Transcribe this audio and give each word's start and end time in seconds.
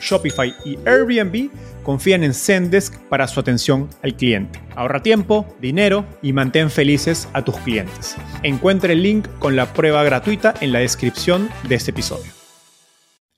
Shopify 0.00 0.54
y 0.64 0.78
Airbnb 0.86 1.50
confían 1.82 2.24
en 2.24 2.34
Zendesk 2.34 2.98
para 3.08 3.28
su 3.28 3.40
atención 3.40 3.88
al 4.02 4.16
cliente. 4.16 4.60
Ahorra 4.74 5.02
tiempo, 5.02 5.46
dinero 5.60 6.04
y 6.22 6.32
mantén 6.32 6.70
felices 6.70 7.28
a 7.32 7.44
tus 7.44 7.56
clientes. 7.58 8.16
Encuentre 8.42 8.94
el 8.94 9.02
link 9.02 9.28
con 9.38 9.56
la 9.56 9.72
prueba 9.72 10.02
gratuita 10.04 10.54
en 10.60 10.72
la 10.72 10.80
descripción 10.80 11.48
de 11.68 11.76
este 11.76 11.92
episodio. 11.92 12.32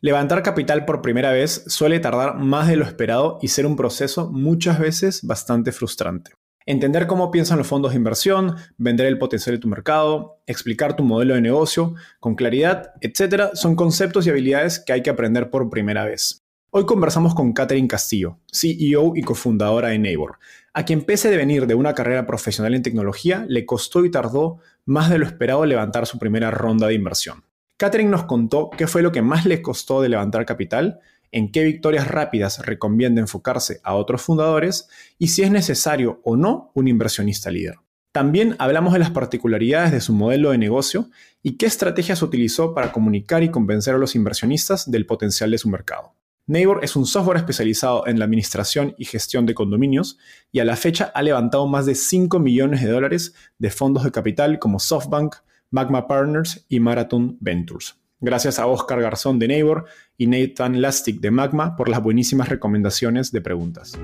Levantar 0.01 0.45
capital 0.45 0.85
por 0.85 1.03
primera 1.03 1.33
vez 1.33 1.65
suele 1.67 1.99
tardar 1.99 2.37
más 2.37 2.69
de 2.69 2.77
lo 2.77 2.85
esperado 2.85 3.39
y 3.43 3.49
ser 3.49 3.67
un 3.67 3.75
proceso 3.75 4.31
muchas 4.31 4.79
veces 4.79 5.27
bastante 5.27 5.73
frustrante. 5.73 6.31
Entender 6.67 7.07
cómo 7.07 7.31
piensan 7.31 7.59
los 7.59 7.67
fondos 7.67 7.93
de 7.93 7.97
inversión, 7.97 8.57
vender 8.77 9.07
el 9.07 9.19
potencial 9.19 9.57
de 9.57 9.61
tu 9.61 9.69
mercado, 9.69 10.43
explicar 10.47 10.95
tu 10.95 11.03
modelo 11.03 11.35
de 11.35 11.41
negocio 11.41 11.95
con 12.21 12.35
claridad, 12.35 12.93
etc., 13.01 13.55
son 13.55 13.75
conceptos 13.75 14.27
y 14.27 14.31
habilidades 14.31 14.79
que 14.79 14.93
hay 14.93 15.03
que 15.03 15.11
aprender 15.11 15.51
por 15.51 15.71
primera 15.71 16.05
vez. 16.05 16.45
Hoy 16.71 16.85
conversamos 16.85 17.35
con 17.35 17.55
Catherine 17.55 17.89
Castillo, 17.89 18.41
CEO 18.53 19.17
y 19.17 19.23
cofundadora 19.23 19.89
de 19.89 19.99
Neighbor, 19.99 20.39
a 20.75 20.85
quien 20.85 21.03
pese 21.03 21.31
de 21.31 21.39
venir 21.39 21.67
de 21.67 21.75
una 21.75 21.95
carrera 21.95 22.27
profesional 22.27 22.75
en 22.75 22.83
tecnología, 22.83 23.47
le 23.49 23.65
costó 23.65 24.05
y 24.05 24.11
tardó 24.11 24.59
más 24.85 25.09
de 25.09 25.17
lo 25.17 25.25
esperado 25.25 25.65
levantar 25.65 26.07
su 26.07 26.19
primera 26.19 26.51
ronda 26.51 26.87
de 26.87 26.93
inversión. 26.93 27.43
Catherine 27.79 28.11
nos 28.11 28.25
contó 28.25 28.69
qué 28.69 28.87
fue 28.87 29.01
lo 29.01 29.13
que 29.13 29.23
más 29.23 29.47
le 29.47 29.63
costó 29.63 30.03
de 30.03 30.11
levantar 30.11 30.45
capital, 30.45 31.01
en 31.33 31.53
qué 31.53 31.65
victorias 31.65 32.07
rápidas 32.07 32.67
recomienda 32.67 33.23
enfocarse 33.23 33.81
a 33.83 33.95
otros 33.95 34.21
fundadores 34.21 34.91
y 35.17 35.29
si 35.29 35.45
es 35.45 35.51
necesario 35.51 36.21
o 36.23 36.37
no 36.37 36.71
un 36.75 36.87
inversionista 36.87 37.51
líder. 37.51 37.77
También 38.13 38.57
hablamos 38.59 38.93
de 38.93 38.99
las 38.99 39.11
particularidades 39.11 39.93
de 39.93 40.03
su 40.03 40.13
modelo 40.13 40.51
de 40.51 40.59
negocio 40.59 41.09
y 41.43 41.57
qué 41.57 41.65
estrategias 41.65 42.21
utilizó 42.21 42.75
para 42.75 42.93
comunicar 42.93 43.43
y 43.43 43.51
convencer 43.51 43.95
a 43.95 43.99
los 43.99 44.15
inversionistas 44.15 44.91
del 44.91 45.07
potencial 45.07 45.51
de 45.51 45.57
su 45.57 45.71
mercado. 45.71 46.18
Neighbor 46.49 46.81
es 46.83 46.97
un 46.97 47.05
software 47.05 47.37
especializado 47.37 48.07
en 48.07 48.19
la 48.19 48.25
administración 48.25 48.95
y 48.97 49.05
gestión 49.05 49.45
de 49.45 49.53
condominios 49.53 50.17
y 50.51 50.61
a 50.61 50.65
la 50.65 50.77
fecha 50.77 51.13
ha 51.15 51.21
levantado 51.21 51.67
más 51.67 51.85
de 51.85 51.95
5 51.95 52.39
millones 52.39 52.83
de 52.83 52.89
dólares 52.89 53.35
de 53.59 53.71
fondos 53.71 54.03
de 54.03 54.11
capital 54.11 54.59
como 54.59 54.81
SoftBank, 54.81 55.37
Magma 55.71 56.09
Partners 56.09 56.65
y 56.71 56.81
Marathon 56.81 57.37
Ventures. 57.41 57.97
Gracias 58.21 58.59
a 58.59 58.67
Oscar 58.67 59.03
Garzón 59.03 59.39
de 59.39 59.47
Neighbor 59.47 59.85
y 60.17 60.27
Nathan 60.27 60.81
Lastic 60.81 61.21
de 61.21 61.31
Magma 61.31 61.77
por 61.77 61.91
las 61.91 62.03
buenísimas 62.03 62.49
recomendaciones 62.49 63.31
de 63.31 63.43
preguntas. 63.43 63.99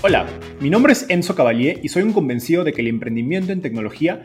Hola, 0.00 0.26
mi 0.60 0.70
nombre 0.70 0.94
es 0.94 1.04
Enzo 1.10 1.34
Cavalier 1.34 1.78
y 1.82 1.90
soy 1.90 2.04
un 2.04 2.14
convencido 2.14 2.64
de 2.64 2.72
que 2.72 2.80
el 2.80 2.88
emprendimiento 2.88 3.52
en 3.52 3.60
tecnología 3.60 4.24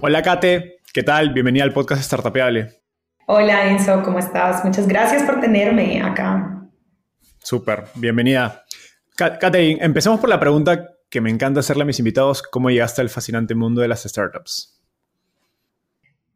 Hola 0.00 0.22
Kate, 0.22 0.76
¿qué 0.94 1.02
tal? 1.02 1.32
Bienvenida 1.32 1.64
al 1.64 1.72
podcast 1.72 2.00
Startapeable. 2.00 2.82
Hola 3.26 3.68
Enzo, 3.68 4.00
¿cómo 4.04 4.20
estás? 4.20 4.64
Muchas 4.64 4.86
gracias 4.86 5.24
por 5.24 5.40
tenerme 5.40 6.00
acá. 6.00 6.68
Súper, 7.38 7.86
bienvenida. 7.96 8.64
Catherine, 9.16 9.84
empecemos 9.84 10.20
por 10.20 10.28
la 10.28 10.38
pregunta 10.38 10.86
que 11.10 11.20
me 11.20 11.30
encanta 11.30 11.58
hacerle 11.60 11.82
a 11.82 11.86
mis 11.86 11.98
invitados, 11.98 12.44
¿cómo 12.44 12.70
llegaste 12.70 13.00
al 13.00 13.08
fascinante 13.08 13.56
mundo 13.56 13.80
de 13.80 13.88
las 13.88 14.04
startups? 14.04 14.80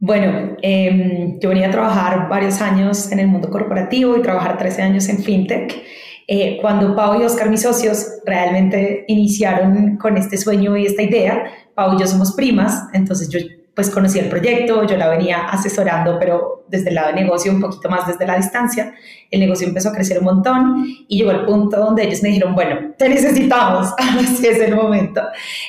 Bueno, 0.01 0.57
em, 0.61 1.39
yo 1.39 1.51
venía 1.51 1.69
a 1.69 1.71
trabajar 1.71 2.29
varios 2.29 2.61
años 2.61 3.13
en 3.13 3.21
el 3.21 3.29
mundo 3.29 3.49
corporativo 3.49 4.17
y 4.17 4.23
trabajar 4.23 4.59
13 4.59 4.83
años 4.83 5.09
en 5.09 5.23
FinTech. 5.23 5.85
Eh, 6.27 6.59
cuando 6.61 6.95
Pau 6.95 7.21
y 7.21 7.25
Oscar, 7.25 7.51
mis 7.51 7.63
socios, 7.63 8.21
realmente 8.25 9.05
iniciaron 9.09 9.97
con 9.97 10.17
este 10.17 10.37
sueño 10.37 10.77
y 10.77 10.87
esta 10.87 11.03
idea, 11.03 11.45
Pau 11.75 11.97
y 11.97 12.01
yo 12.01 12.07
somos 12.07 12.33
primas, 12.33 12.85
entonces 12.93 13.29
yo 13.29 13.41
pues 13.75 13.89
conocí 13.89 14.19
el 14.19 14.29
proyecto, 14.29 14.85
yo 14.85 14.97
la 14.99 15.09
venía 15.09 15.49
asesorando, 15.49 16.19
pero 16.19 16.67
desde 16.69 16.91
el 16.91 16.95
lado 16.95 17.09
de 17.09 17.23
negocio, 17.23 17.51
un 17.53 17.61
poquito 17.61 17.89
más 17.89 18.07
desde 18.07 18.27
la 18.27 18.37
distancia. 18.37 18.95
El 19.31 19.41
negocio 19.41 19.67
empezó 19.67 19.89
a 19.89 19.93
crecer 19.93 20.19
un 20.19 20.25
montón 20.25 20.85
y 21.09 21.19
llegó 21.19 21.31
al 21.31 21.47
punto 21.47 21.79
donde 21.79 22.05
ellos 22.05 22.23
me 22.23 22.29
dijeron, 22.29 22.55
bueno, 22.55 22.93
te 22.99 23.09
necesitamos, 23.09 23.95
así 23.99 24.47
es 24.47 24.61
el 24.61 24.75
momento. 24.75 25.23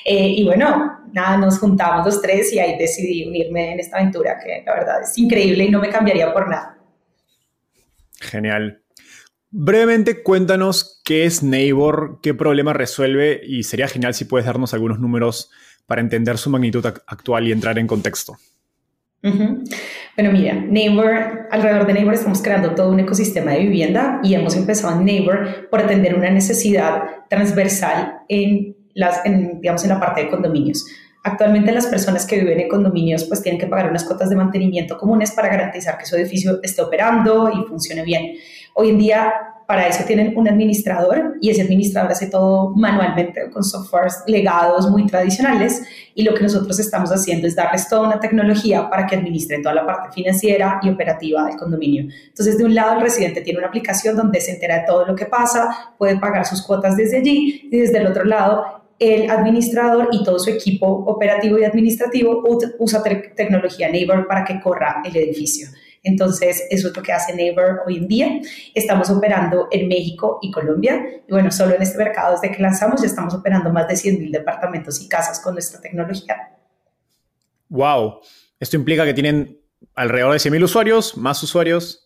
Eh, 0.03 0.27
y 0.27 0.43
bueno, 0.43 0.99
nada, 1.13 1.37
nos 1.37 1.59
juntamos 1.59 2.05
los 2.05 2.21
tres 2.21 2.51
y 2.51 2.59
ahí 2.59 2.77
decidí 2.77 3.25
unirme 3.25 3.73
en 3.73 3.79
esta 3.79 3.97
aventura 3.97 4.37
que 4.43 4.63
la 4.65 4.73
verdad 4.73 5.01
es 5.03 5.17
increíble 5.17 5.63
y 5.63 5.69
no 5.69 5.79
me 5.79 5.89
cambiaría 5.89 6.33
por 6.33 6.49
nada. 6.49 6.77
Genial. 8.19 8.82
Brevemente 9.55 10.23
cuéntanos 10.23 10.99
qué 11.05 11.25
es 11.25 11.43
Neighbor, 11.43 12.17
qué 12.23 12.33
problema 12.33 12.73
resuelve 12.73 13.39
y 13.45 13.61
sería 13.61 13.87
genial 13.87 14.15
si 14.15 14.25
puedes 14.25 14.47
darnos 14.47 14.73
algunos 14.73 14.99
números 14.99 15.51
para 15.85 16.01
entender 16.01 16.39
su 16.39 16.49
magnitud 16.49 16.83
actual 17.05 17.47
y 17.47 17.51
entrar 17.51 17.77
en 17.77 17.85
contexto. 17.85 18.35
Bueno, 19.21 20.31
mira, 20.31 20.55
Neighbor, 20.55 21.47
alrededor 21.51 21.85
de 21.85 21.93
Neighbor 21.93 22.15
estamos 22.15 22.41
creando 22.41 22.73
todo 22.73 22.89
un 22.89 22.99
ecosistema 23.01 23.51
de 23.51 23.59
vivienda 23.59 24.21
y 24.23 24.33
hemos 24.33 24.55
empezado 24.55 24.97
en 24.97 25.05
Neighbor 25.05 25.69
por 25.69 25.81
atender 25.81 26.15
una 26.15 26.31
necesidad 26.31 27.03
transversal 27.29 28.21
en, 28.29 28.75
las, 28.95 29.23
en, 29.23 29.61
digamos, 29.61 29.83
en 29.83 29.89
la 29.89 29.99
parte 29.99 30.23
de 30.23 30.29
condominios. 30.31 30.83
Actualmente 31.25 31.71
las 31.71 31.87
personas 31.87 32.25
que 32.25 32.37
viven 32.39 32.59
en 32.59 32.67
condominios 32.67 33.23
pues 33.23 33.41
tienen 33.41 33.59
que 33.59 33.67
pagar 33.67 33.89
unas 33.89 34.03
cuotas 34.03 34.29
de 34.29 34.35
mantenimiento 34.35 34.97
comunes 34.97 35.31
para 35.31 35.47
garantizar 35.47 35.97
que 35.97 36.05
su 36.05 36.17
edificio 36.17 36.59
esté 36.61 36.81
operando 36.81 37.49
y 37.49 37.65
funcione 37.67 38.03
bien. 38.03 38.35
Hoy 38.73 38.89
en 38.89 38.97
día 38.97 39.33
para 39.65 39.87
eso 39.87 40.03
tienen 40.05 40.37
un 40.37 40.49
administrador 40.49 41.35
y 41.39 41.49
ese 41.49 41.61
administrador 41.61 42.11
hace 42.11 42.27
todo 42.27 42.71
manualmente 42.75 43.49
con 43.51 43.63
softwares 43.63 44.21
legados 44.27 44.89
muy 44.89 45.05
tradicionales 45.05 45.83
y 46.13 46.23
lo 46.23 46.33
que 46.33 46.43
nosotros 46.43 46.77
estamos 46.79 47.09
haciendo 47.11 47.47
es 47.47 47.55
darles 47.55 47.87
toda 47.87 48.07
una 48.07 48.19
tecnología 48.19 48.89
para 48.89 49.07
que 49.07 49.15
administren 49.15 49.61
toda 49.63 49.75
la 49.75 49.85
parte 49.85 50.11
financiera 50.11 50.81
y 50.83 50.89
operativa 50.89 51.45
del 51.45 51.55
condominio. 51.55 52.05
Entonces, 52.27 52.57
de 52.57 52.65
un 52.65 52.75
lado, 52.75 52.95
el 52.97 53.01
residente 53.01 53.41
tiene 53.41 53.59
una 53.59 53.69
aplicación 53.69 54.17
donde 54.17 54.41
se 54.41 54.51
entera 54.51 54.79
de 54.79 54.85
todo 54.85 55.05
lo 55.05 55.15
que 55.15 55.25
pasa, 55.25 55.93
puede 55.97 56.17
pagar 56.17 56.45
sus 56.45 56.61
cuotas 56.61 56.97
desde 56.97 57.17
allí 57.17 57.69
y 57.71 57.79
desde 57.79 57.99
el 57.99 58.07
otro 58.07 58.25
lado, 58.25 58.82
el 58.99 59.29
administrador 59.29 60.09
y 60.11 60.23
todo 60.23 60.39
su 60.39 60.49
equipo 60.49 60.87
operativo 60.87 61.57
y 61.57 61.63
administrativo 61.63 62.43
usa 62.79 63.03
tecnología 63.35 63.89
Neighbor 63.89 64.27
para 64.27 64.45
que 64.45 64.59
corra 64.61 65.01
el 65.05 65.15
edificio. 65.15 65.67
Entonces, 66.03 66.67
eso 66.69 66.89
es 66.89 66.95
lo 66.95 67.01
que 67.01 67.13
hace 67.13 67.33
Neighbor 67.33 67.81
hoy 67.87 67.97
en 67.97 68.07
día. 68.07 68.41
Estamos 68.73 69.09
operando 69.09 69.69
en 69.71 69.87
México 69.87 70.39
y 70.41 70.51
Colombia. 70.51 71.01
Y 71.27 71.31
bueno, 71.31 71.49
solo 71.49 71.75
en 71.75 71.81
este 71.81 71.97
mercado, 71.97 72.33
desde 72.33 72.53
que 72.53 72.61
lanzamos, 72.61 73.01
ya 73.01 73.07
estamos 73.07 73.33
operando 73.33 73.71
más 73.71 73.87
de 73.87 73.95
100 73.95 74.19
mil 74.19 74.31
departamentos 74.31 75.01
y 75.01 75.07
casas 75.07 75.39
con 75.39 75.53
nuestra 75.53 75.79
tecnología. 75.79 76.57
¡Wow! 77.69 78.19
Esto 78.59 78.75
implica 78.75 79.05
que 79.05 79.13
tienen 79.13 79.59
alrededor 79.95 80.33
de 80.33 80.39
100.000 80.39 80.63
usuarios, 80.63 81.17
más 81.17 81.41
usuarios. 81.41 82.02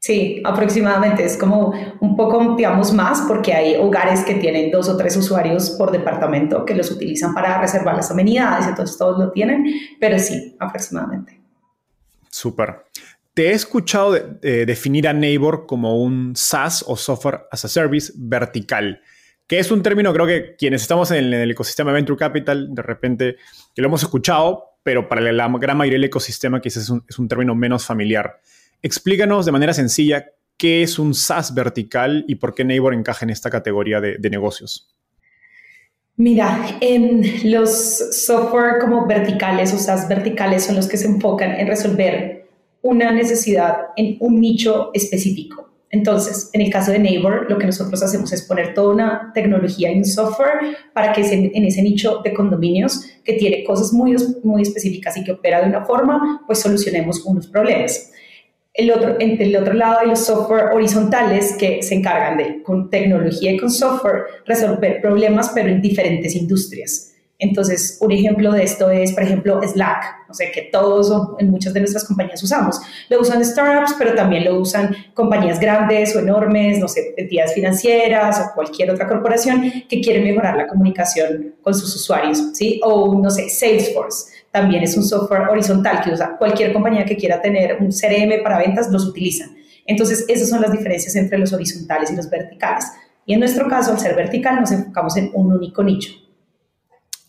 Sí, 0.00 0.40
aproximadamente. 0.44 1.26
Es 1.26 1.36
como 1.36 1.74
un 2.00 2.16
poco, 2.16 2.56
digamos, 2.56 2.90
más 2.92 3.22
porque 3.28 3.52
hay 3.52 3.76
hogares 3.76 4.24
que 4.24 4.34
tienen 4.34 4.70
dos 4.70 4.88
o 4.88 4.96
tres 4.96 5.14
usuarios 5.14 5.70
por 5.70 5.92
departamento 5.92 6.64
que 6.64 6.74
los 6.74 6.90
utilizan 6.90 7.34
para 7.34 7.60
reservar 7.60 7.96
las 7.96 8.10
amenidades, 8.10 8.66
entonces 8.66 8.96
todos 8.96 9.18
lo 9.18 9.30
tienen, 9.30 9.66
pero 10.00 10.18
sí, 10.18 10.56
aproximadamente. 10.58 11.38
Súper. 12.30 12.86
Te 13.34 13.48
he 13.48 13.52
escuchado 13.52 14.12
definir 14.40 15.06
a 15.06 15.12
Neighbor 15.12 15.66
como 15.66 16.02
un 16.02 16.34
SaaS 16.34 16.82
o 16.86 16.96
Software 16.96 17.42
as 17.50 17.66
a 17.66 17.68
Service 17.68 18.10
vertical, 18.16 19.02
que 19.46 19.58
es 19.58 19.70
un 19.70 19.82
término, 19.82 20.14
creo 20.14 20.26
que 20.26 20.56
quienes 20.56 20.80
estamos 20.80 21.10
en 21.10 21.34
el, 21.34 21.50
ecosistema 21.50 21.92
Venture 21.92 22.18
Capital, 22.18 22.74
de 22.74 22.82
repente, 22.82 23.36
lo 23.76 23.86
hemos 23.86 24.02
escuchado, 24.02 24.76
pero 24.82 25.08
para 25.08 25.20
la 25.20 25.48
gran 25.58 25.76
mayoría 25.76 25.96
del 25.96 26.04
ecosistema 26.04 26.58
quizás 26.60 26.90
es 27.06 27.18
un 27.18 27.28
término 27.28 27.54
menos 27.54 27.84
familiar. 27.84 28.40
Explícanos 28.82 29.46
de 29.46 29.52
manera 29.52 29.74
sencilla 29.74 30.26
qué 30.56 30.82
es 30.82 30.98
un 30.98 31.14
SaaS 31.14 31.54
vertical 31.54 32.24
y 32.28 32.34
por 32.36 32.54
qué 32.54 32.64
Neighbor 32.64 32.94
encaja 32.94 33.24
en 33.24 33.30
esta 33.30 33.50
categoría 33.50 34.00
de, 34.00 34.30
negocios. 34.30 34.94
Mira, 36.16 36.78
en 36.82 37.50
los 37.50 37.70
software 38.26 38.78
como 38.78 39.06
verticales 39.06 39.72
o 39.72 39.78
SaaS 39.78 40.06
verticales 40.06 40.64
son 40.64 40.76
los 40.76 40.86
que 40.86 40.98
se 40.98 41.06
enfocan 41.06 41.52
en 41.52 41.66
resolver 41.66 42.46
una 42.82 43.10
necesidad 43.10 43.88
en 43.96 44.16
un 44.20 44.38
nicho 44.38 44.90
específico. 44.92 45.70
Entonces, 45.88 46.50
en 46.52 46.60
el 46.60 46.70
caso 46.70 46.92
de 46.92 46.98
Neighbor, 46.98 47.50
lo 47.50 47.58
que 47.58 47.66
nosotros 47.66 48.02
hacemos 48.02 48.32
es 48.32 48.42
poner 48.42 48.74
toda 48.74 48.94
una 48.94 49.32
tecnología 49.34 49.90
y 49.90 49.98
un 49.98 50.04
software 50.04 50.76
para 50.92 51.12
que 51.12 51.22
en 51.22 51.64
ese 51.64 51.82
nicho 51.82 52.20
de 52.22 52.32
condominios 52.32 53.06
que 53.24 53.32
tiene 53.32 53.64
cosas 53.64 53.92
muy, 53.92 54.14
muy 54.44 54.62
específicas 54.62 55.16
y 55.16 55.24
que 55.24 55.32
opera 55.32 55.62
de 55.62 55.68
una 55.68 55.84
forma, 55.84 56.42
pues 56.46 56.60
solucionemos 56.60 57.24
unos 57.24 57.48
problemas. 57.48 58.12
El 58.80 58.90
otro, 58.92 59.16
entre 59.18 59.44
el 59.44 59.56
otro 59.56 59.74
lado 59.74 59.98
hay 60.00 60.08
los 60.08 60.24
software 60.24 60.72
horizontales 60.72 61.54
que 61.58 61.82
se 61.82 61.96
encargan 61.96 62.38
de, 62.38 62.62
con 62.62 62.88
tecnología 62.88 63.52
y 63.52 63.58
con 63.58 63.70
software, 63.70 64.22
resolver 64.46 65.02
problemas, 65.02 65.50
pero 65.54 65.68
en 65.68 65.82
diferentes 65.82 66.34
industrias. 66.34 67.09
Entonces, 67.40 67.96
un 68.00 68.12
ejemplo 68.12 68.52
de 68.52 68.62
esto 68.62 68.90
es, 68.90 69.12
por 69.12 69.22
ejemplo, 69.22 69.60
Slack, 69.62 70.28
no 70.28 70.34
sé, 70.34 70.52
que 70.52 70.68
todos 70.70 71.10
en 71.38 71.50
muchas 71.50 71.72
de 71.72 71.80
nuestras 71.80 72.04
compañías 72.04 72.42
usamos. 72.42 72.78
Lo 73.08 73.18
usan 73.18 73.42
startups, 73.42 73.94
pero 73.98 74.14
también 74.14 74.44
lo 74.44 74.60
usan 74.60 74.94
compañías 75.14 75.58
grandes 75.58 76.14
o 76.14 76.20
enormes, 76.20 76.78
no 76.78 76.86
sé, 76.86 77.14
entidades 77.16 77.54
financieras 77.54 78.38
o 78.40 78.54
cualquier 78.54 78.90
otra 78.90 79.08
corporación 79.08 79.72
que 79.88 80.00
quiere 80.02 80.20
mejorar 80.22 80.54
la 80.56 80.66
comunicación 80.66 81.54
con 81.62 81.74
sus 81.74 81.96
usuarios, 81.96 82.50
¿sí? 82.52 82.78
O, 82.84 83.18
no 83.18 83.30
sé, 83.30 83.48
Salesforce 83.48 84.32
también 84.50 84.82
es 84.82 84.96
un 84.96 85.02
software 85.02 85.48
horizontal 85.48 86.02
que 86.04 86.10
usa 86.10 86.36
cualquier 86.36 86.74
compañía 86.74 87.06
que 87.06 87.16
quiera 87.16 87.40
tener 87.40 87.78
un 87.80 87.88
CRM 87.88 88.42
para 88.42 88.58
ventas, 88.58 88.90
los 88.90 89.06
utilizan. 89.06 89.56
Entonces, 89.86 90.26
esas 90.28 90.50
son 90.50 90.60
las 90.60 90.72
diferencias 90.72 91.16
entre 91.16 91.38
los 91.38 91.52
horizontales 91.54 92.10
y 92.10 92.16
los 92.16 92.28
verticales. 92.28 92.84
Y 93.24 93.32
en 93.32 93.40
nuestro 93.40 93.66
caso, 93.66 93.92
al 93.92 93.98
ser 93.98 94.14
vertical, 94.14 94.60
nos 94.60 94.72
enfocamos 94.72 95.16
en 95.16 95.30
un 95.32 95.52
único 95.52 95.82
nicho. 95.82 96.12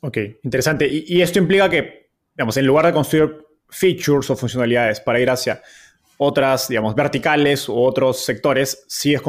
Ok, 0.01 0.18
interesante. 0.44 0.88
Y, 0.92 1.21
esto 1.21 1.39
implica 1.39 1.69
que, 1.69 2.09
digamos, 2.36 2.57
en 2.57 2.65
lugar 2.65 2.88
de 2.88 2.94
construir 2.94 3.38
features 3.69 4.30
o 4.30 4.36
funcionalidades 4.36 5.00
para 5.00 5.19
ir 5.19 5.30
hacia 5.30 5.62
otras, 6.18 6.68
digamos, 6.68 6.94
verticales 6.95 7.69
u 7.69 7.77
otros 7.77 8.25
sectores, 8.25 8.83
sigues 8.88 9.21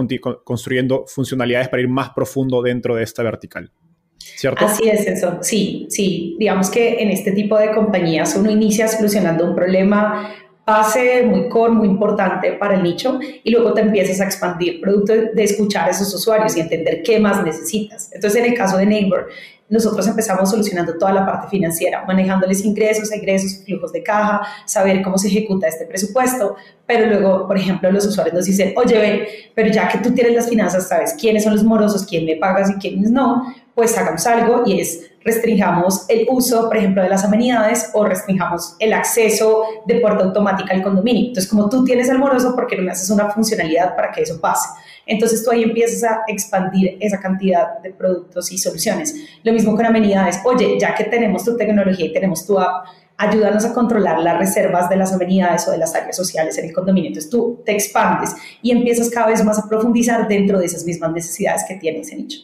construyendo 0.44 1.04
funcionalidades 1.06 1.68
para 1.68 1.82
ir 1.82 1.88
más 1.88 2.10
profundo 2.10 2.62
dentro 2.62 2.96
de 2.96 3.02
esta 3.02 3.22
vertical. 3.22 3.70
¿Cierto? 4.18 4.64
Así 4.64 4.88
es, 4.88 5.06
eso. 5.06 5.38
Sí, 5.42 5.86
sí. 5.90 6.36
Digamos 6.38 6.70
que 6.70 7.02
en 7.02 7.10
este 7.10 7.32
tipo 7.32 7.58
de 7.58 7.72
compañías 7.72 8.34
uno 8.36 8.50
inicia 8.50 8.88
solucionando 8.88 9.44
un 9.44 9.54
problema 9.54 10.32
base 10.64 11.24
muy 11.24 11.48
core, 11.48 11.72
muy 11.72 11.88
importante 11.88 12.52
para 12.52 12.74
el 12.74 12.82
nicho 12.82 13.18
y 13.42 13.50
luego 13.50 13.72
te 13.72 13.80
empiezas 13.80 14.20
a 14.20 14.24
expandir 14.24 14.80
producto 14.80 15.12
de 15.34 15.42
escuchar 15.42 15.88
a 15.88 15.90
esos 15.90 16.14
usuarios 16.14 16.56
y 16.56 16.60
entender 16.60 17.02
qué 17.02 17.18
más 17.18 17.42
necesitas. 17.42 18.10
Entonces, 18.12 18.40
en 18.40 18.52
el 18.52 18.56
caso 18.56 18.76
de 18.76 18.86
Neighbor, 18.86 19.28
nosotros 19.72 20.06
empezamos 20.06 20.50
solucionando 20.50 20.98
toda 20.98 21.14
la 21.14 21.24
parte 21.24 21.48
financiera, 21.48 22.04
manejándoles 22.06 22.62
ingresos, 22.62 23.10
egresos, 23.10 23.64
flujos 23.64 23.90
de 23.90 24.02
caja, 24.02 24.42
saber 24.66 25.00
cómo 25.00 25.16
se 25.16 25.28
ejecuta 25.28 25.66
este 25.66 25.86
presupuesto, 25.86 26.56
pero 26.86 27.06
luego, 27.06 27.46
por 27.46 27.56
ejemplo, 27.56 27.90
los 27.90 28.04
usuarios 28.04 28.34
nos 28.34 28.44
dicen, 28.44 28.74
oye, 28.76 28.98
ven, 28.98 29.22
pero 29.54 29.72
ya 29.72 29.88
que 29.88 29.98
tú 29.98 30.12
tienes 30.12 30.34
las 30.34 30.48
finanzas, 30.50 30.88
sabes 30.88 31.14
quiénes 31.18 31.44
son 31.44 31.54
los 31.54 31.64
morosos, 31.64 32.04
quién 32.04 32.26
me 32.26 32.36
pagas 32.36 32.70
y 32.70 32.74
quiénes 32.74 33.10
no, 33.10 33.54
pues 33.74 33.96
hagamos 33.96 34.26
algo 34.26 34.62
y 34.66 34.80
es 34.80 35.11
restringamos 35.24 36.04
el 36.08 36.26
uso, 36.30 36.68
por 36.68 36.76
ejemplo, 36.76 37.02
de 37.02 37.08
las 37.08 37.24
amenidades 37.24 37.90
o 37.94 38.04
restringamos 38.04 38.76
el 38.78 38.92
acceso 38.92 39.64
de 39.86 40.00
puerta 40.00 40.24
automática 40.24 40.74
al 40.74 40.82
condominio. 40.82 41.28
Entonces, 41.28 41.48
como 41.48 41.68
tú 41.68 41.84
tienes 41.84 42.08
el 42.08 42.18
moroso, 42.18 42.54
¿por 42.54 42.66
qué 42.66 42.76
no 42.76 42.82
me 42.82 42.90
haces 42.90 43.10
una 43.10 43.30
funcionalidad 43.30 43.94
para 43.96 44.10
que 44.10 44.22
eso 44.22 44.40
pase? 44.40 44.68
Entonces, 45.06 45.44
tú 45.44 45.50
ahí 45.50 45.62
empiezas 45.62 46.04
a 46.10 46.22
expandir 46.26 46.96
esa 47.00 47.20
cantidad 47.20 47.78
de 47.80 47.90
productos 47.90 48.52
y 48.52 48.58
soluciones. 48.58 49.14
Lo 49.42 49.52
mismo 49.52 49.74
con 49.74 49.86
amenidades. 49.86 50.38
Oye, 50.44 50.78
ya 50.78 50.94
que 50.94 51.04
tenemos 51.04 51.44
tu 51.44 51.56
tecnología 51.56 52.06
y 52.06 52.12
tenemos 52.12 52.46
tu 52.46 52.58
app, 52.58 52.86
ayúdanos 53.16 53.64
a 53.64 53.72
controlar 53.72 54.18
las 54.18 54.38
reservas 54.38 54.88
de 54.88 54.96
las 54.96 55.12
amenidades 55.12 55.66
o 55.68 55.70
de 55.70 55.78
las 55.78 55.94
áreas 55.94 56.16
sociales 56.16 56.58
en 56.58 56.66
el 56.66 56.72
condominio. 56.72 57.08
Entonces 57.08 57.30
tú 57.30 57.60
te 57.64 57.72
expandes 57.72 58.34
y 58.62 58.70
empiezas 58.70 59.10
cada 59.10 59.28
vez 59.28 59.44
más 59.44 59.58
a 59.58 59.68
profundizar 59.68 60.26
dentro 60.26 60.58
de 60.58 60.66
esas 60.66 60.84
mismas 60.84 61.12
necesidades 61.12 61.62
que 61.68 61.76
tiene 61.76 62.00
ese 62.00 62.16
nicho. 62.16 62.40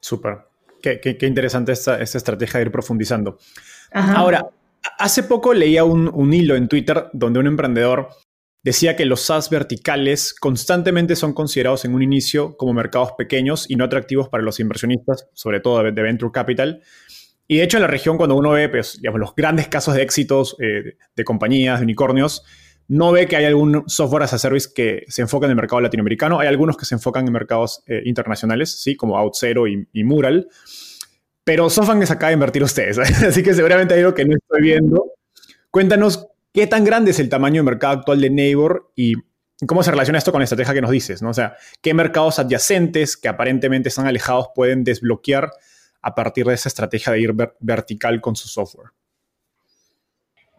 Súper. 0.00 0.51
Qué, 0.82 1.16
interesante 1.22 1.72
esta, 1.72 2.02
estrategia 2.02 2.58
de 2.58 2.66
ir 2.66 2.72
profundizando. 2.72 3.38
Ahora, 3.92 4.46
hace 4.98 5.22
poco 5.22 5.54
leía 5.54 5.84
un, 5.84 6.10
un, 6.12 6.32
hilo 6.34 6.56
en 6.56 6.68
Twitter 6.68 7.08
donde 7.12 7.38
un 7.38 7.46
emprendedor 7.46 8.08
decía 8.62 8.96
que 8.96 9.04
los 9.04 9.22
SaaS 9.22 9.50
verticales 9.50 10.34
constantemente 10.34 11.16
son 11.16 11.32
considerados 11.32 11.84
en 11.84 11.94
un 11.94 12.02
inicio 12.02 12.56
como 12.56 12.72
mercados 12.72 13.12
pequeños 13.18 13.68
y 13.68 13.76
no 13.76 13.84
atractivos 13.84 14.28
para 14.28 14.42
los 14.42 14.60
inversionistas, 14.60 15.28
sobre 15.34 15.60
todo 15.60 15.82
de, 15.82 15.90
Venture 15.90 16.32
Capital. 16.32 16.82
Y 17.48 17.56
de 17.56 17.64
hecho 17.64 17.76
en 17.76 17.82
la 17.82 17.88
región 17.88 18.16
cuando 18.16 18.36
uno 18.36 18.50
ve 18.50 18.68
pues, 18.68 19.00
los 19.02 19.34
grandes 19.34 19.68
casos 19.68 19.94
de 19.94 20.02
éxitos 20.02 20.56
eh, 20.60 20.96
de 21.14 21.24
compañías, 21.24 21.80
de 21.80 21.84
unicornios, 21.84 22.44
no 22.88 23.12
ve 23.12 23.26
que 23.26 23.36
hay 23.36 23.44
algún 23.44 23.84
software 23.86 24.24
as 24.24 24.32
a 24.34 24.38
service 24.38 24.68
que 24.74 25.04
se 25.08 25.22
enfoca 25.22 25.46
en 25.46 25.50
el 25.50 25.56
mercado 25.56 25.80
latinoamericano. 25.80 26.40
Hay 26.40 26.48
algunos 26.48 26.76
que 26.76 26.84
se 26.84 26.94
enfocan 26.94 27.26
en 27.26 27.32
mercados 27.32 27.82
eh, 27.86 28.02
internacionales, 28.04 28.82
¿sí? 28.82 28.96
como 28.96 29.16
OutZero 29.18 29.66
y, 29.66 30.04
Mural. 30.04 30.48
Pero 31.44 31.68
SoftBank 31.70 32.04
se 32.04 32.12
acaba 32.12 32.28
de 32.28 32.34
invertir 32.34 32.62
ustedes, 32.62 32.98
así 32.98 33.42
que 33.42 33.54
seguramente 33.54 33.94
hay 33.94 34.00
algo 34.00 34.14
que 34.14 34.24
no 34.24 34.36
estoy 34.36 34.62
viendo. 34.62 35.12
Cuéntanos 35.70 36.28
qué 36.52 36.66
tan 36.66 36.84
grande 36.84 37.12
es 37.12 37.18
el 37.18 37.28
tamaño 37.28 37.62
de 37.62 37.70
mercado 37.70 37.94
actual 37.94 38.20
de 38.20 38.30
Neighbor 38.30 38.92
y 38.94 39.14
cómo 39.66 39.82
se 39.82 39.90
relaciona 39.90 40.18
esto 40.18 40.32
con 40.32 40.40
la 40.40 40.44
estrategia 40.44 40.74
que 40.74 40.82
nos 40.82 40.90
dices, 40.90 41.22
¿no? 41.22 41.30
O 41.30 41.34
sea, 41.34 41.56
qué 41.80 41.94
mercados 41.94 42.38
adyacentes 42.38 43.16
que 43.16 43.28
aparentemente 43.28 43.88
están 43.88 44.06
alejados 44.06 44.48
pueden 44.54 44.84
desbloquear 44.84 45.50
a 46.02 46.14
partir 46.14 46.46
de 46.46 46.54
esa 46.54 46.68
estrategia 46.68 47.12
de 47.12 47.20
ir 47.20 47.34
vertical 47.60 48.20
con 48.20 48.36
su 48.36 48.48
software. 48.48 48.90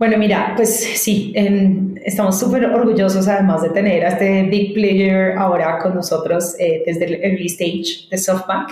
Bueno, 0.03 0.17
mira, 0.17 0.51
pues 0.57 0.99
sí, 1.01 1.33
estamos 2.03 2.37
súper 2.37 2.65
orgullosos 2.65 3.25
además 3.29 3.61
de 3.61 3.69
tener 3.69 4.05
a 4.05 4.09
este 4.09 4.43
big 4.43 4.73
player 4.73 5.37
ahora 5.37 5.79
con 5.79 5.95
nosotros 5.95 6.55
eh, 6.59 6.83
desde 6.85 7.05
el 7.05 7.23
early 7.23 7.45
stage 7.45 8.09
de 8.11 8.17
SoftBank. 8.17 8.71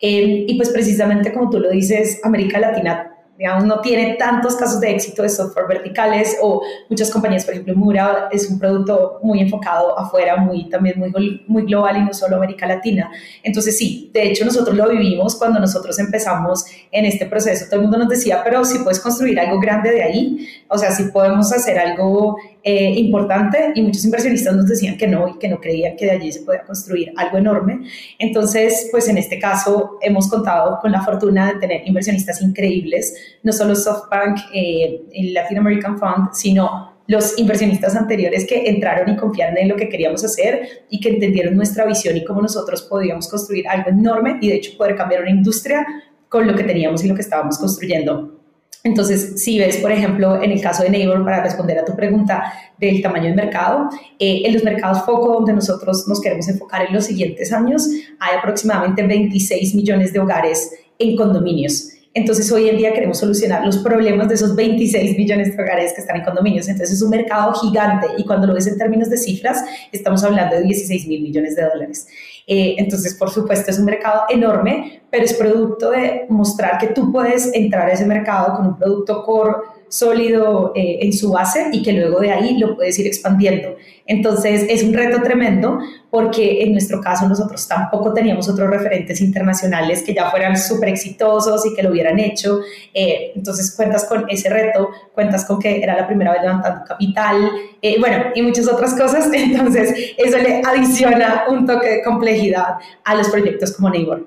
Eh, 0.00 0.46
y 0.48 0.56
pues 0.56 0.70
precisamente 0.70 1.34
como 1.34 1.50
tú 1.50 1.60
lo 1.60 1.68
dices, 1.68 2.22
América 2.24 2.58
Latina 2.58 3.12
digamos, 3.40 3.64
no 3.64 3.80
tiene 3.80 4.16
tantos 4.16 4.54
casos 4.54 4.80
de 4.80 4.90
éxito 4.90 5.22
de 5.22 5.30
software 5.30 5.66
verticales 5.66 6.36
o 6.42 6.60
muchas 6.90 7.10
compañías, 7.10 7.42
por 7.42 7.54
ejemplo, 7.54 7.74
Mura 7.74 8.28
es 8.30 8.50
un 8.50 8.58
producto 8.58 9.18
muy 9.22 9.40
enfocado 9.40 9.98
afuera, 9.98 10.36
muy, 10.36 10.68
también 10.68 10.98
muy, 10.98 11.42
muy 11.46 11.62
global 11.62 11.96
y 11.96 12.02
no 12.02 12.12
solo 12.12 12.36
América 12.36 12.66
Latina. 12.66 13.10
Entonces 13.42 13.78
sí, 13.78 14.10
de 14.12 14.24
hecho 14.24 14.44
nosotros 14.44 14.76
lo 14.76 14.90
vivimos 14.90 15.36
cuando 15.36 15.58
nosotros 15.58 15.98
empezamos 15.98 16.66
en 16.92 17.06
este 17.06 17.24
proceso. 17.24 17.64
Todo 17.64 17.76
el 17.76 17.82
mundo 17.84 17.96
nos 17.96 18.10
decía, 18.10 18.42
pero 18.44 18.62
si 18.62 18.80
puedes 18.80 19.00
construir 19.00 19.40
algo 19.40 19.58
grande 19.58 19.90
de 19.90 20.02
ahí, 20.02 20.46
o 20.68 20.76
sea, 20.76 20.90
si 20.90 21.04
podemos 21.04 21.50
hacer 21.50 21.78
algo 21.78 22.36
eh, 22.62 22.92
importante 22.96 23.72
y 23.74 23.82
muchos 23.82 24.04
inversionistas 24.04 24.54
nos 24.54 24.66
decían 24.66 24.96
que 24.98 25.06
no 25.06 25.28
y 25.28 25.38
que 25.38 25.48
no 25.48 25.60
creían 25.60 25.96
que 25.96 26.04
de 26.04 26.10
allí 26.12 26.30
se 26.30 26.42
podía 26.42 26.62
construir 26.62 27.12
algo 27.16 27.38
enorme. 27.38 27.80
Entonces, 28.18 28.88
pues 28.90 29.08
en 29.08 29.16
este 29.16 29.38
caso 29.38 29.98
hemos 30.02 30.28
contado 30.28 30.78
con 30.80 30.92
la 30.92 31.02
fortuna 31.02 31.52
de 31.52 31.58
tener 31.58 31.82
inversionistas 31.86 32.42
increíbles, 32.42 33.14
no 33.42 33.52
solo 33.52 33.74
SoftBank, 33.74 34.38
eh, 34.52 35.02
el 35.12 35.32
Latin 35.32 35.58
American 35.58 35.98
Fund, 35.98 36.30
sino 36.34 36.90
los 37.06 37.38
inversionistas 37.38 37.96
anteriores 37.96 38.46
que 38.46 38.68
entraron 38.68 39.08
y 39.08 39.16
confiaron 39.16 39.58
en 39.58 39.68
lo 39.68 39.76
que 39.76 39.88
queríamos 39.88 40.22
hacer 40.22 40.84
y 40.90 41.00
que 41.00 41.08
entendieron 41.08 41.56
nuestra 41.56 41.84
visión 41.84 42.16
y 42.16 42.24
cómo 42.24 42.40
nosotros 42.42 42.82
podíamos 42.82 43.28
construir 43.28 43.66
algo 43.66 43.90
enorme 43.90 44.38
y 44.40 44.48
de 44.48 44.56
hecho 44.56 44.76
poder 44.76 44.94
cambiar 44.96 45.22
una 45.22 45.30
industria 45.30 45.84
con 46.28 46.46
lo 46.46 46.54
que 46.54 46.62
teníamos 46.62 47.04
y 47.04 47.08
lo 47.08 47.14
que 47.14 47.22
estábamos 47.22 47.58
construyendo. 47.58 48.39
Entonces, 48.82 49.42
si 49.42 49.58
ves, 49.58 49.76
por 49.76 49.92
ejemplo, 49.92 50.42
en 50.42 50.52
el 50.52 50.60
caso 50.60 50.82
de 50.82 50.90
Neighbor, 50.90 51.22
para 51.22 51.42
responder 51.42 51.78
a 51.78 51.84
tu 51.84 51.94
pregunta 51.94 52.52
del 52.78 53.02
tamaño 53.02 53.26
del 53.26 53.34
mercado, 53.34 53.90
eh, 54.18 54.42
en 54.44 54.54
los 54.54 54.64
mercados 54.64 55.04
foco 55.04 55.34
donde 55.34 55.52
nosotros 55.52 56.08
nos 56.08 56.20
queremos 56.20 56.48
enfocar 56.48 56.86
en 56.86 56.94
los 56.94 57.04
siguientes 57.04 57.52
años, 57.52 57.86
hay 58.18 58.38
aproximadamente 58.38 59.06
26 59.06 59.74
millones 59.74 60.12
de 60.14 60.20
hogares 60.20 60.72
en 60.98 61.14
condominios. 61.14 61.90
Entonces, 62.12 62.50
hoy 62.50 62.68
en 62.68 62.76
día 62.76 62.92
queremos 62.92 63.18
solucionar 63.18 63.64
los 63.64 63.78
problemas 63.78 64.28
de 64.28 64.34
esos 64.34 64.56
26 64.56 65.16
millones 65.16 65.56
de 65.56 65.62
hogares 65.62 65.92
que 65.92 66.00
están 66.00 66.16
en 66.16 66.24
condominios. 66.24 66.66
Entonces, 66.66 66.96
es 66.96 67.02
un 67.02 67.10
mercado 67.10 67.52
gigante 67.52 68.08
y 68.18 68.24
cuando 68.24 68.48
lo 68.48 68.54
ves 68.54 68.66
en 68.66 68.78
términos 68.78 69.10
de 69.10 69.16
cifras, 69.16 69.62
estamos 69.92 70.24
hablando 70.24 70.56
de 70.56 70.62
16 70.62 71.06
mil 71.06 71.22
millones 71.22 71.54
de 71.54 71.62
dólares. 71.62 72.08
Eh, 72.52 72.74
entonces, 72.78 73.14
por 73.14 73.30
supuesto, 73.30 73.70
es 73.70 73.78
un 73.78 73.84
mercado 73.84 74.22
enorme, 74.28 75.02
pero 75.08 75.24
es 75.24 75.34
producto 75.34 75.92
de 75.92 76.26
mostrar 76.28 76.78
que 76.78 76.88
tú 76.88 77.12
puedes 77.12 77.54
entrar 77.54 77.88
a 77.88 77.92
ese 77.92 78.04
mercado 78.04 78.56
con 78.56 78.66
un 78.66 78.76
producto 78.76 79.22
core 79.22 79.54
sólido 79.90 80.72
eh, 80.74 81.00
en 81.02 81.12
su 81.12 81.32
base 81.32 81.68
y 81.72 81.82
que 81.82 81.92
luego 81.92 82.20
de 82.20 82.30
ahí 82.30 82.56
lo 82.56 82.76
puedes 82.76 82.98
ir 82.98 83.06
expandiendo. 83.06 83.76
Entonces 84.06 84.64
es 84.68 84.82
un 84.82 84.94
reto 84.94 85.20
tremendo 85.22 85.78
porque 86.10 86.62
en 86.62 86.72
nuestro 86.72 87.00
caso 87.00 87.28
nosotros 87.28 87.66
tampoco 87.68 88.12
teníamos 88.12 88.48
otros 88.48 88.70
referentes 88.70 89.20
internacionales 89.20 90.02
que 90.02 90.14
ya 90.14 90.30
fueran 90.30 90.56
súper 90.56 90.90
exitosos 90.90 91.66
y 91.66 91.74
que 91.74 91.82
lo 91.82 91.90
hubieran 91.90 92.18
hecho. 92.18 92.60
Eh, 92.94 93.32
entonces 93.34 93.74
cuentas 93.76 94.04
con 94.04 94.24
ese 94.28 94.48
reto, 94.48 94.90
cuentas 95.12 95.44
con 95.44 95.58
que 95.58 95.82
era 95.82 95.96
la 95.96 96.06
primera 96.06 96.32
vez 96.32 96.42
levantando 96.42 96.84
capital, 96.84 97.50
eh, 97.82 97.96
bueno, 97.98 98.26
y 98.34 98.42
muchas 98.42 98.68
otras 98.68 98.94
cosas. 98.94 99.28
Entonces 99.32 100.14
eso 100.16 100.38
le 100.38 100.62
adiciona 100.64 101.44
un 101.48 101.66
toque 101.66 101.88
de 101.88 102.02
complejidad 102.02 102.76
a 103.04 103.14
los 103.14 103.28
proyectos 103.28 103.72
como 103.72 103.90
Neighbor. 103.90 104.26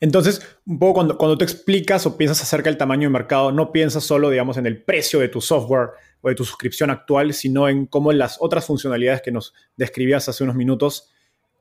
Entonces, 0.00 0.40
un 0.66 0.78
poco 0.78 0.94
cuando, 0.94 1.18
cuando 1.18 1.36
tú 1.36 1.44
explicas 1.44 2.06
o 2.06 2.16
piensas 2.16 2.42
acerca 2.42 2.70
del 2.70 2.78
tamaño 2.78 3.08
de 3.08 3.12
mercado, 3.12 3.52
no 3.52 3.70
piensas 3.70 4.02
solo, 4.02 4.30
digamos, 4.30 4.56
en 4.56 4.66
el 4.66 4.82
precio 4.82 5.20
de 5.20 5.28
tu 5.28 5.42
software 5.42 5.90
o 6.22 6.30
de 6.30 6.34
tu 6.34 6.44
suscripción 6.44 6.90
actual, 6.90 7.34
sino 7.34 7.68
en 7.68 7.86
cómo 7.86 8.10
las 8.12 8.38
otras 8.40 8.64
funcionalidades 8.64 9.20
que 9.20 9.30
nos 9.30 9.54
describías 9.76 10.28
hace 10.28 10.42
unos 10.42 10.56
minutos 10.56 11.10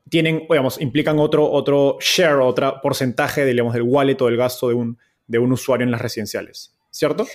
tienen, 0.09 0.47
digamos, 0.49 0.79
implican 0.81 1.19
otro, 1.19 1.51
otro 1.51 1.97
share, 1.99 2.39
otro 2.39 2.79
porcentaje, 2.81 3.45
digamos, 3.45 3.73
del 3.73 3.83
wallet 3.83 4.19
o 4.21 4.25
del 4.27 4.37
gasto 4.37 4.69
de 4.69 4.75
un, 4.75 4.97
de 5.27 5.37
un 5.37 5.51
usuario 5.51 5.83
en 5.83 5.91
las 5.91 6.01
residenciales, 6.01 6.73
¿cierto? 6.89 7.27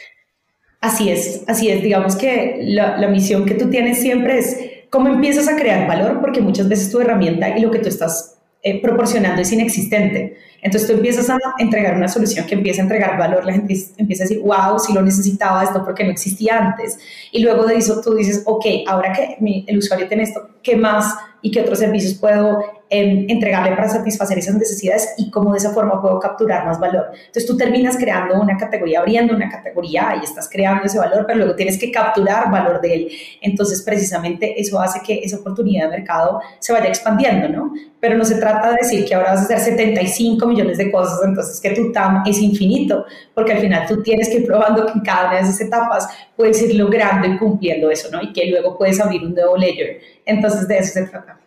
Así 0.80 1.11
es, 1.11 1.44
así 1.46 1.68
es. 1.68 1.82
Digamos 1.82 2.16
que 2.16 2.61
la 2.62 3.08
misión 3.08 3.44
que 3.44 3.54
tú 3.54 3.70
tienes 3.70 4.00
siempre 4.00 4.38
es 4.38 4.56
cómo 4.94 5.08
empiezas 5.08 5.49
a 5.49 5.56
crear 5.56 5.88
valor, 5.88 6.20
porque 6.20 6.40
muchas 6.40 6.68
veces 6.68 6.90
tu 6.90 7.00
herramienta 7.00 7.58
y 7.58 7.61
lo 7.61 7.70
que 7.70 7.80
tú 7.80 7.88
estás 7.88 8.38
eh, 8.66 8.80
proporcionando 8.80 9.42
es 9.42 9.52
inexistente. 9.52 10.38
Entonces 10.62 10.88
tú 10.88 10.94
empiezas 10.97 11.28
a 11.28 11.37
entregar 11.59 11.94
una 11.94 12.09
solución 12.09 12.47
que 12.47 12.54
empieza 12.54 12.80
a 12.80 12.85
entregar 12.85 13.18
valor, 13.18 13.44
la 13.44 13.52
gente 13.52 13.76
empieza 13.99 14.25
a 14.25 14.26
decir, 14.26 14.42
wow, 14.42 14.78
si 14.78 14.94
lo 14.94 15.02
necesitaba 15.02 15.62
esto 15.62 15.85
porque 15.85 16.02
no 16.02 16.11
existía 16.11 16.56
antes. 16.56 16.99
Y 17.30 17.42
luego 17.42 17.66
de 17.66 17.76
eso 17.76 18.00
tú 18.00 18.14
dices, 18.14 18.42
ok, 18.47 18.64
ahora 18.87 19.12
que 19.12 19.37
el 19.66 19.76
usuario 19.76 20.09
tiene 20.09 20.23
esto, 20.23 20.49
¿qué 20.62 20.76
más 20.76 21.14
y 21.42 21.50
qué 21.50 21.61
otros 21.61 21.78
servicios 21.78 22.14
puedo 22.14 22.64
entregarle 23.00 23.74
para 23.74 23.88
satisfacer 23.88 24.38
esas 24.38 24.54
necesidades 24.54 25.14
y 25.18 25.30
cómo 25.30 25.52
de 25.52 25.58
esa 25.58 25.70
forma 25.70 26.00
puedo 26.00 26.18
capturar 26.20 26.64
más 26.66 26.78
valor. 26.78 27.06
Entonces 27.12 27.46
tú 27.46 27.56
terminas 27.56 27.96
creando 27.96 28.40
una 28.40 28.56
categoría, 28.56 29.00
abriendo 29.00 29.34
una 29.34 29.48
categoría 29.48 30.16
y 30.20 30.24
estás 30.24 30.48
creando 30.48 30.84
ese 30.84 30.98
valor, 30.98 31.24
pero 31.26 31.38
luego 31.38 31.54
tienes 31.54 31.78
que 31.78 31.90
capturar 31.90 32.50
valor 32.50 32.80
de 32.80 32.94
él. 32.94 33.08
Entonces 33.40 33.82
precisamente 33.82 34.60
eso 34.60 34.80
hace 34.80 35.00
que 35.00 35.20
esa 35.22 35.38
oportunidad 35.38 35.90
de 35.90 35.98
mercado 35.98 36.40
se 36.58 36.72
vaya 36.72 36.86
expandiendo, 36.86 37.48
¿no? 37.48 37.72
Pero 38.00 38.16
no 38.16 38.24
se 38.24 38.36
trata 38.36 38.70
de 38.70 38.76
decir 38.82 39.04
que 39.04 39.14
ahora 39.14 39.30
vas 39.30 39.40
a 39.40 39.44
hacer 39.44 39.60
75 39.60 40.46
millones 40.46 40.78
de 40.78 40.90
cosas, 40.90 41.20
entonces 41.24 41.60
que 41.60 41.70
tu 41.70 41.90
TAM 41.90 42.22
es 42.26 42.38
infinito, 42.38 43.06
porque 43.34 43.52
al 43.52 43.58
final 43.60 43.86
tú 43.88 44.02
tienes 44.02 44.28
que 44.28 44.38
ir 44.38 44.46
probando 44.46 44.86
que 44.86 44.92
en 44.92 45.00
cada 45.00 45.28
una 45.28 45.36
de 45.36 45.42
esas 45.42 45.60
etapas 45.60 46.08
puedes 46.36 46.60
ir 46.62 46.74
logrando 46.74 47.26
y 47.26 47.38
cumpliendo 47.38 47.90
eso, 47.90 48.08
¿no? 48.10 48.22
Y 48.22 48.32
que 48.32 48.46
luego 48.46 48.76
puedes 48.76 49.00
abrir 49.00 49.22
un 49.22 49.34
nuevo 49.34 49.56
layer. 49.56 50.00
Entonces 50.26 50.68
de 50.68 50.78
eso 50.78 50.92
se 50.92 51.06
trata. 51.06 51.43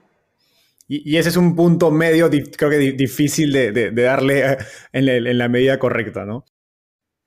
Y, 0.88 1.17
ese 1.17 1.29
es 1.29 1.38
un 1.38 1.56
punto 1.56 1.91
medio, 1.91 2.29
creo 2.29 2.70
que 2.70 2.77
difícil 2.77 3.51
de, 3.51 3.91
darle 3.91 4.53
eh, 4.53 4.58
en 4.94 5.38
la, 5.38 5.50
medida 5.50 5.77
correcta, 5.79 6.25
¿no? 6.25 6.46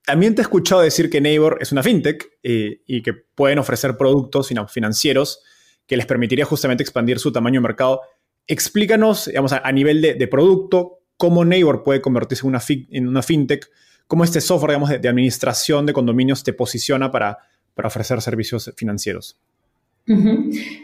También 0.05 0.35
te 0.35 0.41
he 0.41 0.45
escuchado 0.45 0.81
decir 0.81 1.11
que 1.11 1.21
Neighbor 1.21 1.59
es 1.61 1.71
una 1.71 1.83
fintech 1.83 2.27
eh, 2.43 2.81
y 2.87 3.03
que 3.03 3.13
pueden 3.13 3.59
ofrecer 3.59 3.97
productos 3.99 4.51
financieros 4.71 5.43
que 5.87 5.97
les 5.97 6.07
permitiría 6.07 6.45
justamente 6.45 6.83
expandir 6.83 7.19
su 7.19 7.33
tamaño 7.33 7.61
de 7.61 7.69
mercado. 7.69 8.01
Explícanos, 8.47 9.27
digamos, 9.27 9.53
a, 9.53 9.73
nivel 9.73 10.01
de, 10.01 10.27
producto, 10.27 11.01
cómo 11.17 11.45
Neighbor 11.45 11.83
puede 11.83 12.01
convertirse 12.01 12.47
en 12.47 13.09
una, 13.09 13.23
fintech, 13.23 13.71
cómo 14.07 14.25
este 14.25 14.41
software, 14.41 14.71
digamos, 14.71 14.89
de, 14.89 15.09
administración 15.09 15.85
de 15.85 15.93
condominios 15.93 16.43
te 16.43 16.55
posiciona 16.55 17.11
para, 17.11 17.39
para 17.75 17.89
ofrecer 17.89 18.23
servicios 18.23 18.73
financieros. 18.77 19.39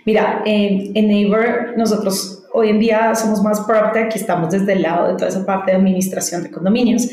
Mira, 0.04 0.42
en 0.44 1.08
Neighbor 1.08 1.74
nosotros 1.76 2.45
hoy 2.52 2.70
en 2.70 2.78
día 2.78 3.14
somos 3.14 3.42
más 3.42 3.60
PropTech 3.60 4.14
y 4.14 4.18
estamos 4.18 4.50
desde 4.50 4.72
el 4.72 4.82
lado 4.82 5.08
de 5.08 5.14
toda 5.14 5.28
esa 5.28 5.44
parte 5.44 5.70
de 5.70 5.76
administración 5.76 6.42
de 6.42 6.50
condominios. 6.50 7.08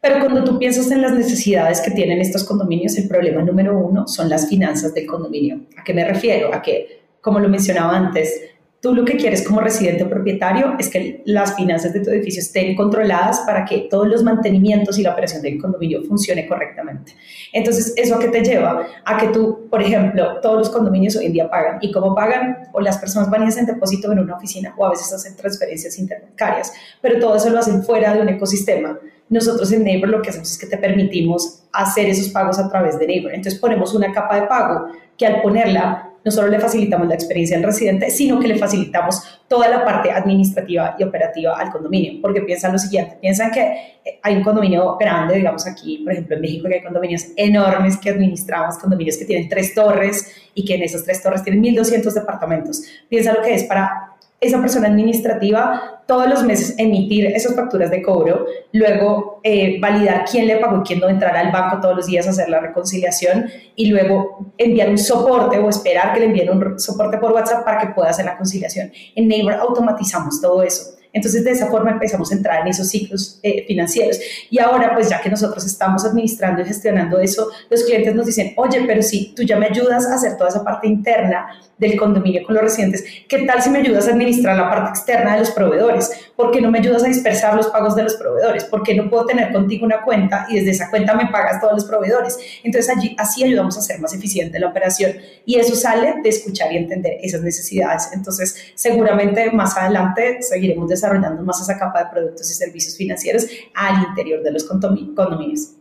Pero 0.00 0.20
cuando 0.20 0.44
tú 0.44 0.58
piensas 0.58 0.90
en 0.90 1.02
las 1.02 1.12
necesidades 1.12 1.80
que 1.80 1.90
tienen 1.90 2.20
estos 2.20 2.44
condominios, 2.44 2.96
el 2.96 3.06
problema 3.06 3.42
número 3.42 3.78
uno 3.78 4.08
son 4.08 4.30
las 4.30 4.48
finanzas 4.48 4.94
del 4.94 5.06
condominio. 5.06 5.60
¿A 5.76 5.84
qué 5.84 5.92
me 5.92 6.04
refiero? 6.04 6.54
A 6.54 6.62
que, 6.62 7.02
como 7.20 7.38
lo 7.38 7.48
mencionaba 7.48 7.96
antes, 7.96 8.40
Tú 8.80 8.94
lo 8.94 9.04
que 9.04 9.18
quieres 9.18 9.46
como 9.46 9.60
residente 9.60 10.04
o 10.04 10.08
propietario 10.08 10.74
es 10.78 10.88
que 10.88 11.22
las 11.26 11.54
finanzas 11.54 11.92
de 11.92 12.00
tu 12.00 12.08
edificio 12.08 12.40
estén 12.40 12.74
controladas 12.74 13.40
para 13.40 13.66
que 13.66 13.88
todos 13.90 14.08
los 14.08 14.22
mantenimientos 14.22 14.98
y 14.98 15.02
la 15.02 15.12
operación 15.12 15.42
del 15.42 15.60
condominio 15.60 16.02
funcione 16.02 16.46
correctamente. 16.46 17.12
Entonces, 17.52 17.92
¿eso 17.98 18.14
a 18.14 18.18
qué 18.18 18.28
te 18.28 18.42
lleva? 18.42 18.86
A 19.04 19.18
que 19.18 19.28
tú, 19.28 19.68
por 19.68 19.82
ejemplo, 19.82 20.40
todos 20.40 20.56
los 20.56 20.70
condominios 20.70 21.14
hoy 21.16 21.26
en 21.26 21.34
día 21.34 21.50
pagan. 21.50 21.76
¿Y 21.82 21.92
cómo 21.92 22.14
pagan? 22.14 22.70
O 22.72 22.80
las 22.80 22.96
personas 22.96 23.28
van 23.28 23.42
y 23.42 23.48
hacen 23.48 23.66
depósito 23.66 24.10
en 24.12 24.20
una 24.20 24.36
oficina 24.36 24.74
o 24.78 24.86
a 24.86 24.90
veces 24.90 25.12
hacen 25.12 25.36
transferencias 25.36 25.98
interbancarias, 25.98 26.72
pero 27.02 27.18
todo 27.18 27.36
eso 27.36 27.50
lo 27.50 27.58
hacen 27.58 27.82
fuera 27.82 28.14
de 28.14 28.22
un 28.22 28.30
ecosistema. 28.30 28.98
Nosotros 29.28 29.70
en 29.72 29.84
Neighbor 29.84 30.08
lo 30.08 30.22
que 30.22 30.30
hacemos 30.30 30.50
es 30.50 30.58
que 30.58 30.66
te 30.66 30.78
permitimos 30.78 31.64
hacer 31.70 32.08
esos 32.08 32.30
pagos 32.30 32.58
a 32.58 32.68
través 32.70 32.98
de 32.98 33.06
Neighbor. 33.06 33.34
Entonces 33.34 33.60
ponemos 33.60 33.94
una 33.94 34.10
capa 34.10 34.40
de 34.40 34.46
pago 34.46 34.86
que 35.18 35.26
al 35.26 35.42
ponerla 35.42 36.09
no 36.24 36.30
solo 36.30 36.48
le 36.48 36.60
facilitamos 36.60 37.08
la 37.08 37.14
experiencia 37.14 37.56
al 37.56 37.62
residente, 37.62 38.10
sino 38.10 38.38
que 38.38 38.48
le 38.48 38.56
facilitamos 38.56 39.40
toda 39.48 39.68
la 39.68 39.84
parte 39.84 40.10
administrativa 40.10 40.96
y 40.98 41.02
operativa 41.02 41.58
al 41.58 41.70
condominio, 41.70 42.20
porque 42.20 42.42
piensan 42.42 42.72
lo 42.72 42.78
siguiente, 42.78 43.16
piensan 43.20 43.50
que 43.50 43.60
eh, 44.04 44.20
hay 44.22 44.36
un 44.36 44.42
condominio 44.42 44.96
grande, 44.96 45.36
digamos 45.36 45.66
aquí, 45.66 45.98
por 45.98 46.12
ejemplo, 46.12 46.36
en 46.36 46.42
México, 46.42 46.68
que 46.68 46.74
hay 46.74 46.82
condominios 46.82 47.26
enormes 47.36 47.96
que 47.96 48.10
administramos, 48.10 48.78
condominios 48.78 49.16
que 49.16 49.24
tienen 49.24 49.48
tres 49.48 49.74
torres 49.74 50.34
y 50.54 50.64
que 50.64 50.74
en 50.74 50.82
esas 50.82 51.04
tres 51.04 51.22
torres 51.22 51.42
tienen 51.42 51.62
1.200 51.62 52.12
departamentos. 52.12 52.82
Piensa 53.08 53.32
lo 53.32 53.42
que 53.42 53.54
es 53.54 53.64
para 53.64 54.09
esa 54.40 54.60
persona 54.60 54.88
administrativa 54.88 56.02
todos 56.06 56.26
los 56.28 56.42
meses 56.42 56.74
emitir 56.78 57.26
esas 57.26 57.54
facturas 57.54 57.90
de 57.90 58.02
cobro, 58.02 58.46
luego 58.72 59.40
eh, 59.44 59.78
validar 59.80 60.24
quién 60.28 60.48
le 60.48 60.56
pagó 60.56 60.78
y 60.78 60.82
quién 60.82 60.98
no 60.98 61.08
entrar 61.08 61.36
al 61.36 61.52
banco 61.52 61.80
todos 61.80 61.94
los 61.94 62.06
días 62.06 62.26
a 62.26 62.30
hacer 62.30 62.48
la 62.48 62.58
reconciliación 62.58 63.46
y 63.76 63.86
luego 63.86 64.52
enviar 64.58 64.88
un 64.88 64.98
soporte 64.98 65.58
o 65.58 65.68
esperar 65.68 66.12
que 66.12 66.20
le 66.20 66.26
envíen 66.26 66.50
un 66.50 66.80
soporte 66.80 67.18
por 67.18 67.32
WhatsApp 67.32 67.64
para 67.64 67.78
que 67.78 67.94
pueda 67.94 68.10
hacer 68.10 68.24
la 68.24 68.36
conciliación. 68.36 68.90
En 69.14 69.28
Neighbor 69.28 69.54
automatizamos 69.54 70.40
todo 70.40 70.62
eso. 70.62 70.99
Entonces, 71.12 71.44
de 71.44 71.50
esa 71.50 71.66
forma 71.66 71.90
empezamos 71.90 72.30
a 72.30 72.34
entrar 72.34 72.60
en 72.60 72.68
esos 72.68 72.88
ciclos 72.88 73.40
eh, 73.42 73.64
financieros. 73.66 74.18
Y 74.50 74.58
ahora, 74.58 74.94
pues 74.94 75.08
ya 75.08 75.20
que 75.20 75.28
nosotros 75.28 75.64
estamos 75.66 76.04
administrando 76.04 76.62
y 76.62 76.64
gestionando 76.64 77.18
eso, 77.18 77.48
los 77.68 77.84
clientes 77.84 78.14
nos 78.14 78.26
dicen, 78.26 78.52
oye, 78.56 78.82
pero 78.86 79.02
si 79.02 79.34
tú 79.34 79.42
ya 79.42 79.58
me 79.58 79.66
ayudas 79.66 80.06
a 80.06 80.14
hacer 80.14 80.36
toda 80.36 80.50
esa 80.50 80.64
parte 80.64 80.86
interna 80.86 81.48
del 81.78 81.96
condominio 81.96 82.44
con 82.44 82.54
los 82.54 82.64
residentes, 82.64 83.04
¿qué 83.28 83.44
tal 83.46 83.62
si 83.62 83.70
me 83.70 83.78
ayudas 83.78 84.06
a 84.06 84.12
administrar 84.12 84.56
la 84.56 84.68
parte 84.68 84.90
externa 84.90 85.34
de 85.34 85.40
los 85.40 85.50
proveedores? 85.50 86.10
¿Por 86.40 86.52
qué 86.52 86.60
no 86.62 86.70
me 86.70 86.78
ayudas 86.78 87.04
a 87.04 87.06
dispersar 87.06 87.54
los 87.54 87.66
pagos 87.66 87.94
de 87.94 88.02
los 88.02 88.14
proveedores? 88.14 88.64
¿Por 88.64 88.82
qué 88.82 88.94
no 88.94 89.10
puedo 89.10 89.26
tener 89.26 89.52
contigo 89.52 89.84
una 89.84 90.02
cuenta 90.02 90.46
y 90.48 90.54
desde 90.54 90.70
esa 90.70 90.88
cuenta 90.88 91.12
me 91.12 91.26
pagas 91.26 91.60
todos 91.60 91.74
los 91.74 91.84
proveedores? 91.84 92.38
Entonces, 92.64 92.96
allí, 92.96 93.14
así 93.18 93.44
ayudamos 93.44 93.76
a 93.76 93.80
hacer 93.80 94.00
más 94.00 94.14
eficiente 94.14 94.58
la 94.58 94.68
operación. 94.68 95.12
Y 95.44 95.56
eso 95.56 95.76
sale 95.76 96.14
de 96.22 96.28
escuchar 96.30 96.72
y 96.72 96.78
entender 96.78 97.18
esas 97.20 97.42
necesidades. 97.42 98.08
Entonces, 98.14 98.72
seguramente 98.74 99.50
más 99.50 99.76
adelante 99.76 100.38
seguiremos 100.40 100.88
desarrollando 100.88 101.42
más 101.42 101.60
esa 101.60 101.78
capa 101.78 102.04
de 102.04 102.10
productos 102.10 102.50
y 102.50 102.54
servicios 102.54 102.96
financieros 102.96 103.46
al 103.74 104.02
interior 104.08 104.42
de 104.42 104.52
los 104.52 104.64
condominios. 104.64 105.72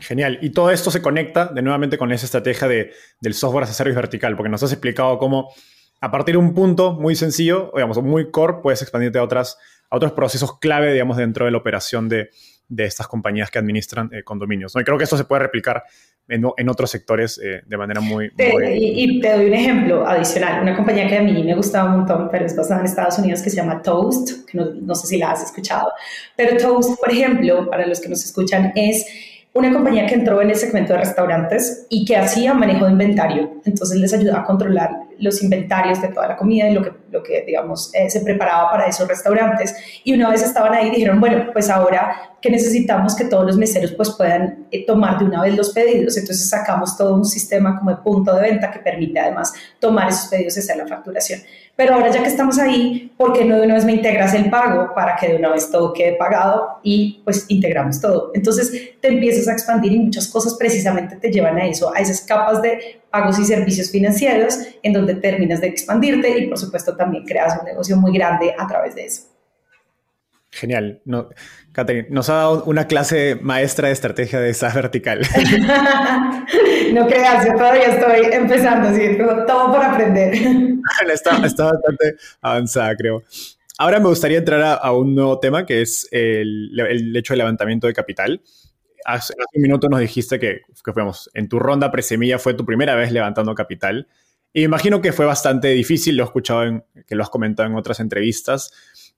Genial. 0.00 0.38
Y 0.42 0.50
todo 0.50 0.70
esto 0.70 0.90
se 0.90 1.00
conecta 1.00 1.46
de 1.46 1.62
nuevamente 1.62 1.96
con 1.96 2.12
esa 2.12 2.26
estrategia 2.26 2.68
de, 2.68 2.90
del 3.22 3.32
software 3.32 3.64
as 3.64 3.70
a 3.70 3.72
service 3.72 3.96
vertical, 3.96 4.36
porque 4.36 4.50
nos 4.50 4.62
has 4.62 4.72
explicado 4.72 5.16
cómo 5.16 5.48
a 6.02 6.10
partir 6.10 6.34
de 6.34 6.40
un 6.40 6.52
punto 6.52 6.94
muy 6.94 7.14
sencillo, 7.14 7.70
digamos, 7.74 8.02
muy 8.02 8.30
core, 8.32 8.56
puedes 8.60 8.82
expandirte 8.82 9.18
a, 9.18 9.22
otras, 9.22 9.56
a 9.88 9.96
otros 9.96 10.12
procesos 10.12 10.58
clave, 10.58 10.92
digamos, 10.92 11.16
dentro 11.16 11.44
de 11.44 11.52
la 11.52 11.58
operación 11.58 12.08
de, 12.08 12.30
de 12.68 12.84
estas 12.84 13.06
compañías 13.06 13.52
que 13.52 13.60
administran 13.60 14.10
eh, 14.12 14.24
condominios. 14.24 14.74
¿no? 14.74 14.80
Y 14.80 14.84
creo 14.84 14.98
que 14.98 15.04
esto 15.04 15.16
se 15.16 15.24
puede 15.24 15.44
replicar 15.44 15.84
en, 16.26 16.44
en 16.56 16.68
otros 16.68 16.90
sectores 16.90 17.40
eh, 17.42 17.62
de 17.64 17.76
manera 17.76 18.00
muy... 18.00 18.32
y, 18.36 19.20
te 19.20 19.32
doy 19.32 19.46
un 19.46 19.54
ejemplo 19.54 20.04
adicional. 20.04 20.60
Una 20.60 20.74
compañía 20.74 21.06
que 21.06 21.18
a 21.18 21.22
mí 21.22 21.40
me 21.44 21.54
gustaba 21.54 21.88
un 21.88 21.98
montón, 21.98 22.28
pero 22.32 22.46
es 22.46 22.56
basada 22.56 22.80
en 22.80 22.86
Estados 22.86 23.20
Unidos, 23.20 23.40
que 23.40 23.50
se 23.50 23.56
llama 23.56 23.80
Toast, 23.80 24.44
que 24.50 24.58
no, 24.58 24.74
no 24.74 24.96
sé 24.96 25.06
si 25.06 25.18
la 25.18 25.30
has 25.30 25.44
escuchado. 25.44 25.92
Pero 26.34 26.56
Toast, 26.56 26.98
por 26.98 27.12
ejemplo, 27.12 27.70
para 27.70 27.86
los 27.86 28.00
que 28.00 28.08
nos 28.08 28.24
escuchan, 28.24 28.72
es 28.74 29.06
una 29.54 29.72
compañía 29.72 30.06
que 30.06 30.14
entró 30.14 30.40
en 30.40 30.50
el 30.50 30.56
segmento 30.56 30.94
de 30.94 31.00
restaurantes 31.00 31.86
y 31.90 32.04
que 32.04 32.16
hacía 32.16 32.54
manejo 32.54 32.86
de 32.86 32.92
inventario. 32.92 33.60
Entonces 33.64 33.98
les 33.98 34.12
ayudaba 34.14 34.40
a 34.40 34.44
controlar 34.44 34.90
los 35.22 35.42
inventarios 35.42 36.02
de 36.02 36.08
toda 36.08 36.28
la 36.28 36.36
comida 36.36 36.68
y 36.68 36.74
lo 36.74 36.82
que, 36.82 36.92
lo 37.12 37.22
que 37.22 37.44
digamos, 37.46 37.94
eh, 37.94 38.10
se 38.10 38.20
preparaba 38.20 38.70
para 38.70 38.86
esos 38.86 39.06
restaurantes. 39.06 39.76
Y 40.02 40.14
una 40.14 40.30
vez 40.30 40.42
estaban 40.42 40.72
ahí, 40.72 40.90
dijeron, 40.90 41.20
bueno, 41.20 41.50
pues 41.52 41.70
ahora 41.70 42.32
que 42.40 42.50
necesitamos 42.50 43.14
que 43.14 43.26
todos 43.26 43.46
los 43.46 43.56
meseros 43.56 43.92
pues 43.92 44.10
puedan 44.10 44.66
eh, 44.72 44.84
tomar 44.84 45.18
de 45.18 45.26
una 45.26 45.42
vez 45.42 45.56
los 45.56 45.70
pedidos. 45.70 46.16
Entonces 46.16 46.48
sacamos 46.48 46.96
todo 46.96 47.14
un 47.14 47.24
sistema 47.24 47.78
como 47.78 47.92
de 47.92 47.98
punto 47.98 48.34
de 48.34 48.42
venta 48.42 48.70
que 48.70 48.80
permite 48.80 49.20
además 49.20 49.52
tomar 49.78 50.08
esos 50.08 50.26
pedidos 50.26 50.56
y 50.56 50.60
hacer 50.60 50.76
la 50.76 50.86
facturación. 50.86 51.40
Pero 51.76 51.94
ahora 51.94 52.10
ya 52.10 52.22
que 52.22 52.28
estamos 52.28 52.58
ahí, 52.58 53.12
¿por 53.16 53.32
qué 53.32 53.44
no 53.44 53.56
de 53.56 53.62
una 53.62 53.74
vez 53.74 53.84
me 53.84 53.92
integras 53.92 54.34
el 54.34 54.50
pago 54.50 54.92
para 54.94 55.16
que 55.16 55.28
de 55.28 55.36
una 55.36 55.50
vez 55.50 55.70
todo 55.70 55.92
quede 55.92 56.16
pagado 56.16 56.80
y 56.82 57.22
pues 57.24 57.46
integramos 57.48 58.00
todo? 58.00 58.30
Entonces 58.34 58.98
te 59.00 59.08
empiezas 59.08 59.48
a 59.48 59.52
expandir 59.52 59.92
y 59.92 59.98
muchas 60.00 60.28
cosas 60.28 60.54
precisamente 60.54 61.16
te 61.16 61.30
llevan 61.30 61.56
a 61.56 61.66
eso, 61.66 61.94
a 61.94 62.00
esas 62.00 62.20
capas 62.20 62.60
de 62.60 63.02
pagos 63.10 63.38
y 63.38 63.44
servicios 63.44 63.90
financieros 63.90 64.58
en 64.82 64.92
donde 64.92 65.14
terminas 65.14 65.60
de 65.60 65.68
expandirte 65.68 66.38
y 66.38 66.48
por 66.48 66.58
supuesto 66.58 66.96
también 67.02 67.24
creas 67.24 67.58
un 67.58 67.64
negocio 67.64 67.96
muy 67.96 68.12
grande 68.12 68.54
a 68.56 68.66
través 68.66 68.94
de 68.94 69.06
eso. 69.06 69.22
Genial. 70.50 71.00
No, 71.06 71.30
Catherine, 71.72 72.08
nos 72.10 72.28
ha 72.28 72.34
dado 72.34 72.64
una 72.64 72.86
clase 72.86 73.38
maestra 73.40 73.88
de 73.88 73.94
estrategia 73.94 74.38
de 74.38 74.50
esa 74.50 74.68
vertical. 74.68 75.20
no 76.92 77.06
creas, 77.06 77.46
yo 77.46 77.54
todavía 77.54 77.86
estoy 77.86 78.32
empezando, 78.32 78.88
así, 78.88 79.16
todo 79.46 79.72
por 79.72 79.82
aprender. 79.82 80.34
está, 81.12 81.38
bastante 81.38 82.16
avanzada, 82.42 82.94
creo. 82.96 83.22
Ahora 83.78 83.98
me 83.98 84.08
gustaría 84.08 84.38
entrar 84.38 84.78
a, 84.80 84.92
un 84.92 85.14
nuevo 85.14 85.40
tema 85.40 85.64
que 85.64 85.80
es 85.80 86.06
el, 86.10 86.78
el, 86.78 87.16
hecho 87.16 87.32
de 87.32 87.38
levantamiento 87.38 87.86
de 87.86 87.94
capital. 87.94 88.42
Hace, 89.06 89.32
un 89.54 89.62
minuto 89.62 89.88
nos 89.88 90.00
dijiste 90.00 90.38
que, 90.38 90.60
que 90.84 90.92
fuimos, 90.92 91.30
en 91.32 91.48
tu 91.48 91.58
ronda 91.58 91.90
presemilla 91.90 92.38
fue 92.38 92.52
tu 92.52 92.66
primera 92.66 92.94
vez 92.94 93.10
levantando 93.10 93.54
capital. 93.54 94.06
Y 94.52 94.64
imagino 94.64 95.00
que 95.00 95.12
fue 95.12 95.24
bastante 95.24 95.68
difícil, 95.68 96.16
lo 96.16 96.24
he 96.24 96.26
escuchado, 96.26 96.64
en, 96.64 96.84
que 97.06 97.14
lo 97.14 97.22
has 97.22 97.30
comentado 97.30 97.68
en 97.68 97.76
otras 97.76 98.00
entrevistas 98.00 98.72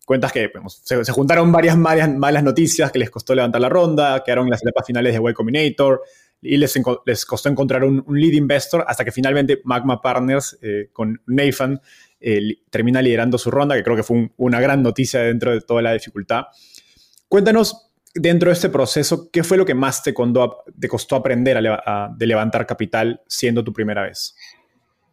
cuentas 0.05 0.33
que 0.33 0.50
se, 0.69 1.12
juntaron 1.12 1.50
varias, 1.50 1.76
malas 1.76 2.43
noticias 2.43 2.93
que 2.93 2.99
les 2.99 3.11
costó 3.11 3.35
levantar 3.35 3.61
la 3.61 3.69
ronda, 3.69 4.23
quedaron 4.25 4.47
en 4.47 4.50
las 4.50 4.62
etapas 4.62 4.87
finales 4.87 5.14
de 5.14 5.31
Y 5.31 5.35
Combinator 5.35 6.03
y 6.43 6.57
les, 6.59 6.79
les 7.07 7.25
costó 7.25 7.49
encontrar 7.49 7.85
un, 7.85 8.05
lead 8.09 8.33
investor 8.33 8.85
hasta 8.87 9.05
que 9.05 9.12
finalmente 9.12 9.61
Magma 9.64 10.00
Partners 10.00 10.59
eh, 10.61 10.91
con 10.93 11.21
Nathan 11.26 11.81
eh, 12.21 12.59
termina 12.71 13.00
liderando 13.00 13.38
su 13.38 13.50
ronda, 13.50 13.75
que 13.75 13.83
creo 13.83 13.97
que 13.97 14.03
fue 14.03 14.31
una 14.37 14.61
gran 14.61 14.83
noticia 14.83 15.21
dentro 15.21 15.53
de 15.53 15.62
toda 15.62 15.81
la 15.81 15.93
dificultad. 15.93 16.45
Cuéntanos 17.29 17.91
dentro 18.14 18.50
de 18.50 18.55
este 18.55 18.69
proceso, 18.69 19.31
¿qué 19.33 19.43
fue 19.43 19.57
lo 19.57 19.64
que 19.64 19.75
más 19.75 20.03
te, 20.03 20.14
te 20.79 20.88
costó 20.88 21.17
aprender 21.17 21.59
de 22.17 22.26
levantar 22.26 22.67
capital 22.67 23.23
siendo 23.26 23.64
tu 23.64 23.73
primera 23.73 24.03
vez? 24.03 24.37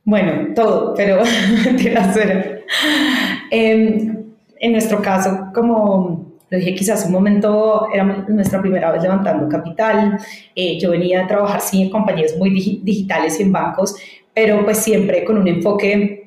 Bueno, 0.03 0.53
todo, 0.55 0.93
pero 0.95 1.21
hacer. 1.97 2.65
Eh, 3.51 4.11
en 4.59 4.71
nuestro 4.71 5.01
caso, 5.01 5.47
como 5.53 6.31
lo 6.51 6.57
dije, 6.57 6.75
quizás 6.75 7.05
un 7.05 7.13
momento 7.13 7.87
era 7.93 8.03
nuestra 8.03 8.61
primera 8.61 8.91
vez 8.91 9.01
levantando 9.01 9.47
capital. 9.47 10.17
Eh, 10.55 10.77
yo 10.79 10.91
venía 10.91 11.23
a 11.23 11.27
trabajar 11.27 11.61
sí, 11.61 11.81
en 11.81 11.89
compañías 11.89 12.35
muy 12.37 12.49
digitales 12.49 13.39
y 13.39 13.43
en 13.43 13.51
bancos, 13.53 13.95
pero 14.33 14.63
pues 14.65 14.77
siempre 14.79 15.23
con 15.23 15.37
un 15.37 15.47
enfoque 15.47 16.21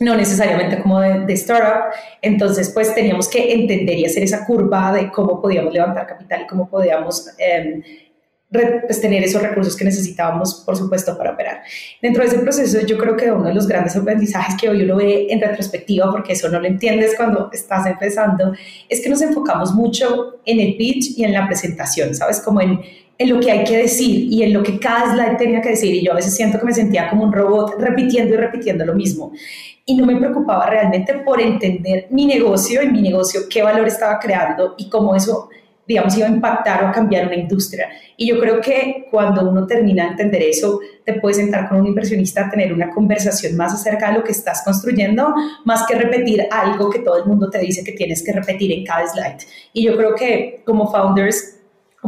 no 0.00 0.16
necesariamente 0.16 0.80
como 0.80 1.00
de, 1.00 1.32
startup. 1.34 1.92
Entonces, 2.22 2.70
pues 2.70 2.94
teníamos 2.94 3.28
que 3.28 3.52
entender 3.52 3.98
y 3.98 4.04
hacer 4.04 4.22
esa 4.22 4.46
curva 4.46 4.92
de 4.92 5.10
cómo 5.10 5.40
podíamos 5.40 5.72
levantar 5.72 6.06
capital 6.06 6.42
y 6.42 6.46
cómo 6.46 6.68
podíamos 6.68 7.28
em, 7.38 7.82
pues, 8.54 9.00
tener 9.00 9.22
esos 9.24 9.42
recursos 9.42 9.76
que 9.76 9.84
necesitábamos, 9.84 10.62
por 10.64 10.76
supuesto, 10.76 11.16
para 11.18 11.32
operar. 11.32 11.62
Dentro 12.00 12.22
de 12.22 12.28
ese 12.28 12.38
proceso, 12.38 12.86
yo 12.86 12.96
creo 12.96 13.16
que 13.16 13.30
uno 13.30 13.48
de 13.48 13.54
los 13.54 13.66
grandes 13.66 13.96
aprendizajes 13.96 14.54
que 14.60 14.68
hoy 14.68 14.82
uno 14.82 14.96
ve 14.96 15.26
en 15.30 15.40
retrospectiva, 15.40 16.10
porque 16.10 16.34
eso 16.34 16.48
no 16.48 16.60
lo 16.60 16.66
entiendes 16.66 17.14
cuando 17.16 17.50
estás 17.52 17.86
empezando, 17.86 18.52
es 18.88 19.00
que 19.00 19.08
nos 19.08 19.20
enfocamos 19.22 19.74
mucho 19.74 20.36
en 20.46 20.60
el 20.60 20.76
pitch 20.76 21.18
y 21.18 21.24
en 21.24 21.32
la 21.32 21.46
presentación, 21.46 22.14
¿sabes? 22.14 22.40
Como 22.40 22.60
en, 22.60 22.80
en 23.18 23.28
lo 23.28 23.40
que 23.40 23.50
hay 23.50 23.64
que 23.64 23.78
decir 23.78 24.32
y 24.32 24.42
en 24.42 24.52
lo 24.52 24.62
que 24.62 24.78
cada 24.78 25.14
slide 25.14 25.36
tenía 25.36 25.60
que 25.60 25.70
decir. 25.70 25.92
Y 25.94 26.04
yo 26.04 26.12
a 26.12 26.16
veces 26.16 26.34
siento 26.34 26.58
que 26.58 26.66
me 26.66 26.74
sentía 26.74 27.10
como 27.10 27.24
un 27.24 27.32
robot 27.32 27.74
repitiendo 27.78 28.34
y 28.34 28.36
repitiendo 28.36 28.84
lo 28.84 28.94
mismo. 28.94 29.32
Y 29.86 29.96
no 29.96 30.06
me 30.06 30.16
preocupaba 30.16 30.70
realmente 30.70 31.14
por 31.14 31.40
entender 31.40 32.06
mi 32.10 32.26
negocio 32.26 32.82
y 32.82 32.88
mi 32.88 33.02
negocio, 33.02 33.42
qué 33.50 33.62
valor 33.62 33.86
estaba 33.86 34.18
creando 34.18 34.74
y 34.78 34.88
cómo 34.88 35.14
eso 35.14 35.48
digamos, 35.86 36.16
iba 36.16 36.26
a 36.26 36.30
impactar 36.30 36.84
o 36.84 36.88
a 36.88 36.92
cambiar 36.92 37.26
una 37.26 37.36
industria. 37.36 37.88
Y 38.16 38.28
yo 38.28 38.40
creo 38.40 38.60
que 38.60 39.08
cuando 39.10 39.48
uno 39.48 39.66
termina 39.66 40.04
de 40.04 40.10
entender 40.10 40.42
eso, 40.42 40.80
te 41.04 41.14
puedes 41.14 41.36
sentar 41.36 41.68
con 41.68 41.80
un 41.80 41.86
inversionista 41.86 42.46
a 42.46 42.50
tener 42.50 42.72
una 42.72 42.90
conversación 42.90 43.56
más 43.56 43.74
acerca 43.74 44.08
de 44.10 44.18
lo 44.18 44.24
que 44.24 44.32
estás 44.32 44.62
construyendo, 44.64 45.34
más 45.64 45.86
que 45.86 45.94
repetir 45.94 46.46
algo 46.50 46.90
que 46.90 47.00
todo 47.00 47.18
el 47.18 47.26
mundo 47.26 47.50
te 47.50 47.58
dice 47.58 47.84
que 47.84 47.92
tienes 47.92 48.24
que 48.24 48.32
repetir 48.32 48.72
en 48.72 48.84
cada 48.84 49.06
slide. 49.06 49.44
Y 49.72 49.84
yo 49.84 49.96
creo 49.96 50.14
que 50.14 50.62
como 50.64 50.90
founders 50.90 51.58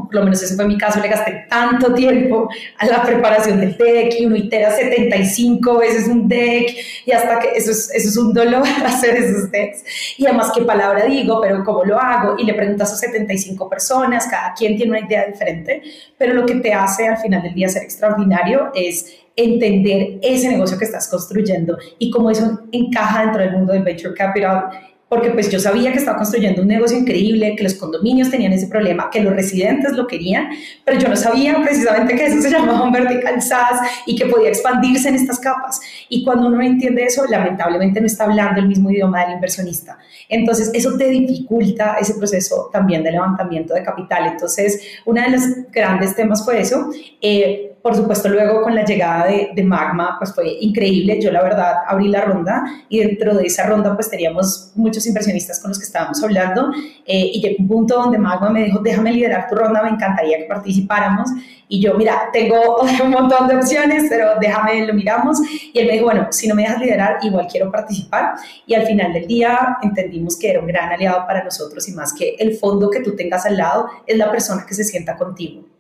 por 0.05 0.15
lo 0.15 0.25
menos 0.25 0.43
ese 0.43 0.55
fue 0.55 0.67
mi 0.67 0.77
caso, 0.77 1.01
le 1.01 1.09
gasté 1.09 1.47
tanto 1.49 1.95
tiempo 1.95 2.49
a 2.79 2.87
la 2.87 3.03
preparación 3.03 3.61
del 3.61 3.77
deck 3.77 4.15
y 4.19 4.27
uno 4.27 4.37
itera 4.37 4.71
75 4.71 5.79
veces 5.79 6.07
un 6.07 6.29
deck 6.29 6.77
y 7.07 7.13
hasta 7.13 7.39
que 7.39 7.49
eso 7.55 7.71
es, 7.71 7.91
eso 7.95 8.09
es 8.09 8.17
un 8.17 8.35
dolor 8.35 8.63
hacer 8.85 9.17
esos 9.17 9.51
decks. 9.51 9.85
Y 10.19 10.27
además, 10.27 10.53
¿qué 10.55 10.63
palabra 10.63 11.07
digo? 11.07 11.41
Pero 11.41 11.65
¿cómo 11.65 11.85
lo 11.85 11.99
hago? 11.99 12.37
Y 12.39 12.45
le 12.45 12.55
preguntas 12.55 12.93
a 12.93 12.97
75 12.97 13.69
personas, 13.69 14.27
cada 14.27 14.53
quien 14.55 14.77
tiene 14.77 14.99
una 14.99 15.07
idea 15.07 15.27
diferente, 15.27 15.83
pero 16.19 16.35
lo 16.35 16.45
que 16.45 16.57
te 16.57 16.73
hace 16.73 17.09
al 17.09 17.17
final 17.17 17.43
del 17.43 17.55
día 17.55 17.69
ser 17.69 17.83
extraordinario 17.83 18.71
es 18.75 19.17
entender 19.35 20.19
ese 20.23 20.49
negocio 20.49 20.79
que 20.79 20.87
estás 20.87 21.09
construyendo 21.09 21.77
y 21.99 22.11
cómo 22.11 22.31
eso 22.31 22.61
encaja 22.73 23.23
dentro 23.23 23.43
del 23.43 23.53
mundo 23.53 23.73
del 23.73 23.83
venture 23.83 24.15
capital 24.15 24.71
porque 25.09 25.31
pues 25.31 25.51
yo 25.51 25.61
sabía 25.61 25.93
que 25.93 25.99
estaba 25.99 26.17
construyendo 26.17 26.63
un 26.63 26.69
negocio 26.69 26.99
increíble, 26.99 27.55
que 27.57 27.63
los 27.63 27.75
condominios 27.75 28.29
tenían 28.29 28.53
ese 28.53 28.67
problema, 28.67 29.09
que 29.11 29.21
los 29.21 29.35
residentes 29.35 29.93
lo 29.93 30.07
querían, 30.07 30.49
pero 30.85 30.99
yo 30.99 31.09
no 31.09 31.15
sabía 31.15 31.63
precisamente 31.63 32.17
que 32.17 32.27
eso 32.27 32.41
se 32.43 32.51
llamaba 32.51 32.83
un 32.83 32.91
vertical 32.91 33.41
SaaS 33.41 33.81
y 34.05 34.17
que 34.17 34.27
podía 34.27 34.49
expandirse 34.49 35.09
en 35.09 35.15
estas 35.15 35.39
capas. 35.39 35.81
Y 36.09 36.25
cuando 36.25 36.49
uno 36.49 36.61
entiende 36.61 37.05
eso, 37.05 37.25
lamentablemente 37.27 38.01
no 38.01 38.07
está 38.07 38.25
hablando 38.25 38.61
el 38.61 38.67
mismo 38.67 38.91
idioma 38.91 39.25
del 39.25 39.35
inversionista. 39.35 39.97
Entonces, 40.29 40.71
eso 40.75 40.97
te 40.97 41.09
dificulta 41.09 41.97
ese 42.01 42.15
proceso 42.15 42.69
también 42.73 43.05
de 43.05 43.13
levantamiento 43.13 43.75
de 43.75 43.85
capital. 43.85 44.27
Entonces, 44.27 44.81
uno 45.05 45.23
de 45.23 45.31
los 45.31 45.43
grandes 45.71 46.17
temas 46.17 46.45
fue 46.45 46.61
eso. 46.61 46.91
Eh, 47.21 47.66
por 47.87 47.95
supuesto, 47.95 48.29
luego 48.29 48.63
con 48.63 48.75
la 48.75 48.85
llegada 48.85 49.29
de, 49.55 49.63
Magma, 49.63 50.17
pues 50.19 50.35
fue 50.35 50.57
increíble. 50.61 51.21
Yo 51.23 51.31
la 51.31 51.41
verdad 51.41 51.73
abrí 51.87 52.09
la 52.09 52.23
ronda 52.23 52.65
y 52.89 52.99
dentro 52.99 53.37
de 53.37 53.47
esa 53.47 53.65
ronda 53.65 53.95
pues 53.95 54.11
teníamos 54.11 54.73
muchos 54.75 55.07
inversionistas 55.07 55.61
con 55.61 55.69
los 55.69 55.79
que 55.79 55.85
estábamos 55.85 56.21
hablando 56.21 56.73
eh, 57.07 57.31
y 57.33 57.41
llegó 57.41 57.59
un 57.61 57.69
punto 57.69 57.95
donde 57.95 58.19
Magma 58.19 58.51
me 58.51 58.65
dijo, 58.65 58.81
déjame 58.81 59.13
liderar 59.13 59.49
tu 59.49 59.55
ronda, 59.55 59.85
me 59.85 59.91
encantaría 59.91 60.37
que 60.37 60.47
participáramos. 60.47 61.31
Y 61.69 61.81
yo, 61.81 61.95
mira, 61.95 62.29
tengo 62.33 62.57
un 63.05 63.11
montón 63.11 63.47
de 63.47 63.55
opciones, 63.55 64.07
pero 64.09 64.33
déjame, 64.41 64.85
lo 64.85 64.93
miramos. 64.93 65.39
Y 65.73 65.79
él 65.79 65.87
me 65.87 65.93
dijo, 65.93 66.07
bueno, 66.07 66.27
si 66.33 66.49
no 66.49 66.57
me 66.57 66.63
dejas 66.63 66.81
liderar, 66.81 67.19
igual 67.23 67.47
quiero 67.49 67.71
participar. 67.71 68.35
Y 68.67 68.75
al 68.75 68.85
final 68.85 69.13
del 69.13 69.29
día 69.29 69.79
entendimos 69.81 70.37
que 70.37 70.51
era 70.51 70.59
un 70.59 70.67
gran 70.67 70.91
aliado 70.93 71.25
para 71.25 71.45
nosotros 71.45 71.89
y 71.89 71.93
más 71.93 72.13
que 72.13 72.35
el 72.41 72.57
fondo 72.57 72.91
que 72.91 72.99
tú 72.99 73.15
tengas 73.15 73.47
al 73.47 73.57
lado 73.57 73.87
es 74.09 74.19
la 74.19 74.29
persona 74.29 74.67
que 74.67 74.75
se 74.75 74.83
sienta 74.83 75.17
contigo 75.17 75.76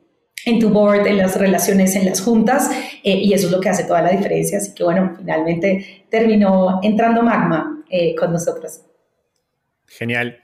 en 0.47 0.61
tu 0.61 0.71
board, 0.71 1.07
en 1.09 1.19
las 1.19 1.39
relaciones, 1.39 1.97
en 1.97 2.07
las 2.07 2.21
juntas, 2.21 2.71
eh, 3.03 3.19
y 3.19 3.35
eso 3.35 3.47
es 3.47 3.53
lo 3.53 3.61
que 3.61 3.69
hace 3.69 3.85
toda 3.85 4.01
la 4.01 4.11
diferencia. 4.11 4.59
Así 4.59 4.73
que 4.75 4.85
bueno, 4.85 5.13
finalmente 5.19 6.05
terminó 6.09 6.79
entrando 6.83 7.23
Magma 7.23 7.83
eh, 7.91 8.15
con 8.15 8.33
nosotros. 8.33 8.81
Genial. 9.87 10.39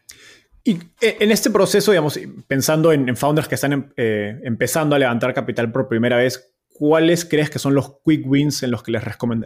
Y 0.64 0.72
eh, 1.00 1.16
en 1.20 1.30
este 1.30 1.50
proceso, 1.50 1.92
digamos, 1.92 2.18
pensando 2.48 2.92
en, 2.92 3.16
founders 3.16 3.46
que 3.46 3.54
están 3.54 3.72
em, 3.72 4.40
empezando 4.44 4.96
a 4.96 4.98
levantar 4.98 5.32
capital 5.34 5.70
por 5.70 5.88
primera 5.88 6.16
vez, 6.16 6.52
¿cuáles 6.68 7.24
crees 7.24 7.48
que 7.48 7.60
son 7.60 7.74
los 7.74 8.00
quick 8.04 8.26
wins 8.26 8.64
en 8.64 8.72
los 8.72 8.82
que 8.82 8.90
les 8.90 9.02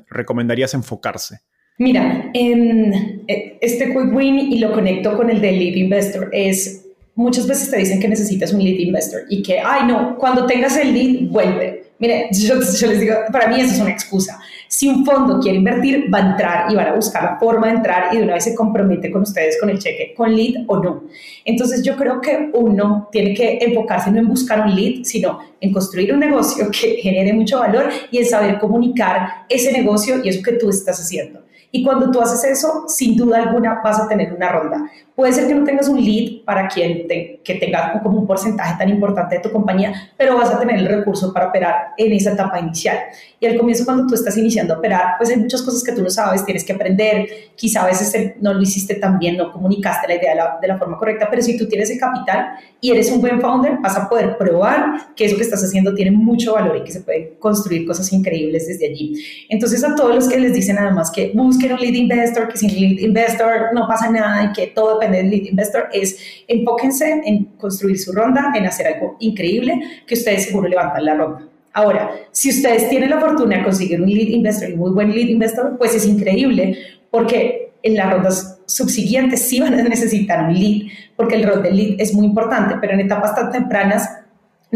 recomendarías 0.09 0.73
enfocarse? 0.73 1.41
Mira, 1.79 2.31
este 2.33 3.85
quick 3.89 4.15
win, 4.15 4.53
y 4.53 4.59
lo 4.59 4.73
conecto 4.73 5.15
con 5.19 5.29
el 5.29 5.43
de 5.43 5.53
lead 5.53 5.75
investor, 5.75 6.31
es 6.33 6.86
muchas 7.17 7.47
veces 7.47 7.71
te 7.71 7.79
dicen 7.79 7.99
que 7.99 8.07
necesitas 8.07 8.53
un 8.53 8.63
lead 8.63 8.79
investor 8.79 9.23
y 9.29 9.43
que, 9.43 9.59
ay, 9.59 9.87
no, 9.89 10.17
cuando 10.17 10.47
tengas 10.47 10.77
el 10.77 10.93
lead, 10.93 11.29
vuelve. 11.31 11.87
Mire, 11.99 12.29
yo, 12.33 12.57
les 12.57 13.01
digo, 13.01 13.15
para 13.33 13.49
mí 13.49 13.61
eso 13.61 13.75
es 13.75 13.81
una 13.81 13.91
excusa. 13.91 14.39
Si 14.69 14.89
un 14.89 15.05
fondo 15.05 15.41
quiere 15.41 15.59
invertir, 15.59 16.13
va 16.13 16.19
a 16.19 16.31
entrar 16.33 16.73
y 16.73 16.75
van 16.75 16.89
a 16.89 16.95
buscar 16.95 17.23
la 17.23 17.39
forma 17.39 17.69
de 17.69 17.75
entrar 17.75 18.13
y 18.13 18.19
de 18.19 18.25
una 18.25 18.35
vez 18.35 18.45
se 18.45 18.55
compromete 18.55 19.11
con 19.11 19.23
ustedes 19.23 19.59
con 19.59 19.71
el 19.71 19.79
cheque, 19.79 20.13
con 20.15 20.35
lead 20.35 20.65
o 20.67 20.79
no. 20.79 21.05
Entonces 21.45 21.83
yo 21.83 21.97
creo 21.97 22.21
que 22.21 22.51
uno 22.53 23.09
tiene 23.11 23.33
que 23.33 23.59
enfocarse 23.61 24.11
no 24.11 24.19
en 24.19 24.29
buscar 24.29 24.67
un 24.67 24.75
lead, 24.75 25.05
sino 25.05 25.39
en 25.61 25.73
construir 25.73 26.13
un 26.13 26.21
negocio 26.21 26.69
que 26.71 26.97
genere 26.97 27.33
mucho 27.33 27.61
valor 27.61 27.89
y 28.11 28.19
en 28.19 28.27
saber 28.27 28.59
comunicar 28.59 29.47
ese 29.49 29.73
negocio 29.73 30.23
y 30.23 30.29
eso 30.29 30.43
que 30.43 30.53
tú 30.53 30.69
estás 30.69 31.01
haciendo. 31.01 31.47
Y 31.71 31.83
cuando 31.83 32.11
tú 32.11 32.21
haces 32.21 32.45
eso, 32.45 32.85
sin 32.89 33.17
duda 33.17 33.43
alguna 33.43 33.81
vas 33.83 34.01
a 34.01 34.09
tener 34.09 34.33
una 34.33 34.51
ronda. 34.51 34.91
Puede 35.15 35.33
ser 35.33 35.47
que 35.47 35.55
no 35.55 35.65
tengas 35.65 35.89
un 35.89 36.03
lead 36.03 36.36
para 36.47 36.69
quien 36.69 37.09
que 37.09 37.55
tenga 37.57 38.01
como 38.03 38.21
un 38.21 38.27
porcentaje 38.27 38.77
tan 38.79 38.89
importante 38.89 39.35
de 39.35 39.43
tu 39.43 39.51
compañía, 39.51 40.13
pero 40.17 40.37
vas 40.37 40.49
a 40.51 40.61
tener 40.61 40.77
el 40.77 40.87
recurso 40.87 41.33
para 41.33 41.49
operar 41.49 41.89
en 41.99 42.13
esa 42.13 42.33
etapa 42.33 42.61
inicial. 42.61 42.99
Y 43.41 43.47
al 43.47 43.59
comienzo, 43.59 43.85
cuando 43.85 44.07
tú 44.07 44.15
estás 44.15 44.37
iniciando 44.39 44.75
a 44.75 44.79
operar, 44.79 45.15
pues 45.19 45.29
hay 45.31 45.37
muchas 45.37 45.61
cosas 45.63 45.83
que 45.83 45.93
tú 45.93 46.03
no 46.03 46.09
sabes, 46.09 46.45
tienes 46.45 46.65
que 46.65 46.73
aprender, 46.73 47.29
quizá 47.57 47.83
a 47.83 47.87
veces 47.87 48.35
no 48.41 48.55
lo 48.55 48.63
hiciste 48.63 48.95
tan 48.95 49.19
bien, 49.19 49.37
no 49.37 49.53
comunicaste 49.53 50.07
la 50.07 50.15
idea 50.15 50.31
de 50.31 50.37
la, 50.37 50.59
de 50.63 50.69
la 50.69 50.79
forma 50.79 50.97
correcta, 50.97 51.27
pero 51.29 51.43
si 51.43 51.59
tú 51.59 51.67
tienes 51.67 51.91
el 51.91 51.99
capital 51.99 52.53
y 52.81 52.93
eres 52.93 53.11
un 53.11 53.21
buen 53.21 53.41
founder, 53.41 53.79
vas 53.81 53.99
a 53.99 54.09
poder 54.09 54.39
probar 54.39 55.15
que 55.17 55.25
eso 55.25 55.37
que 55.37 55.43
estás 55.43 55.65
haciendo 55.65 55.95
tiene 55.95 56.13
mucho 56.13 56.55
valor 56.55 56.77
y 56.77 56.85
que 56.85 56.93
se 56.93 57.01
pueden 57.01 57.31
construir 57.41 57.87
cosas 57.87 58.13
increíbles 58.13 58.69
desde 58.69 58.87
allí. 58.87 59.21
Entonces, 59.49 59.83
a 59.83 59.97
todos 59.97 60.15
los 60.15 60.29
que 60.29 60.39
les 60.39 60.55
dicen 60.55 60.79
además 60.79 61.11
que 61.11 61.33
busquen 61.35 61.73
un 61.73 61.81
lead 61.81 61.95
investor, 61.95 62.49
que 62.49 62.57
sin 62.57 62.73
lead 62.73 63.01
investor 63.01 63.75
no 63.75 63.89
pasa 63.89 64.11
nada 64.11 64.45
y 64.45 64.53
que 64.53 64.69
todo 64.69 64.99
depende 64.99 65.19
del 65.19 65.31
lead 65.31 65.47
investor, 65.47 65.89
es 65.93 66.36
enfóquense 66.49 67.23
en 67.25 67.45
construir 67.59 67.99
su 67.99 68.13
ronda, 68.13 68.53
en 68.55 68.67
hacer 68.67 68.87
algo 68.87 69.17
increíble, 69.21 69.81
que 70.07 70.15
ustedes 70.15 70.45
seguro 70.45 70.69
levantan 70.69 71.05
la 71.05 71.15
ronda. 71.15 71.49
Ahora, 71.73 72.11
si 72.33 72.51
ustedes 72.51 72.89
tienen 72.89 73.11
la 73.11 73.21
fortuna 73.21 73.59
de 73.59 73.65
conseguir 73.65 74.01
un 74.01 74.09
lead 74.09 74.29
investor, 74.29 74.73
un 74.73 74.79
muy 74.79 74.91
buen 74.93 75.15
lead 75.15 75.29
investor, 75.29 75.77
pues 75.77 75.95
es 75.95 76.07
increíble 76.07 76.79
porque 77.11 77.73
en 77.83 77.97
las 77.97 78.11
rondas 78.11 78.61
subsiguientes 78.67 79.43
sí 79.43 79.61
van 79.61 79.75
a 79.75 79.83
necesitar 79.83 80.49
un 80.49 80.55
lead, 80.55 80.91
porque 81.17 81.37
el 81.37 81.45
rol 81.45 81.63
del 81.63 81.77
lead 81.77 82.01
es 82.01 82.15
muy 82.15 82.27
importante, 82.27 82.77
pero 82.81 82.95
en 82.95 83.01
etapas 83.01 83.35
tan 83.35 83.53
tempranas 83.53 84.09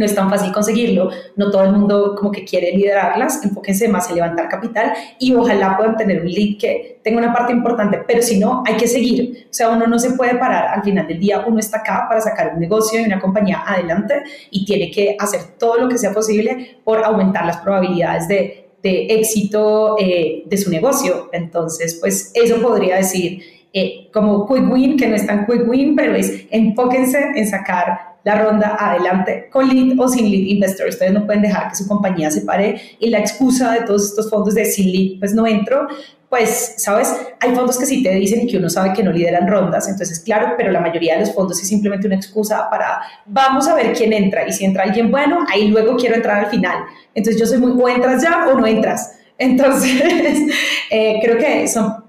no 0.00 0.06
es 0.06 0.14
tan 0.14 0.30
fácil 0.30 0.50
conseguirlo, 0.50 1.10
no 1.36 1.50
todo 1.50 1.62
el 1.62 1.72
mundo 1.72 2.14
como 2.16 2.32
que 2.32 2.42
quiere 2.42 2.72
liderarlas, 2.72 3.44
enfóquense 3.44 3.86
más 3.86 4.08
en 4.08 4.14
levantar 4.16 4.48
capital 4.48 4.94
y 5.18 5.34
ojalá 5.34 5.76
puedan 5.76 5.94
tener 5.98 6.22
un 6.22 6.26
lead 6.26 6.58
que 6.58 7.00
tenga 7.04 7.18
una 7.18 7.34
parte 7.34 7.52
importante, 7.52 8.02
pero 8.06 8.22
si 8.22 8.38
no, 8.38 8.62
hay 8.66 8.78
que 8.78 8.88
seguir, 8.88 9.46
o 9.50 9.52
sea, 9.52 9.68
uno 9.68 9.86
no 9.86 9.98
se 9.98 10.12
puede 10.12 10.36
parar, 10.36 10.68
al 10.68 10.82
final 10.82 11.06
del 11.06 11.20
día 11.20 11.44
uno 11.46 11.58
está 11.58 11.80
acá 11.80 12.06
para 12.08 12.22
sacar 12.22 12.52
un 12.54 12.60
negocio 12.60 12.98
y 12.98 13.04
una 13.04 13.20
compañía 13.20 13.62
adelante 13.66 14.22
y 14.50 14.64
tiene 14.64 14.90
que 14.90 15.16
hacer 15.18 15.42
todo 15.58 15.76
lo 15.76 15.86
que 15.86 15.98
sea 15.98 16.14
posible 16.14 16.78
por 16.82 17.04
aumentar 17.04 17.44
las 17.44 17.58
probabilidades 17.58 18.26
de, 18.26 18.56
éxito 18.82 19.96
eh, 19.98 20.44
de 20.46 20.56
su 20.56 20.70
negocio, 20.70 21.28
entonces 21.32 21.98
pues 22.00 22.30
eso 22.32 22.62
podría 22.62 22.96
decir 22.96 23.59
eh, 23.72 24.08
como 24.12 24.46
quick 24.46 24.70
win, 24.70 24.96
que 24.96 25.08
no 25.08 25.16
es 25.16 25.26
tan 25.26 25.46
quick 25.46 25.68
win, 25.68 25.94
pero 25.94 26.14
es 26.14 26.46
enfóquense 26.50 27.32
en 27.36 27.46
sacar 27.46 28.10
la 28.24 28.42
ronda 28.42 28.76
adelante 28.78 29.48
con 29.50 29.68
lead 29.68 29.98
o 29.98 30.08
sin 30.08 30.30
lead 30.30 30.46
investor. 30.48 30.88
Ustedes 30.88 31.12
no 31.12 31.24
pueden 31.24 31.42
dejar 31.42 31.68
que 31.68 31.76
su 31.76 31.88
compañía 31.88 32.30
se 32.30 32.42
pare 32.42 32.80
y 32.98 33.08
la 33.10 33.18
excusa 33.18 33.72
de 33.72 33.82
todos 33.82 34.04
estos 34.10 34.28
fondos 34.28 34.54
de 34.54 34.64
sin 34.64 34.90
lead, 34.92 35.18
pues 35.18 35.34
no 35.34 35.46
entro. 35.46 35.88
Pues, 36.28 36.74
¿sabes? 36.76 37.12
Hay 37.40 37.56
fondos 37.56 37.76
que 37.76 37.86
sí 37.86 38.04
te 38.04 38.14
dicen 38.14 38.46
que 38.46 38.56
uno 38.56 38.70
sabe 38.70 38.92
que 38.92 39.02
no 39.02 39.10
lideran 39.10 39.48
rondas, 39.48 39.88
entonces, 39.88 40.20
claro, 40.20 40.54
pero 40.56 40.70
la 40.70 40.80
mayoría 40.80 41.14
de 41.14 41.20
los 41.22 41.34
fondos 41.34 41.60
es 41.60 41.66
simplemente 41.66 42.06
una 42.06 42.14
excusa 42.14 42.70
para, 42.70 43.00
vamos 43.26 43.66
a 43.66 43.74
ver 43.74 43.92
quién 43.94 44.12
entra, 44.12 44.46
y 44.46 44.52
si 44.52 44.64
entra 44.64 44.84
alguien 44.84 45.10
bueno, 45.10 45.44
ahí 45.52 45.66
luego 45.66 45.96
quiero 45.96 46.14
entrar 46.14 46.44
al 46.44 46.46
final. 46.48 46.84
Entonces, 47.16 47.40
yo 47.40 47.48
soy 47.48 47.58
muy, 47.58 47.72
o 47.72 47.88
entras 47.88 48.22
ya 48.22 48.46
o 48.46 48.54
no 48.54 48.64
entras. 48.64 49.18
Entonces, 49.38 50.54
eh, 50.90 51.18
creo 51.20 51.36
que 51.36 51.66
son 51.66 51.99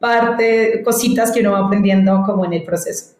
parte, 0.00 0.82
cositas 0.82 1.30
que 1.30 1.40
uno 1.40 1.52
va 1.52 1.66
aprendiendo 1.66 2.22
como 2.26 2.44
en 2.44 2.54
el 2.54 2.64
proceso. 2.64 3.14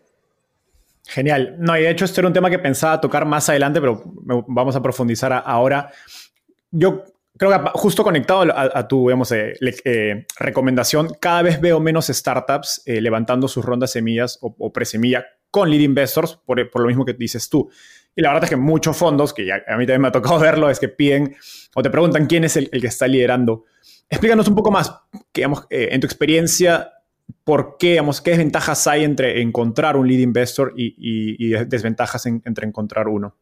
Genial. 1.07 1.57
No, 1.59 1.77
y 1.77 1.83
de 1.83 1.91
hecho, 1.91 2.05
este 2.05 2.21
era 2.21 2.29
un 2.29 2.33
tema 2.33 2.51
que 2.51 2.59
pensaba 2.59 3.01
tocar 3.01 3.27
más 3.27 3.49
adelante, 3.49 3.81
pero 3.81 4.03
vamos 4.49 4.75
a 4.75 4.83
profundizar 4.83 5.43
ahora. 5.45 5.91
Yo 6.71 7.05
creo 7.37 7.51
que 7.51 7.71
justo 7.75 8.03
conectado 8.05 8.47
a, 8.55 8.87
tu 8.87 9.09
digamos, 9.09 9.33
eh, 9.33 9.55
eh, 9.85 10.27
recomendación, 10.39 11.09
cada 11.21 11.43
vez 11.43 11.61
veo 11.61 11.81
menos 11.81 12.07
startups 12.07 12.83
eh, 12.87 13.01
levantando 13.01 13.49
sus 13.49 13.65
rondas 13.65 13.93
semillas 13.93 14.39
o, 14.41 14.73
presemilla 14.73 15.27
con 15.51 15.69
lead 15.69 15.81
investors, 15.81 16.39
por, 16.47 16.81
lo 16.81 16.87
mismo 16.87 17.05
que 17.05 17.15
dices 17.15 17.49
tú. 17.49 17.69
Y 18.15 18.23
la 18.23 18.29
verdad 18.29 18.45
es 18.45 18.51
que 18.51 18.57
muchos 18.57 18.97
fondos, 18.97 19.35
que 19.35 19.51
a 19.53 19.77
mí 19.77 19.87
también 19.87 20.01
me 20.01 20.09
ha 20.09 20.13
tocado 20.13 20.39
verlo, 20.41 20.71
es 20.71 20.79
que 20.79 20.89
piden 20.89 21.35
o 21.75 21.83
te 21.83 21.91
preguntan 21.91 22.27
quién 22.27 22.45
es 22.45 22.57
el 22.57 22.71
que 22.71 22.87
está 22.87 23.09
liderando. 23.09 23.65
Explícanos 24.11 24.49
un 24.49 24.57
poco 24.57 24.73
más, 24.73 24.93
digamos, 25.33 25.67
en 25.71 26.01
tu 26.01 26.07
experiencia, 26.07 26.91
¿por 27.45 27.77
qué, 27.79 27.91
digamos, 27.91 28.21
qué 28.21 28.33
desventajas 28.33 28.87
hay 28.89 29.05
entre 29.05 29.41
encontrar 29.41 29.97
un 29.97 30.09
lead 30.09 30.19
investor 30.19 30.75
y, 30.77 31.51
desventajas 31.67 32.27
entre 32.27 32.67
encontrar 32.67 33.07
uno? 33.07 33.35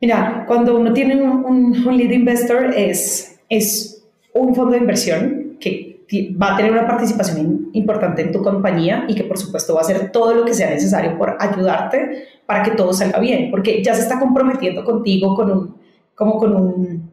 Mira, 0.00 0.44
cuando 0.46 0.78
uno 0.78 0.92
tiene 0.92 1.20
un, 1.20 1.72
lead 1.96 2.10
investor 2.10 2.72
es, 2.76 3.40
es 3.48 4.04
un 4.34 4.54
fondo 4.54 4.72
de 4.72 4.78
inversión 4.78 5.56
que 5.58 5.88
va 6.40 6.54
a 6.54 6.56
tener 6.56 6.72
una 6.72 6.86
participación 6.86 7.70
importante 7.72 8.22
en 8.22 8.32
tu 8.32 8.42
compañía 8.42 9.04
y 9.08 9.14
que 9.14 9.24
por 9.24 9.36
supuesto 9.36 9.74
va 9.74 9.80
a 9.80 9.82
hacer 9.82 10.10
todo 10.10 10.34
lo 10.34 10.44
que 10.44 10.54
sea 10.54 10.70
necesario 10.70 11.18
por 11.18 11.36
ayudarte 11.38 12.28
para 12.46 12.62
que 12.62 12.70
todo 12.72 12.92
salga 12.92 13.18
bien, 13.18 13.50
porque 13.50 13.82
ya 13.82 13.94
se 13.94 14.02
está 14.02 14.18
comprometiendo 14.18 14.84
contigo 14.84 15.34
con 15.34 15.50
un, 15.50 15.76
como 16.14 16.38
con 16.38 16.56
un, 16.56 17.07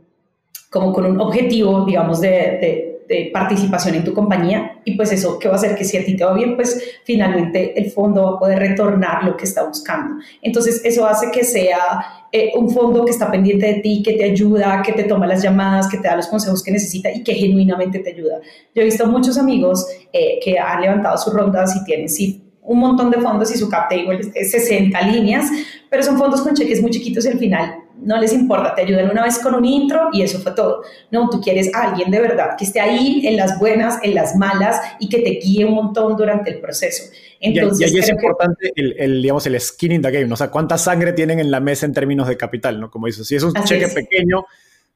como 0.76 0.92
con 0.92 1.06
un 1.06 1.22
objetivo, 1.22 1.86
digamos, 1.86 2.20
de 2.20 2.92
participación 3.32 3.96
en 3.96 4.04
tu 4.04 4.14
compañía 4.14 4.82
y 4.84 4.98
pues 4.98 5.14
eso 5.14 5.40
que 5.40 5.48
va 5.48 5.54
a 5.54 5.58
hacer 5.58 5.74
que 5.74 5.86
si 5.86 5.96
a 5.96 6.04
ti 6.04 6.18
te 6.18 6.26
va 6.26 6.34
bien, 6.34 6.58
pues 6.58 7.00
finalmente 7.06 7.80
el 7.80 7.90
fondo 7.92 8.24
va 8.24 8.30
a 8.32 8.40
poder 8.40 8.60
retornar 8.60 9.24
lo 9.24 9.38
que 9.38 9.46
está 9.46 9.64
buscando. 9.64 10.22
Entonces 10.42 10.82
eso 10.84 11.08
hace 11.08 11.32
que 11.32 11.46
sea 11.46 12.28
eh, 12.30 12.52
un 12.56 12.70
fondo 12.70 13.06
que 13.06 13.12
está 13.12 13.32
pendiente 13.32 13.68
de 13.68 13.76
ti, 13.76 14.04
que 14.04 14.14
te 14.14 14.26
ayuda, 14.26 14.82
que 14.84 14.92
te 14.92 15.04
toma 15.04 15.28
las 15.28 15.42
llamadas, 15.42 15.88
que 15.88 15.98
te 15.98 16.10
da 16.10 16.18
los 16.18 16.28
consejos 16.28 16.62
que 16.62 16.72
necesita 16.72 17.10
y 17.10 17.24
que 17.24 17.34
genuinamente 17.36 18.00
te 18.00 18.12
ayuda. 18.12 18.42
Yo 18.74 18.82
he 18.82 18.86
visto 18.86 19.08
muchos 19.08 19.38
amigos 19.38 19.88
eh, 20.12 20.40
que 20.44 20.60
han 20.60 20.82
levantado 20.82 21.18
sus 21.18 21.34
rondas 21.34 21.74
y 21.74 21.86
tienen 21.86 22.10
sí 22.10 22.42
un 22.62 22.80
montón 22.80 23.12
de 23.12 23.22
fondos 23.22 23.50
y 23.56 23.58
su 23.58 23.70
cap 23.70 23.88
table 23.90 24.20
es 24.34 24.52
60 24.52 25.00
líneas, 25.04 25.50
pero 25.90 26.04
son 26.04 26.18
fondos 26.18 26.42
con 26.42 26.54
cheques 26.54 26.82
muy 26.82 26.92
chiquitos 26.92 27.26
y 27.26 27.30
al 27.30 27.38
final 27.38 27.85
no 28.02 28.20
les 28.20 28.34
importa, 28.34 28.76
te 28.76 28.82
ayudan 28.82 29.10
una 29.10 29.24
vez 29.24 29.40
con 29.40 29.56
un 29.56 29.66
intro 29.66 30.10
y 30.14 30.22
eso 30.22 30.40
fue 30.40 30.52
todo. 30.54 30.84
No, 31.12 31.30
tú 31.30 31.42
quieres 31.42 31.74
a 31.74 31.90
alguien 31.90 32.12
de 32.12 32.20
verdad 32.20 32.56
que 32.58 32.66
esté 32.66 32.80
ahí 32.80 33.26
en 33.26 33.38
las 33.38 33.60
buenas, 33.60 34.00
en 34.04 34.16
las 34.16 34.36
malas 34.36 34.80
y 35.00 35.10
que 35.10 35.20
te 35.20 35.40
guíe 35.42 35.66
un 35.66 35.74
montón 35.74 36.16
durante 36.16 36.52
el 36.52 36.60
proceso. 36.60 37.12
Entonces, 37.40 37.92
y, 37.92 37.96
ahí 37.96 38.00
es 38.00 38.10
importante 38.10 38.72
el, 38.76 39.22
digamos, 39.22 39.46
el 39.48 39.60
skin 39.60 39.94
in 39.94 40.02
the 40.02 40.12
game, 40.12 40.32
o 40.32 40.36
sea, 40.36 40.50
cuánta 40.50 40.78
sangre 40.78 41.14
tienen 41.14 41.40
en 41.40 41.52
la 41.52 41.60
mesa 41.60 41.86
en 41.86 41.94
términos 41.94 42.28
de 42.28 42.38
capital, 42.38 42.80
¿no? 42.80 42.90
Como 42.90 43.08
dices, 43.08 43.28
si 43.28 43.36
es 43.36 43.44
un 43.44 43.54
cheque 43.54 43.88
pequeño, 43.88 44.46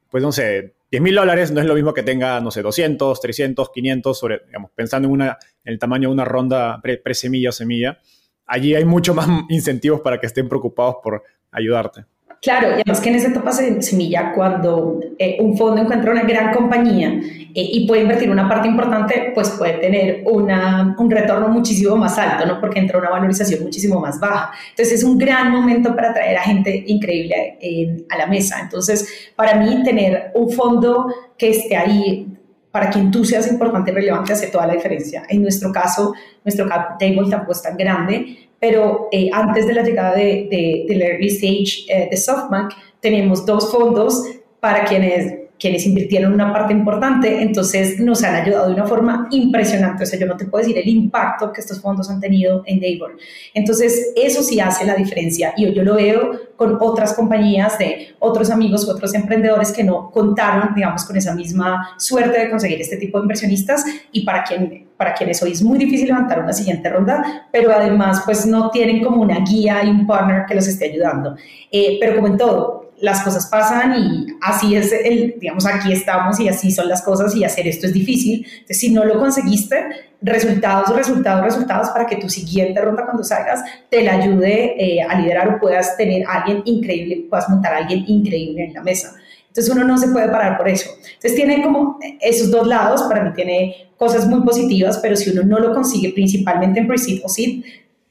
pues 0.09 0.23
no 0.23 0.31
sé, 0.31 0.73
10 0.91 1.03
mil 1.03 1.15
dólares 1.15 1.51
no 1.51 1.61
es 1.61 1.67
lo 1.67 1.75
mismo 1.75 1.93
que 1.93 2.03
tenga, 2.03 2.39
no 2.39 2.51
sé, 2.51 2.61
200, 2.61 3.19
300, 3.21 3.69
500, 3.69 4.17
sobre, 4.17 4.41
digamos, 4.47 4.71
pensando 4.73 5.07
en, 5.07 5.13
una, 5.13 5.37
en 5.63 5.73
el 5.73 5.79
tamaño 5.79 6.09
de 6.09 6.13
una 6.13 6.25
ronda 6.25 6.81
pre-semilla 6.81 7.49
o 7.49 7.51
semilla. 7.51 7.99
Allí 8.45 8.73
hay 8.73 8.85
mucho 8.85 9.13
más 9.13 9.27
incentivos 9.49 10.01
para 10.01 10.19
que 10.19 10.25
estén 10.25 10.49
preocupados 10.49 10.95
por 11.03 11.23
ayudarte. 11.51 12.05
Claro, 12.41 12.69
y 12.69 12.73
además 12.75 13.01
que 13.01 13.09
en 13.09 13.15
esa 13.15 13.27
etapa 13.27 13.51
semilla, 13.51 14.31
cuando 14.33 15.01
eh, 15.17 15.37
un 15.41 15.57
fondo 15.57 15.81
encuentra 15.81 16.13
una 16.13 16.23
gran 16.23 16.53
compañía 16.53 17.09
eh, 17.09 17.51
y 17.53 17.85
puede 17.85 18.03
invertir 18.03 18.31
una 18.31 18.47
parte 18.47 18.69
importante, 18.69 19.33
pues 19.35 19.49
puede 19.51 19.73
tener 19.73 20.23
una, 20.25 20.95
un 20.97 21.11
retorno 21.11 21.49
muchísimo 21.49 21.97
más 21.97 22.17
alto, 22.17 22.45
¿no? 22.45 22.61
Porque 22.61 22.79
entra 22.79 22.97
una 22.97 23.09
valorización 23.09 23.61
muchísimo 23.63 23.99
más 23.99 24.21
baja. 24.21 24.51
Entonces 24.69 24.99
es 24.99 25.03
un 25.03 25.17
gran 25.17 25.51
momento 25.51 25.93
para 25.93 26.13
traer 26.13 26.37
a 26.37 26.41
gente 26.41 26.85
increíble 26.87 27.57
eh, 27.59 28.05
a 28.09 28.17
la 28.17 28.27
mesa. 28.27 28.59
Entonces, 28.61 29.31
para 29.35 29.55
mí, 29.55 29.83
tener 29.83 30.31
un 30.33 30.49
fondo 30.49 31.13
que 31.37 31.49
esté 31.49 31.75
ahí 31.75 32.25
para 32.71 32.89
quien 32.89 33.11
tú 33.11 33.25
seas 33.25 33.51
importante 33.51 33.91
y 33.91 33.95
relevante 33.95 34.31
hace 34.31 34.47
toda 34.47 34.65
la 34.65 34.75
diferencia. 34.75 35.23
En 35.27 35.41
nuestro 35.41 35.73
caso, 35.73 36.13
nuestro 36.45 36.69
cap 36.69 36.97
table 36.97 37.29
tampoco 37.29 37.51
es 37.51 37.61
tan 37.61 37.75
grande, 37.75 38.48
pero 38.59 39.07
eh, 39.11 39.29
antes 39.31 39.67
de 39.67 39.73
la 39.73 39.83
llegada 39.83 40.15
de, 40.15 40.47
de, 40.49 40.85
del 40.87 41.01
early 41.01 41.27
stage 41.27 41.85
eh, 41.87 42.07
de 42.09 42.17
SoftBank, 42.17 42.73
tenemos 42.99 43.45
dos 43.45 43.71
fondos 43.71 44.23
para 44.59 44.83
quienes 44.85 45.39
quienes 45.59 45.85
invirtieron 45.85 46.33
una 46.33 46.53
parte 46.53 46.73
importante, 46.73 47.41
entonces 47.41 47.99
nos 47.99 48.23
han 48.23 48.35
ayudado 48.35 48.67
de 48.67 48.73
una 48.75 48.87
forma 48.87 49.27
impresionante. 49.31 50.03
O 50.03 50.05
sea, 50.05 50.17
yo 50.17 50.25
no 50.25 50.37
te 50.37 50.45
puedo 50.45 50.63
decir 50.63 50.81
el 50.81 50.87
impacto 50.87 51.51
que 51.51 51.59
estos 51.59 51.81
fondos 51.81 52.09
han 52.09 52.21
tenido 52.21 52.63
en 52.65 52.79
Davor. 52.79 53.17
Entonces, 53.53 54.13
eso 54.15 54.41
sí 54.41 54.59
hace 54.59 54.85
la 54.85 54.95
diferencia 54.95 55.53
y 55.57 55.71
yo 55.73 55.83
lo 55.83 55.95
veo 55.95 56.31
con 56.55 56.77
otras 56.79 57.13
compañías 57.13 57.77
de 57.77 58.15
otros 58.19 58.49
amigos 58.49 58.87
otros 58.87 59.13
emprendedores 59.13 59.71
que 59.71 59.83
no 59.83 60.09
contaron, 60.11 60.73
digamos, 60.73 61.03
con 61.03 61.17
esa 61.17 61.35
misma 61.35 61.89
suerte 61.97 62.39
de 62.39 62.49
conseguir 62.49 62.79
este 62.79 62.95
tipo 62.95 63.17
de 63.17 63.23
inversionistas 63.23 63.83
y 64.13 64.23
para, 64.23 64.43
quien, 64.43 64.88
para 64.99 65.13
quienes 65.13 65.41
hoy 65.41 65.53
es 65.53 65.63
muy 65.63 65.77
difícil 65.77 66.07
levantar 66.07 66.41
una 66.41 66.51
siguiente 66.51 66.89
ronda, 66.89 67.47
pero 67.53 67.71
además 67.71 68.21
pues 68.25 68.45
no 68.45 68.69
tienen 68.69 69.01
como 69.01 69.21
una 69.21 69.39
guía 69.39 69.81
y 69.85 69.89
un 69.89 70.05
partner 70.05 70.45
que 70.45 70.55
los 70.55 70.67
esté 70.67 70.91
ayudando. 70.91 71.37
Eh, 71.71 71.95
pero 72.01 72.17
como 72.17 72.27
en 72.27 72.37
todo, 72.37 72.91
las 72.99 73.23
cosas 73.23 73.47
pasan 73.47 73.95
y 73.95 74.27
así 74.41 74.75
es 74.75 74.91
el, 74.91 75.35
digamos, 75.39 75.65
aquí 75.65 75.93
estamos 75.93 76.37
y 76.41 76.49
así 76.49 76.69
son 76.69 76.89
las 76.89 77.01
cosas 77.01 77.33
y 77.33 77.45
hacer 77.45 77.65
esto 77.65 77.87
es 77.87 77.93
difícil. 77.93 78.45
Entonces, 78.45 78.77
si 78.77 78.91
no 78.91 79.05
lo 79.05 79.17
conseguiste, 79.17 79.85
resultados, 80.21 80.93
resultados, 80.93 81.45
resultados 81.45 81.91
para 81.91 82.05
que 82.05 82.17
tu 82.17 82.27
siguiente 82.27 82.81
ronda 82.81 83.05
cuando 83.05 83.23
salgas 83.23 83.63
te 83.89 84.03
la 84.03 84.15
ayude 84.15 84.75
eh, 84.77 85.01
a 85.01 85.17
liderar 85.17 85.47
o 85.47 85.59
puedas 85.61 85.95
tener 85.95 86.27
a 86.27 86.41
alguien 86.41 86.61
increíble, 86.65 87.25
puedas 87.29 87.47
montar 87.47 87.73
a 87.73 87.77
alguien 87.77 88.03
increíble 88.05 88.65
en 88.65 88.73
la 88.73 88.81
mesa. 88.81 89.15
Entonces 89.49 89.69
uno 89.73 89.83
no 89.83 89.97
se 89.97 90.07
puede 90.07 90.29
parar 90.29 90.57
por 90.57 90.67
eso. 90.69 90.89
Entonces 90.95 91.35
tiene 91.35 91.61
como 91.61 91.99
esos 92.21 92.49
dos 92.49 92.65
lados, 92.65 93.03
para 93.03 93.23
mí 93.23 93.33
tiene 93.33 93.91
cosas 93.97 94.25
muy 94.27 94.41
positivas, 94.41 94.99
pero 94.99 95.15
si 95.15 95.31
uno 95.31 95.43
no 95.43 95.59
lo 95.59 95.73
consigue 95.73 96.13
principalmente 96.13 96.79
en 96.79 96.87
pre-seed 96.87 97.21
o 97.23 97.29
seed, 97.29 97.63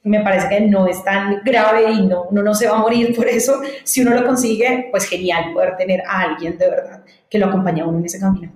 me 0.03 0.21
parece 0.21 0.49
que 0.49 0.61
no 0.63 0.87
es 0.87 1.03
tan 1.05 1.43
grave 1.45 1.93
y 1.93 2.07
no, 2.07 2.25
uno 2.31 2.43
no 2.43 2.55
se 2.55 2.67
va 2.67 2.77
a 2.77 2.81
morir 2.81 3.15
por 3.17 3.27
eso. 3.27 3.61
Si 3.85 4.03
uno 4.03 4.15
lo 4.15 4.25
consigue, 4.27 4.89
pues 4.91 5.05
genial 5.07 5.53
poder 5.53 5.77
tener 5.77 6.03
a 6.07 6.23
alguien 6.23 6.59
de 6.59 6.69
verdad 6.69 7.05
que 7.31 7.39
lo 7.39 7.47
acompañe 7.47 7.83
a 7.83 7.87
uno 7.87 7.99
en 7.99 8.05
ese 8.05 8.19
camino. 8.19 8.53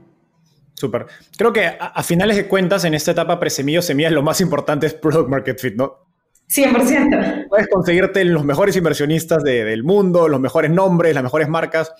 Súper. 0.75 1.07
Creo 1.37 1.53
que 1.53 1.64
a, 1.79 2.03
finales 2.03 2.37
de 2.37 2.49
cuentas, 2.49 2.85
en 2.85 2.95
esta 2.95 3.12
etapa 3.12 3.38
pre-semillo, 3.38 3.83
semillas, 3.83 4.11
lo 4.11 4.23
más 4.23 4.40
importante 4.40 4.87
es 4.87 4.95
product 4.95 5.29
market 5.29 5.61
fit, 5.61 5.75
¿no? 5.77 6.07
100%. 6.51 7.49
Puedes 7.49 7.68
conseguirte 7.68 8.25
los 8.25 8.45
mejores 8.45 8.75
inversionistas 8.77 9.42
del 9.45 9.85
mundo, 9.85 10.29
los 10.29 10.40
mejores 10.40 10.71
nombres, 10.71 11.14
las 11.14 11.23
mejores 11.23 11.49
marcas. 11.49 11.92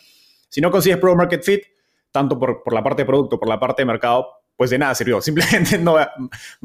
Si 0.53 0.61
no 0.61 0.71
consigues 0.71 0.99
product 0.99 1.17
market 1.17 1.43
fit, 1.43 1.63
tanto 2.11 2.39
por, 2.39 2.63
por 2.63 2.75
la 2.75 2.83
parte 2.83 3.03
de 3.03 3.07
producto, 3.07 3.41
por 3.41 3.49
la 3.49 3.59
parte 3.59 3.81
de 3.81 3.87
mercado, 3.87 4.27
pues 4.55 4.69
de 4.69 4.77
nada 4.77 4.95
sirvió. 4.95 5.21
Simplemente 5.23 5.79
no 5.79 5.95
va, 5.95 6.13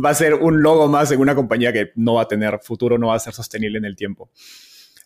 a 0.03 0.13
ser 0.13 0.33
un 0.33 0.61
logo 0.61 0.89
más 0.89 1.09
en 1.11 1.21
una 1.21 1.33
compañía 1.33 1.71
que 1.71 1.91
no 1.95 2.15
va 2.15 2.23
a 2.23 2.27
tener 2.27 2.59
futuro, 2.61 2.97
no 2.97 3.07
va 3.07 3.15
a 3.15 3.19
ser 3.19 3.33
sostenible 3.33 3.77
en 3.77 3.85
el 3.85 3.95
tiempo. 3.95 4.29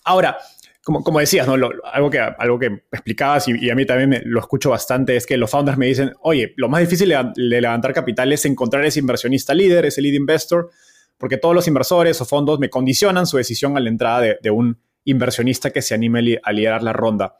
Ahora, 0.03 0.39
como, 0.83 1.03
como 1.03 1.19
decías, 1.19 1.47
algo, 1.47 2.09
que, 2.09 2.19
algo 2.19 2.57
que 2.57 2.81
explicabas 2.91 3.47
y, 3.47 3.69
a 3.69 3.75
mí 3.75 3.85
también 3.85 4.23
lo 4.25 4.39
escucho 4.39 4.71
bastante 4.71 5.15
es 5.15 5.27
que 5.27 5.37
los 5.37 5.51
founders 5.51 5.77
me 5.77 5.85
dicen, 5.85 6.13
oye, 6.21 6.55
lo 6.57 6.69
más 6.69 6.81
difícil 6.81 7.09
de, 7.09 7.31
levantar 7.35 7.93
capital 7.93 8.33
es 8.33 8.45
encontrar 8.45 8.83
ese 8.83 8.99
inversionista 8.99 9.53
líder, 9.53 9.85
ese 9.85 10.01
lead 10.01 10.15
investor, 10.15 10.71
porque 11.19 11.37
todos 11.37 11.53
los 11.53 11.67
inversores 11.67 12.19
o 12.19 12.25
fondos 12.25 12.57
me 12.57 12.71
condicionan 12.71 13.27
su 13.27 13.37
decisión 13.37 13.77
a 13.77 13.79
la 13.79 13.89
entrada 13.89 14.21
de, 14.41 14.49
un 14.49 14.81
inversionista 15.03 15.69
que 15.69 15.83
se 15.83 15.93
anime 15.93 16.39
a 16.43 16.51
liderar 16.51 16.81
la 16.81 16.93
ronda. 16.93 17.35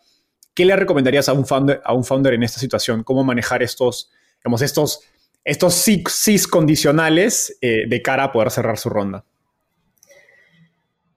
¿Qué 0.54 0.66
le 0.66 0.76
recomendarías 0.76 1.30
a 1.30 1.34
un 1.34 1.46
founder, 1.46 1.82
a 1.84 1.94
un 1.94 2.04
founder 2.04 2.34
en 2.34 2.44
esta 2.44 2.60
situación? 2.60 3.04
¿Cómo 3.04 3.24
manejar 3.24 3.64
estos, 3.64 4.12
digamos, 4.44 4.62
estos 4.62 5.02
estos 5.44 5.74
six, 5.74 6.48
condicionales 6.48 7.58
eh, 7.62 7.86
de 7.88 8.02
cara 8.02 8.26
a 8.26 8.32
poder 8.32 8.52
cerrar 8.52 8.78
su 8.78 8.90
ronda? 8.90 9.24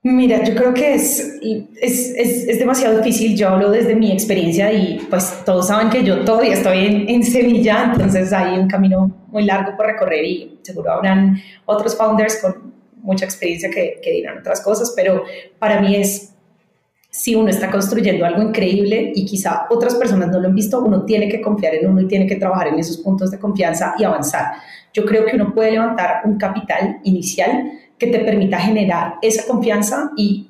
Mira, 0.01 0.43
yo 0.43 0.53
creo 0.53 0.71
que 0.71 0.93
es, 0.93 1.39
es, 1.81 2.59
demasiado 2.59 2.99
difícil. 2.99 3.35
Yo 3.35 3.49
hablo 3.49 3.71
desde 3.71 3.95
mi 3.95 4.11
experiencia 4.11 4.71
y 4.71 4.99
pues 5.09 5.43
todos 5.43 5.67
saben 5.67 5.89
que 5.89 6.03
yo 6.03 6.23
todavía 6.23 6.53
estoy 6.53 6.85
en, 6.85 7.09
en, 7.09 7.23
Sevilla, 7.23 7.91
entonces 7.91 8.31
hay 8.31 8.59
un 8.59 8.67
camino 8.67 9.25
muy 9.29 9.45
largo 9.45 9.75
por 9.75 9.87
recorrer 9.87 10.23
y 10.23 10.59
seguro 10.61 10.91
habrán 10.91 11.41
otros 11.65 11.97
founders 11.97 12.39
con 12.39 12.71
mucha 13.01 13.25
experiencia 13.25 13.71
que, 13.71 13.99
que 13.99 14.11
dirán 14.11 14.37
otras 14.37 14.61
cosas, 14.61 14.93
pero 14.95 15.23
para 15.57 15.81
mí 15.81 15.95
es 15.95 16.34
si 17.17 17.33
uno 17.33 17.47
está 17.47 17.71
construyendo 17.71 18.25
algo 18.25 18.41
increíble 18.41 19.13
y 19.15 19.25
quizá 19.25 19.67
otras 19.69 19.95
personas 19.95 20.27
no 20.27 20.37
lo 20.41 20.49
han 20.49 20.53
visto, 20.53 20.83
uno 20.83 21.05
tiene 21.05 21.29
que 21.29 21.39
confiar 21.39 21.73
en 21.75 21.89
uno 21.89 22.01
y 22.01 22.07
tiene 22.09 22.27
que 22.27 22.35
trabajar 22.35 22.67
en 22.67 22.77
esos 22.77 22.97
puntos 22.97 23.31
de 23.31 23.39
confianza 23.39 23.95
y 23.97 24.03
avanzar. 24.03 24.47
Yo 24.93 25.05
creo 25.05 25.25
que 25.25 25.37
uno 25.37 25.53
puede 25.53 25.71
levantar 25.71 26.23
un 26.25 26.37
capital 26.37 26.99
inicial 27.03 27.71
que 27.97 28.07
te 28.07 28.19
permita 28.19 28.59
generar 28.59 29.13
esa 29.21 29.47
confianza 29.47 30.11
y 30.17 30.49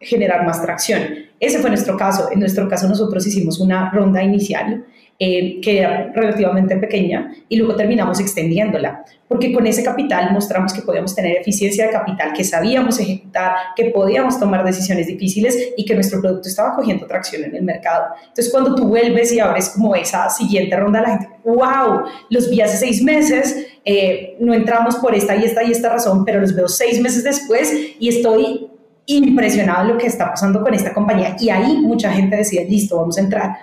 generar 0.00 0.44
más 0.44 0.60
tracción. 0.60 1.02
Ese 1.38 1.60
fue 1.60 1.70
nuestro 1.70 1.96
caso. 1.96 2.30
En 2.32 2.40
nuestro 2.40 2.68
caso 2.68 2.88
nosotros 2.88 3.24
hicimos 3.24 3.60
una 3.60 3.88
ronda 3.92 4.24
inicial 4.24 4.84
eh, 5.24 5.60
que 5.60 5.78
era 5.78 6.10
relativamente 6.12 6.76
pequeña 6.78 7.32
y 7.48 7.54
luego 7.54 7.76
terminamos 7.76 8.18
extendiéndola, 8.18 9.04
porque 9.28 9.52
con 9.52 9.64
ese 9.68 9.84
capital 9.84 10.32
mostramos 10.32 10.72
que 10.72 10.82
podíamos 10.82 11.14
tener 11.14 11.36
eficiencia 11.36 11.86
de 11.86 11.92
capital, 11.92 12.32
que 12.32 12.42
sabíamos 12.42 12.98
ejecutar, 12.98 13.52
que 13.76 13.90
podíamos 13.90 14.40
tomar 14.40 14.64
decisiones 14.64 15.06
difíciles 15.06 15.56
y 15.76 15.84
que 15.84 15.94
nuestro 15.94 16.20
producto 16.20 16.48
estaba 16.48 16.74
cogiendo 16.74 17.06
tracción 17.06 17.44
en 17.44 17.54
el 17.54 17.62
mercado. 17.62 18.06
Entonces, 18.20 18.50
cuando 18.50 18.74
tú 18.74 18.88
vuelves 18.88 19.30
y 19.30 19.38
abres 19.38 19.68
como 19.68 19.94
esa 19.94 20.28
siguiente 20.28 20.74
ronda, 20.74 21.00
la 21.00 21.10
gente, 21.10 21.28
wow, 21.44 22.02
los 22.28 22.50
vi 22.50 22.60
hace 22.60 22.78
seis 22.78 23.00
meses, 23.00 23.68
eh, 23.84 24.36
no 24.40 24.52
entramos 24.52 24.96
por 24.96 25.14
esta 25.14 25.36
y 25.36 25.44
esta 25.44 25.62
y 25.62 25.70
esta 25.70 25.88
razón, 25.90 26.24
pero 26.24 26.40
los 26.40 26.52
veo 26.52 26.66
seis 26.66 27.00
meses 27.00 27.22
después 27.22 27.72
y 28.00 28.08
estoy 28.08 28.66
impresionado 29.06 29.86
de 29.86 29.92
lo 29.92 29.98
que 30.00 30.08
está 30.08 30.30
pasando 30.30 30.60
con 30.62 30.74
esta 30.74 30.92
compañía. 30.92 31.36
Y 31.38 31.48
ahí 31.48 31.76
mucha 31.76 32.10
gente 32.10 32.38
decía, 32.38 32.64
listo, 32.64 32.96
vamos 32.96 33.16
a 33.18 33.20
entrar. 33.20 33.56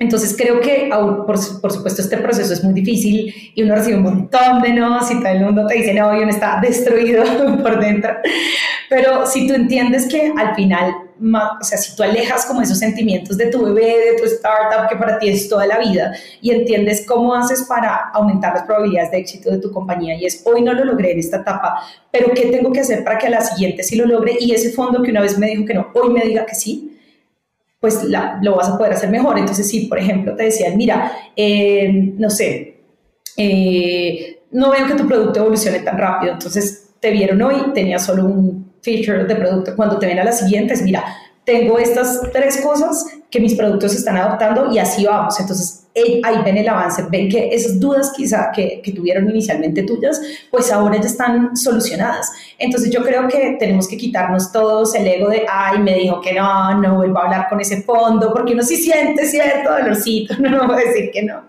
Entonces 0.00 0.36
creo 0.38 0.60
que, 0.60 0.90
por, 1.26 1.38
supuesto, 1.38 2.00
este 2.00 2.18
proceso 2.18 2.52
es 2.52 2.62
muy 2.62 2.72
difícil 2.72 3.34
y 3.52 3.62
uno 3.64 3.74
recibe 3.74 3.96
un 3.96 4.04
montón 4.04 4.62
de 4.62 4.72
no 4.72 4.96
y 5.10 5.14
todo 5.18 5.28
el 5.28 5.40
mundo 5.40 5.66
te 5.66 5.74
dice 5.74 5.92
no 5.92 6.16
y 6.16 6.22
uno 6.22 6.30
está 6.30 6.60
destruido 6.62 7.24
por 7.62 7.80
dentro. 7.80 8.12
Pero 8.88 9.26
si 9.26 9.48
tú 9.48 9.54
entiendes 9.54 10.06
que 10.06 10.32
al 10.36 10.54
final, 10.54 10.94
o 11.60 11.64
sea, 11.64 11.76
si 11.76 11.96
tú 11.96 12.04
alejas 12.04 12.46
como 12.46 12.62
esos 12.62 12.78
sentimientos 12.78 13.36
de 13.36 13.46
tu 13.46 13.64
bebé, 13.64 14.12
de 14.12 14.18
tu 14.20 14.24
startup, 14.26 14.88
que 14.88 14.94
para 14.94 15.18
ti 15.18 15.30
es 15.30 15.48
toda 15.48 15.66
la 15.66 15.80
vida, 15.80 16.12
y 16.40 16.52
entiendes 16.52 17.04
cómo 17.04 17.34
haces 17.34 17.64
para 17.64 18.10
aumentar 18.14 18.54
las 18.54 18.62
probabilidades 18.62 19.10
de 19.10 19.18
éxito 19.18 19.50
de 19.50 19.58
tu 19.58 19.72
compañía, 19.72 20.14
y 20.14 20.26
es 20.26 20.44
hoy 20.46 20.62
no 20.62 20.74
lo 20.74 20.84
logré 20.84 21.10
en 21.10 21.18
esta 21.18 21.38
etapa, 21.38 21.82
pero 22.12 22.32
¿qué 22.34 22.46
tengo 22.46 22.70
que 22.70 22.80
hacer 22.80 23.02
para 23.02 23.18
que 23.18 23.26
a 23.26 23.30
la 23.30 23.40
siguiente 23.40 23.82
sí 23.82 23.96
lo 23.96 24.06
logre? 24.06 24.36
Y 24.38 24.52
ese 24.52 24.70
fondo 24.70 25.02
que 25.02 25.10
una 25.10 25.22
vez 25.22 25.36
me 25.38 25.48
dijo 25.48 25.64
que 25.64 25.74
no, 25.74 25.88
hoy 25.92 26.12
me 26.12 26.20
diga 26.20 26.46
que 26.46 26.54
sí 26.54 26.87
pues 27.80 28.04
lo 28.42 28.56
vas 28.56 28.68
a 28.68 28.78
poder 28.78 28.94
hacer 28.94 29.10
mejor. 29.10 29.38
Entonces, 29.38 29.68
si 29.68 29.86
por 29.86 29.98
ejemplo 29.98 30.34
te 30.34 30.44
decían, 30.44 30.76
mira, 30.76 31.12
eh, 31.36 32.12
no 32.16 32.30
sé, 32.30 32.80
eh, 33.36 34.40
no 34.50 34.70
veo 34.70 34.86
que 34.86 34.94
tu 34.94 35.06
producto 35.06 35.40
evolucione 35.40 35.80
tan 35.80 35.98
rápido, 35.98 36.32
entonces 36.32 36.90
te 37.00 37.10
vieron 37.10 37.40
hoy, 37.42 37.72
tenía 37.74 37.98
solo 37.98 38.24
un 38.24 38.72
feature 38.82 39.24
de 39.24 39.36
producto, 39.36 39.76
cuando 39.76 39.98
te 39.98 40.06
ven 40.06 40.18
a 40.18 40.24
las 40.24 40.40
siguientes, 40.40 40.82
mira, 40.82 41.04
tengo 41.44 41.78
estas 41.78 42.20
tres 42.32 42.60
cosas 42.60 43.06
que 43.30 43.40
mis 43.40 43.54
productos 43.54 43.94
están 43.94 44.16
adoptando 44.16 44.72
y 44.72 44.78
así 44.78 45.04
vamos. 45.04 45.38
Entonces, 45.40 45.86
ahí 46.22 46.42
ven 46.44 46.56
el 46.56 46.68
avance, 46.68 47.04
ven 47.10 47.28
que 47.28 47.48
esas 47.54 47.78
dudas 47.78 48.12
quizá 48.16 48.50
que, 48.54 48.82
tuvieron 48.94 49.28
inicialmente 49.28 49.82
tuyas, 49.82 50.20
pues 50.50 50.72
ahora 50.72 50.96
ya 50.96 51.06
están 51.06 51.56
solucionadas. 51.56 52.32
Entonces 52.58 52.90
yo 52.90 53.02
creo 53.02 53.28
que 53.28 53.56
tenemos 53.58 53.86
que 53.86 53.96
quitarnos 53.96 54.50
todos 54.50 54.94
el 54.94 55.06
ego 55.06 55.28
de, 55.28 55.44
ay, 55.48 55.78
me 55.80 55.94
dijo 55.94 56.20
que 56.20 56.32
no, 56.32 56.80
no 56.80 56.96
vuelvo 56.96 57.18
a 57.18 57.24
hablar 57.24 57.48
con 57.48 57.60
ese 57.60 57.82
fondo, 57.82 58.32
porque 58.32 58.54
uno 58.54 58.62
sí 58.62 58.76
siente 58.76 59.26
cierto 59.26 59.70
dolorcito, 59.70 60.34
no, 60.38 60.50
no 60.50 60.66
voy 60.66 60.82
a 60.82 60.86
decir 60.86 61.10
que 61.12 61.22
no, 61.22 61.42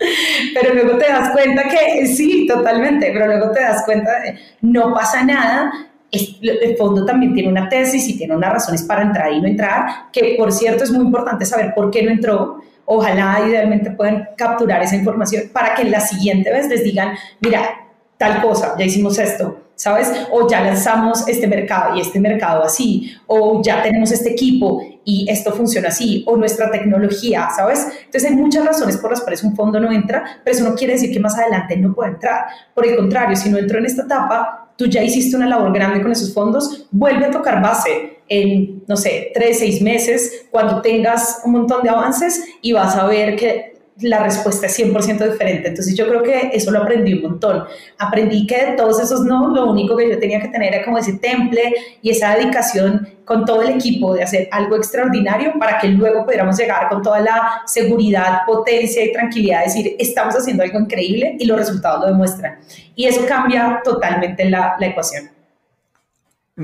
pero 0.54 0.74
luego 0.74 0.98
te 0.98 1.08
das 1.08 1.32
cuenta 1.32 1.64
que 1.68 2.06
sí, 2.08 2.46
totalmente, 2.48 3.12
pero 3.14 3.28
luego 3.28 3.52
te 3.52 3.62
das 3.62 3.84
cuenta 3.86 4.20
de, 4.20 4.38
no 4.62 4.94
pasa 4.94 5.24
nada, 5.24 5.72
el 6.12 6.76
fondo 6.78 7.06
también 7.06 7.34
tiene 7.34 7.50
una 7.50 7.70
tesis 7.70 8.08
y 8.08 8.18
tiene 8.18 8.36
unas 8.36 8.54
razones 8.54 8.84
para 8.84 9.04
entrar 9.04 9.32
y 9.32 9.42
no 9.42 9.48
entrar, 9.48 10.12
que 10.12 10.36
por 10.38 10.52
cierto 10.52 10.84
es 10.84 10.92
muy 10.92 11.06
importante 11.06 11.46
saber 11.46 11.74
por 11.74 11.92
qué 11.92 12.04
no 12.04 12.12
entró. 12.12 12.62
Ojalá 12.91 13.45
idealmente 13.47 13.91
puedan 13.91 14.30
capturar 14.36 14.82
esa 14.82 14.95
información 14.95 15.43
para 15.54 15.75
que 15.75 15.84
la 15.84 15.99
siguiente 15.99 16.52
vez 16.52 16.67
les 16.69 16.84
digan, 16.84 17.15
mira, 17.39 17.86
tal 18.17 18.41
cosa, 18.41 18.73
ya 18.80 18.86
hicimos 18.86 19.19
esto, 19.19 19.60
¿sabes? 19.80 20.12
O 20.30 20.46
ya 20.46 20.62
lanzamos 20.62 21.26
este 21.30 21.48
mercado 21.48 21.96
y 21.96 22.02
este 22.02 22.20
mercado 22.20 22.63
así, 22.63 23.15
o 23.28 23.62
ya 23.63 23.82
tenemos 23.82 24.12
este 24.12 24.32
equipo 24.32 24.84
y 25.06 25.26
esto 25.30 25.54
funciona 25.54 25.88
así, 25.88 26.26
o 26.28 26.36
nuestra 26.36 26.70
tecnología, 26.70 27.48
¿sabes? 27.56 27.88
Entonces 28.04 28.30
hay 28.30 28.36
muchas 28.36 28.65
razones 28.65 28.98
por 28.98 29.10
las 29.10 29.22
cuales 29.22 29.42
un 29.42 29.56
fondo 29.56 29.80
no 29.80 29.89
entra, 29.89 30.42
pero 30.44 30.58
eso 30.58 30.70
no 30.70 30.76
quiere 30.76 30.94
decir 30.94 31.13
que 31.13 31.20
más 31.22 31.38
adelante 31.38 31.78
no 31.78 31.94
pueda 31.94 32.12
entrar. 32.12 32.46
Por 32.76 32.86
el 32.86 32.98
contrario, 32.98 33.38
si 33.38 33.50
no 33.50 33.58
entró 33.58 33.80
en 33.80 33.86
esta 33.86 34.04
etapa, 34.04 34.74
tú 34.76 34.86
ya 34.86 35.02
hiciste 35.02 35.38
una 35.38 35.48
labor 35.48 35.74
grande 35.74 36.02
con 36.02 36.12
esos 36.12 36.34
fondos, 36.34 36.88
vuelve 36.92 37.28
a 37.28 37.32
tocar 37.32 37.62
base 37.62 38.20
en, 38.28 38.84
no 38.86 38.98
sé, 38.98 39.32
tres, 39.34 39.60
seis 39.60 39.82
meses, 39.82 40.48
cuando 40.52 40.82
tengas 40.82 41.39
un 41.46 41.54
montón 41.54 41.84
de 41.84 41.89
avances 41.89 42.44
y 42.62 42.74
vas 42.74 42.98
a 42.98 43.06
ver 43.06 43.38
que 43.38 43.79
la 44.02 44.24
respuesta 44.24 44.68
es 44.68 44.80
100% 44.80 45.32
diferente. 45.32 45.70
Entonces 45.70 45.96
yo 45.96 46.08
creo 46.08 46.24
que 46.24 46.52
eso 46.54 46.72
lo 46.72 46.80
aprendí 46.80 47.14
un 47.14 47.22
montón. 47.24 47.64
Aprendí 47.98 48.48
que 48.48 48.66
de 48.66 48.72
todos 48.74 49.00
esos 49.02 49.22
no, 49.22 49.54
lo 49.54 49.70
único 49.70 49.96
que 49.96 50.10
yo 50.10 50.20
tenía 50.20 50.40
que 50.40 50.48
tener 50.48 50.74
era 50.74 50.86
como 50.86 50.98
ese 50.98 51.14
temple 51.14 51.74
y 52.02 52.10
esa 52.12 52.36
dedicación 52.36 53.08
con 53.26 53.46
todo 53.46 53.62
el 53.62 53.70
equipo 53.70 54.14
de 54.14 54.24
hacer 54.24 54.48
algo 54.52 54.76
extraordinario 54.76 55.54
para 55.60 55.78
que 55.80 55.88
luego 55.88 56.26
pudiéramos 56.26 56.58
llegar 56.58 56.90
con 56.90 57.02
toda 57.02 57.20
la 57.20 57.62
seguridad, 57.66 58.40
potencia 58.46 59.04
y 59.04 59.14
tranquilidad, 59.14 59.66
decir, 59.66 59.96
estamos 60.00 60.36
haciendo 60.36 60.64
algo 60.64 60.80
increíble 60.80 61.36
y 61.40 61.46
los 61.46 61.58
resultados 61.58 62.02
lo 62.02 62.08
demuestran. 62.08 62.60
Y 62.96 63.06
eso 63.06 63.26
cambia 63.28 63.82
totalmente 63.84 64.50
la, 64.50 64.76
la 64.80 64.88
ecuación 64.88 65.30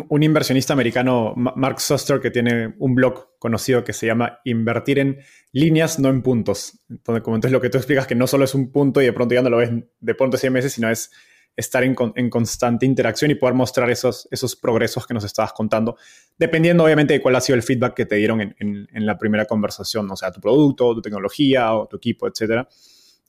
un 0.09 0.23
inversionista 0.23 0.73
americano, 0.73 1.33
Mark 1.35 1.79
Suster, 1.79 2.19
que 2.19 2.31
tiene 2.31 2.73
un 2.79 2.95
blog 2.95 3.27
conocido 3.45 3.83
que 3.83 3.93
se 3.93 4.07
llama 4.07 4.39
Invertir 4.43 4.97
en 4.97 5.19
líneas, 5.51 5.99
no 5.99 6.09
en 6.09 6.23
puntos. 6.23 6.79
Entonces, 6.89 7.23
como 7.23 7.35
entonces 7.35 7.51
lo 7.51 7.61
que 7.61 7.69
tú 7.69 7.77
explicas 7.77 8.07
que 8.07 8.15
no 8.15 8.25
solo 8.25 8.43
es 8.43 8.55
un 8.55 8.71
punto 8.71 9.03
y 9.03 9.05
de 9.05 9.13
pronto 9.13 9.35
ya 9.35 9.43
no 9.43 9.51
lo 9.51 9.57
ves 9.57 9.69
de 9.99 10.15
pronto 10.15 10.35
seis 10.35 10.51
meses, 10.51 10.73
sino 10.73 10.89
es 10.89 11.11
estar 11.55 11.83
en, 11.83 11.93
constante 12.31 12.87
interacción 12.87 13.29
y 13.29 13.35
poder 13.35 13.53
mostrar 13.53 13.91
esos, 13.91 14.27
esos 14.31 14.55
progresos 14.55 15.05
que 15.05 15.13
nos 15.13 15.23
estabas 15.23 15.53
contando, 15.53 15.95
dependiendo 16.39 16.83
obviamente 16.83 17.13
de 17.13 17.21
cuál 17.21 17.35
ha 17.35 17.39
sido 17.41 17.55
el 17.55 17.61
feedback 17.61 17.93
que 17.93 18.07
te 18.07 18.15
dieron 18.15 18.41
en, 18.41 19.05
la 19.05 19.15
primera 19.15 19.45
conversación, 19.45 20.09
o 20.09 20.15
sea, 20.15 20.31
tu 20.31 20.41
producto, 20.41 20.95
tu 20.95 21.03
tecnología 21.03 21.71
o 21.75 21.87
tu 21.87 21.97
equipo, 21.97 22.27
etcétera, 22.27 22.67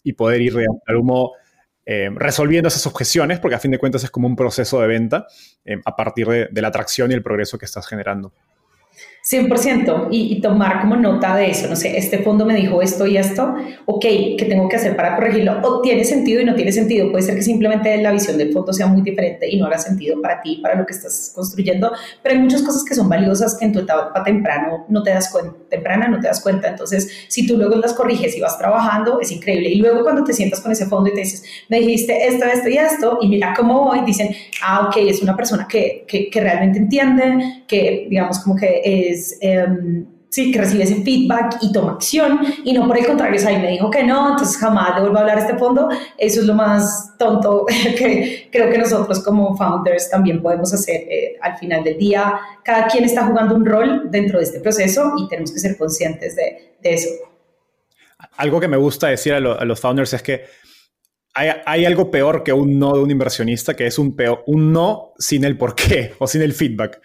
y 0.02 0.14
poder 0.14 0.40
ir 0.40 0.54
de 0.54 0.66
algún 0.86 1.06
modo 1.06 1.32
eh, 1.84 2.10
resolviendo 2.16 2.68
esas 2.68 2.86
objeciones, 2.86 3.38
porque 3.38 3.54
a 3.54 3.60
fin 3.60 3.70
de 3.70 3.78
cuentas 3.78 4.02
es 4.02 4.10
como 4.10 4.26
un 4.26 4.34
proceso 4.34 4.80
de 4.80 4.88
venta 4.88 5.26
eh, 5.64 5.76
a 5.84 5.94
partir 5.94 6.26
de, 6.26 6.62
la 6.62 6.68
atracción 6.68 7.12
y 7.12 7.14
el 7.14 7.22
progreso 7.22 7.58
que 7.58 7.66
estás 7.66 7.86
generando. 7.86 8.32
100% 9.28 10.08
y, 10.12 10.40
tomar 10.40 10.80
como 10.80 10.94
nota 10.94 11.34
de 11.34 11.50
eso, 11.50 11.66
no 11.66 11.74
sé, 11.74 11.98
este 11.98 12.18
fondo 12.18 12.46
me 12.46 12.54
dijo 12.54 12.80
esto 12.80 13.06
y 13.06 13.16
esto, 13.16 13.56
ok, 13.86 14.02
¿qué 14.38 14.46
tengo 14.48 14.68
que 14.68 14.76
hacer 14.76 14.94
para 14.94 15.16
corregirlo? 15.16 15.60
O 15.64 15.80
tiene 15.80 16.04
sentido 16.04 16.40
y 16.40 16.44
no 16.44 16.54
tiene 16.54 16.70
sentido, 16.70 17.10
puede 17.10 17.24
ser 17.24 17.34
que 17.34 17.42
simplemente 17.42 17.96
la 18.00 18.12
visión 18.12 18.38
del 18.38 18.52
fondo 18.52 18.72
sea 18.72 18.86
muy 18.86 19.02
diferente 19.02 19.48
y 19.50 19.58
no 19.58 19.66
haga 19.66 19.78
sentido 19.78 20.22
para 20.22 20.40
ti, 20.42 20.60
para 20.62 20.76
lo 20.76 20.86
que 20.86 20.92
estás 20.92 21.32
construyendo, 21.34 21.90
pero 22.22 22.36
hay 22.36 22.40
muchas 22.40 22.62
cosas 22.62 22.84
que 22.84 22.94
son 22.94 23.08
valiosas 23.08 23.56
que 23.58 23.64
en 23.64 23.72
tu 23.72 23.80
etapa 23.80 24.22
temprano 24.22 24.84
no 24.88 25.02
te 25.02 25.10
das 25.10 25.28
cuenta, 25.32 25.56
temprana 25.70 26.06
no 26.06 26.20
te 26.20 26.28
das 26.28 26.40
cuenta, 26.40 26.68
entonces 26.68 27.10
si 27.26 27.48
tú 27.48 27.56
luego 27.56 27.74
las 27.76 27.94
corriges 27.94 28.36
y 28.36 28.40
vas 28.40 28.56
trabajando, 28.58 29.20
es 29.20 29.32
increíble. 29.32 29.70
Y 29.70 29.76
luego 29.76 30.04
cuando 30.04 30.22
te 30.22 30.32
sientas 30.32 30.60
con 30.60 30.70
ese 30.70 30.86
fondo 30.86 31.10
y 31.10 31.14
te 31.14 31.20
dices, 31.20 31.42
me 31.68 31.80
dijiste 31.80 32.28
esto, 32.28 32.44
esto 32.44 32.68
y 32.68 32.78
esto, 32.78 33.18
y 33.20 33.28
mira 33.28 33.54
cómo 33.56 33.86
voy, 33.86 34.04
dicen, 34.04 34.28
ah, 34.62 34.86
ok, 34.86 34.98
es 34.98 35.20
una 35.20 35.36
persona 35.36 35.66
que, 35.68 36.04
que, 36.06 36.30
que 36.30 36.40
realmente 36.40 36.78
entiende, 36.78 37.64
que 37.66 38.06
digamos 38.08 38.38
como 38.38 38.54
que 38.54 38.82
es 38.84 39.15
Em, 39.40 40.06
sí, 40.36 40.52
que 40.52 40.58
recibe 40.58 40.84
ese 40.84 41.02
feedback 41.02 41.56
y 41.62 41.72
toma 41.72 41.92
acción 41.92 42.40
y 42.62 42.74
no 42.74 42.86
por 42.86 42.98
el 42.98 43.06
contrario, 43.06 43.40
ahí 43.46 43.58
me 43.58 43.70
dijo 43.70 43.90
que 43.90 44.02
no, 44.02 44.32
entonces 44.32 44.58
jamás 44.58 44.94
le 44.94 45.00
vuelvo 45.00 45.16
a 45.16 45.20
hablar 45.20 45.38
a 45.38 45.40
este 45.40 45.56
fondo. 45.56 45.88
Eso 46.18 46.40
es 46.40 46.46
lo 46.46 46.54
más 46.54 47.16
tonto 47.18 47.64
que 47.98 48.48
creo 48.52 48.70
que 48.70 48.78
nosotros 48.78 49.22
como 49.24 49.56
founders 49.56 50.10
también 50.10 50.42
podemos 50.42 50.72
hacer 50.74 51.02
eh, 51.08 51.36
al 51.40 51.56
final 51.56 51.82
del 51.84 51.96
día. 51.96 52.38
Cada 52.62 52.86
quien 52.86 53.04
está 53.04 53.26
jugando 53.26 53.54
un 53.54 53.64
rol 53.64 54.10
dentro 54.10 54.38
de 54.38 54.44
este 54.44 54.60
proceso 54.60 55.14
y 55.18 55.28
tenemos 55.28 55.52
que 55.52 55.58
ser 55.58 55.76
conscientes 55.78 56.36
de, 56.36 56.76
eso. 56.82 57.08
Algo 58.36 58.60
que 58.60 58.68
me 58.68 58.76
gusta 58.76 59.08
decir 59.08 59.32
a, 59.32 59.40
los 59.40 59.80
founders 59.80 60.12
es 60.12 60.22
que 60.22 60.44
hay, 61.34 61.50
hay, 61.64 61.84
algo 61.84 62.10
peor 62.12 62.44
que 62.44 62.52
un 62.52 62.78
no 62.78 62.92
de 62.92 63.00
un 63.00 63.10
inversionista, 63.10 63.74
que 63.74 63.86
es 63.86 63.98
un, 63.98 64.14
peor, 64.14 64.44
un 64.46 64.72
no 64.72 65.14
sin 65.18 65.44
el 65.44 65.58
por 65.58 65.74
qué 65.74 66.12
o 66.18 66.26
sin 66.26 66.42
el 66.42 66.52
feedback 66.52 67.00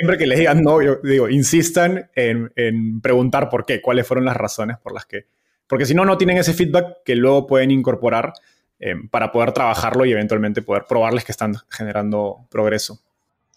siempre 0.00 0.16
que 0.16 0.26
les 0.26 0.38
digan 0.38 0.62
no, 0.62 0.80
yo 0.80 0.96
digo, 1.02 1.28
insistan 1.28 2.08
en, 2.14 3.00
preguntar 3.02 3.50
por 3.50 3.66
qué, 3.66 3.82
cuáles 3.82 4.06
fueron 4.06 4.24
las 4.24 4.36
razones 4.36 4.78
por 4.78 4.94
las 4.94 5.04
que... 5.04 5.26
Porque 5.66 5.84
si 5.84 5.94
no, 5.94 6.06
no 6.06 6.16
tienen 6.16 6.38
ese 6.38 6.54
feedback 6.54 7.02
que 7.04 7.14
luego 7.14 7.46
pueden 7.46 7.70
incorporar 7.70 8.32
eh, 8.78 8.94
para 9.10 9.30
poder 9.30 9.52
trabajarlo 9.52 10.06
y 10.06 10.12
eventualmente 10.12 10.62
poder 10.62 10.84
probarles 10.88 11.24
que 11.24 11.32
están 11.32 11.54
generando 11.68 12.46
progreso. 12.50 12.98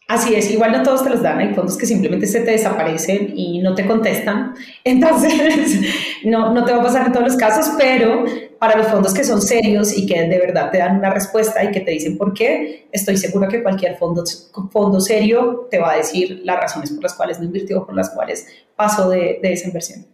Así 0.09 0.35
es, 0.35 0.51
igual 0.51 0.73
no 0.73 0.83
todos 0.83 1.05
te 1.05 1.09
los 1.09 1.21
dan, 1.21 1.39
hay 1.39 1.53
fondos 1.53 1.77
que 1.77 1.85
simplemente 1.85 2.27
se 2.27 2.41
te 2.41 2.51
desaparecen 2.51 3.31
y 3.33 3.59
no 3.59 3.73
te 3.73 3.85
contestan, 3.85 4.53
entonces 4.83 5.79
no, 6.25 6.53
no 6.53 6.65
te 6.65 6.73
va 6.73 6.81
a 6.81 6.83
pasar 6.83 7.07
en 7.07 7.13
todos 7.13 7.25
los 7.25 7.37
casos, 7.37 7.73
pero 7.77 8.25
para 8.63 8.77
los 8.77 8.87
fondos 8.87 9.13
que 9.13 9.25
son 9.25 9.41
serios 9.41 9.91
y 9.91 10.05
que 10.05 10.21
de 10.21 10.39
verdad 10.39 10.71
te 10.71 10.77
dan 10.77 10.95
una 10.95 11.09
respuesta 11.09 11.61
y 11.65 11.71
que 11.71 11.81
te 11.81 11.91
dicen 11.91 12.17
por 12.17 12.33
qué, 12.33 12.87
estoy 12.93 13.17
segura 13.17 13.49
que 13.49 13.61
cualquier 13.61 13.97
fondo, 13.97 14.23
fondo 14.71 15.01
serio 15.01 15.67
te 15.69 15.79
va 15.79 15.91
a 15.91 15.97
decir 15.97 16.39
las 16.45 16.61
razones 16.61 16.91
por 16.91 17.03
las 17.03 17.13
cuales 17.13 17.39
no 17.39 17.45
invirtió 17.45 17.81
o 17.81 17.85
por 17.85 17.93
las 17.93 18.11
cuales 18.11 18.47
pasó 18.73 19.09
de, 19.09 19.39
de 19.43 19.51
esa 19.51 19.67
inversión. 19.67 20.05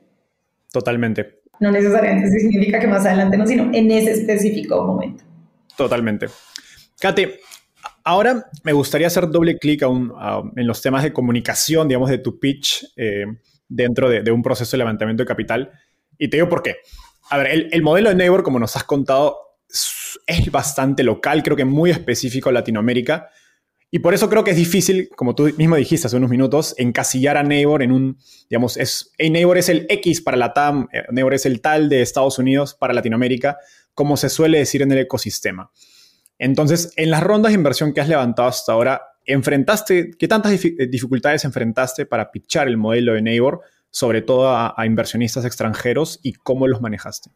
Totalmente. 0.72 1.42
No 1.60 1.70
necesariamente 1.70 2.28
significa 2.40 2.80
que 2.80 2.88
más 2.88 3.06
adelante 3.06 3.38
no, 3.38 3.46
sino 3.46 3.70
en 3.72 3.92
ese 3.92 4.14
específico 4.14 4.84
momento. 4.84 5.24
Totalmente. 5.78 6.26
Kate, 7.00 7.40
Ahora 8.04 8.48
me 8.64 8.74
gustaría 8.74 9.06
hacer 9.06 9.30
doble 9.30 9.60
clic 9.60 9.84
en 9.84 10.66
los 10.66 10.82
temas 10.82 11.04
de 11.04 11.14
comunicación, 11.14 11.88
digamos, 11.88 12.10
de 12.10 12.18
tu 12.18 12.40
pitch 12.40 12.94
eh, 12.98 13.26
dentro 13.68 14.10
de, 14.10 14.32
un 14.32 14.42
proceso 14.42 14.72
de 14.72 14.80
levantamiento 14.80 15.22
de 15.22 15.28
capital. 15.28 15.72
Y 16.18 16.30
te 16.30 16.38
digo 16.38 16.50
por 16.50 16.64
qué. 16.64 16.78
A 17.30 17.38
ver, 17.38 17.70
el, 17.72 17.82
modelo 17.84 18.10
de 18.10 18.16
Neighbor, 18.16 18.44
como 18.44 18.60
nos 18.60 18.76
has 18.76 18.84
contado, 18.84 19.38
es 20.26 20.52
bastante 20.52 21.04
local, 21.04 21.44
creo 21.44 21.56
que 21.56 21.66
muy 21.66 21.92
específico 21.92 22.50
a 22.50 22.52
Latinoamérica. 22.52 23.30
Y 23.92 24.00
por 24.00 24.14
eso 24.14 24.30
creo 24.30 24.44
que 24.44 24.52
es 24.52 24.58
difícil, 24.58 25.10
como 25.16 25.34
tú 25.34 25.52
mismo 25.58 25.76
dijiste 25.76 26.08
hace 26.08 26.18
unos 26.18 26.30
minutos, 26.30 26.76
encasillar 26.78 27.38
a 27.38 27.44
Neighbor 27.44 27.82
en 27.82 27.92
un, 27.92 28.18
digamos, 28.50 28.78
es, 28.78 29.12
Neighbor 29.18 29.58
es 29.58 29.70
el 29.70 29.88
X 29.90 30.22
para 30.22 30.38
la 30.38 30.54
TAM, 30.54 30.88
eh, 30.94 31.04
Neighbor 31.12 31.34
es 31.34 31.46
el 31.46 31.62
tal 31.62 31.90
de 31.90 32.02
Estados 32.02 32.38
Unidos 32.38 32.76
para 32.76 32.94
Latinoamérica, 32.94 33.58
como 33.96 34.16
se 34.16 34.30
suele 34.30 34.60
decir 34.60 34.82
en 34.84 34.92
el 34.92 35.00
ecosistema. 35.00 35.72
Entonces, 36.38 36.94
en 36.96 37.10
las 37.10 37.22
rondas 37.22 37.52
de 37.52 37.56
inversión 37.56 37.94
que 37.94 38.02
has 38.02 38.08
levantado 38.08 38.48
hasta 38.48 38.72
ahora, 38.72 39.02
¿enfrentaste, 39.26 40.12
qué 40.18 40.28
tantas 40.28 40.52
dificultades 40.52 41.44
enfrentaste 41.44 42.06
para 42.06 42.32
pitchar 42.32 42.68
el 42.68 42.78
modelo 42.78 43.14
de 43.14 43.22
Neighbor, 43.22 43.62
sobre 43.92 44.22
todo 44.22 44.50
a, 44.50 44.76
inversionistas 44.86 45.46
extranjeros, 45.46 46.20
y 46.24 46.34
cómo 46.34 46.68
los 46.68 46.82
manejaste? 46.82 47.32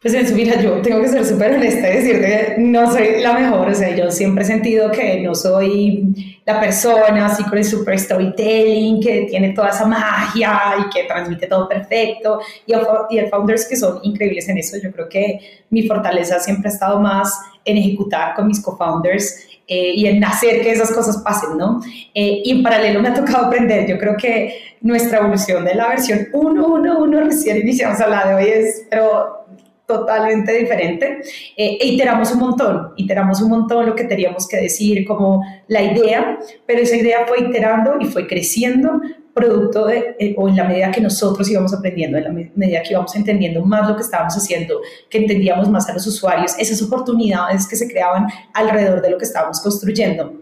Pues 0.00 0.32
mira, 0.32 0.60
yo 0.60 0.80
tengo 0.82 1.00
que 1.00 1.08
ser 1.08 1.24
súper 1.24 1.54
honesta 1.54 1.90
y 1.90 1.96
decir 1.96 2.20
que 2.20 2.54
no 2.58 2.92
soy 2.92 3.20
la 3.20 3.32
mejor, 3.32 3.68
o 3.68 3.74
sea, 3.74 3.96
yo 3.96 4.10
siempre 4.10 4.44
he 4.44 4.46
sentido 4.46 4.92
que 4.92 5.20
no 5.20 5.34
soy 5.34 6.38
la 6.44 6.60
persona 6.60 7.26
así 7.26 7.42
con 7.42 7.58
el 7.58 7.64
super 7.64 7.98
storytelling, 7.98 9.00
que 9.00 9.26
tiene 9.28 9.52
toda 9.52 9.70
esa 9.70 9.84
magia 9.86 10.76
y 10.78 10.90
que 10.90 11.04
transmite 11.04 11.48
todo 11.48 11.68
perfecto, 11.68 12.40
y 12.66 12.74
y 13.10 13.18
el 13.18 13.28
founders 13.28 13.66
que 13.66 13.76
son 13.76 13.98
increíbles 14.04 14.48
en 14.48 14.58
eso, 14.58 14.76
yo 14.80 14.92
creo 14.92 15.08
que 15.08 15.40
mi 15.70 15.88
fortaleza 15.88 16.38
siempre 16.38 16.70
ha 16.70 16.72
estado 16.72 17.00
más 17.00 17.32
en 17.64 17.76
ejecutar 17.76 18.34
con 18.34 18.46
mis 18.46 18.62
co-founders 18.62 19.44
eh, 19.68 19.92
y 19.94 20.06
en 20.06 20.22
hacer 20.24 20.62
que 20.62 20.70
esas 20.70 20.92
cosas 20.92 21.18
pasen, 21.18 21.56
¿no? 21.58 21.80
Eh, 22.14 22.42
y 22.44 22.50
en 22.52 22.62
paralelo 22.62 23.00
me 23.00 23.08
ha 23.08 23.14
tocado 23.14 23.46
aprender, 23.46 23.88
yo 23.88 23.98
creo 23.98 24.16
que 24.16 24.76
nuestra 24.80 25.18
evolución 25.18 25.64
de 25.64 25.74
la 25.74 25.88
versión 25.88 26.28
1.1.1 26.32 27.24
recién 27.24 27.56
iniciamos 27.58 28.00
a 28.00 28.08
la 28.08 28.28
de 28.28 28.34
hoy 28.34 28.48
es, 28.48 28.86
pero 28.88 29.44
totalmente 29.86 30.52
diferente. 30.52 31.20
Eh, 31.56 31.78
e 31.80 31.86
iteramos 31.88 32.32
un 32.32 32.40
montón, 32.40 32.92
iteramos 32.96 33.40
un 33.40 33.50
montón 33.50 33.86
lo 33.86 33.94
que 33.94 34.04
teníamos 34.04 34.46
que 34.46 34.58
decir, 34.58 35.06
como 35.06 35.42
la 35.68 35.82
idea, 35.82 36.38
pero 36.66 36.80
esa 36.80 36.96
idea 36.96 37.26
fue 37.26 37.40
iterando 37.40 37.96
y 38.00 38.06
fue 38.06 38.26
creciendo 38.26 39.00
producto 39.36 39.84
de, 39.84 40.16
eh, 40.18 40.34
o 40.38 40.48
en 40.48 40.56
la 40.56 40.64
medida 40.64 40.90
que 40.90 41.00
nosotros 41.02 41.48
íbamos 41.50 41.74
aprendiendo, 41.74 42.16
en 42.16 42.24
la 42.24 42.30
medida 42.30 42.82
que 42.82 42.92
íbamos 42.92 43.14
entendiendo 43.14 43.62
más 43.62 43.86
lo 43.86 43.94
que 43.94 44.02
estábamos 44.02 44.34
haciendo, 44.34 44.80
que 45.10 45.18
entendíamos 45.18 45.68
más 45.68 45.86
a 45.90 45.92
los 45.92 46.06
usuarios, 46.06 46.54
esas 46.58 46.80
oportunidades 46.80 47.68
que 47.68 47.76
se 47.76 47.86
creaban 47.86 48.28
alrededor 48.54 49.02
de 49.02 49.10
lo 49.10 49.18
que 49.18 49.26
estábamos 49.26 49.60
construyendo. 49.60 50.40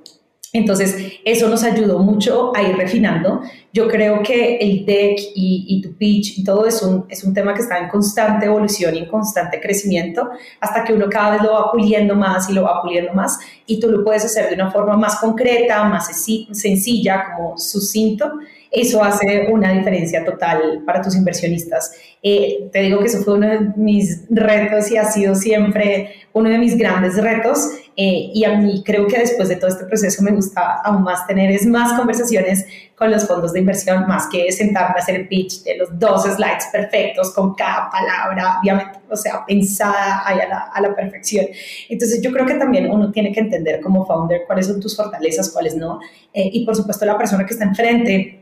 Entonces, 0.54 1.18
eso 1.24 1.48
nos 1.48 1.64
ayudó 1.64 1.98
mucho 1.98 2.52
a 2.54 2.62
ir 2.62 2.76
refinando. 2.76 3.42
Yo 3.72 3.88
creo 3.88 4.22
que 4.22 4.56
el 4.58 4.86
deck 4.86 5.18
y, 5.34 5.66
y, 5.68 5.82
tu 5.82 5.94
pitch 5.96 6.38
y 6.38 6.44
todo 6.44 6.64
es 6.64 6.80
un, 6.80 7.06
es 7.08 7.24
un 7.24 7.34
tema 7.34 7.52
que 7.52 7.62
está 7.62 7.76
en 7.78 7.88
constante 7.88 8.46
evolución 8.46 8.94
y 8.94 8.98
en 8.98 9.06
constante 9.06 9.60
crecimiento 9.60 10.30
hasta 10.60 10.84
que 10.84 10.92
uno 10.92 11.06
cada 11.10 11.32
vez 11.32 11.42
lo 11.42 11.54
va 11.54 11.72
puliendo 11.72 12.14
más 12.14 12.48
y 12.48 12.52
lo 12.52 12.62
va 12.62 12.80
puliendo 12.80 13.12
más 13.12 13.36
y 13.66 13.80
tú 13.80 13.90
lo 13.90 14.04
puedes 14.04 14.24
hacer 14.24 14.48
de 14.48 14.54
una 14.54 14.70
forma 14.70 14.96
más 14.96 15.16
concreta, 15.16 15.82
más 15.84 16.06
sencilla, 16.52 17.34
como 17.34 17.58
sucinto 17.58 18.30
eso 18.74 19.04
hace 19.04 19.46
una 19.50 19.72
diferencia 19.72 20.24
total 20.24 20.82
para 20.84 21.00
tus 21.00 21.14
inversionistas. 21.14 21.92
Eh, 22.20 22.68
te 22.72 22.80
digo 22.80 22.98
que 22.98 23.06
eso 23.06 23.22
fue 23.22 23.34
uno 23.34 23.46
de 23.46 23.60
mis 23.76 24.24
retos 24.28 24.90
y 24.90 24.96
ha 24.96 25.04
sido 25.04 25.36
siempre 25.36 26.10
uno 26.32 26.50
de 26.50 26.58
mis 26.58 26.76
grandes 26.76 27.16
retos. 27.22 27.70
Eh, 27.96 28.30
y 28.34 28.44
a 28.44 28.58
mí 28.58 28.82
creo 28.84 29.06
que 29.06 29.18
después 29.18 29.48
de 29.48 29.56
todo 29.56 29.68
este 29.68 29.84
proceso 29.84 30.22
me 30.22 30.32
gusta 30.32 30.80
aún 30.82 31.04
más 31.04 31.26
tener 31.28 31.50
es 31.52 31.64
más 31.64 31.92
conversaciones 31.92 32.66
con 32.96 33.10
los 33.10 33.26
fondos 33.26 33.52
de 33.52 33.60
inversión, 33.60 34.06
más 34.08 34.26
que 34.28 34.50
sentarme 34.50 34.96
a 34.96 35.02
hacer 35.02 35.14
el 35.14 35.28
pitch 35.28 35.62
de 35.62 35.76
los 35.76 35.96
dos 35.98 36.24
slides 36.24 36.66
perfectos 36.72 37.32
con 37.32 37.54
cada 37.54 37.88
palabra, 37.90 38.58
obviamente, 38.60 38.98
o 39.08 39.16
sea, 39.16 39.44
pensada 39.46 40.20
a 40.20 40.34
la, 40.34 40.58
a 40.74 40.80
la 40.80 40.94
perfección. 40.94 41.46
Entonces 41.88 42.20
yo 42.20 42.32
creo 42.32 42.46
que 42.46 42.54
también 42.54 42.90
uno 42.90 43.12
tiene 43.12 43.32
que 43.32 43.40
entender 43.40 43.80
como 43.80 44.04
founder 44.04 44.42
cuáles 44.46 44.66
son 44.66 44.80
tus 44.80 44.96
fortalezas, 44.96 45.50
cuáles 45.50 45.76
no. 45.76 46.00
Eh, 46.32 46.50
y 46.52 46.64
por 46.64 46.74
supuesto 46.74 47.04
la 47.04 47.16
persona 47.16 47.46
que 47.46 47.52
está 47.52 47.64
enfrente 47.64 48.40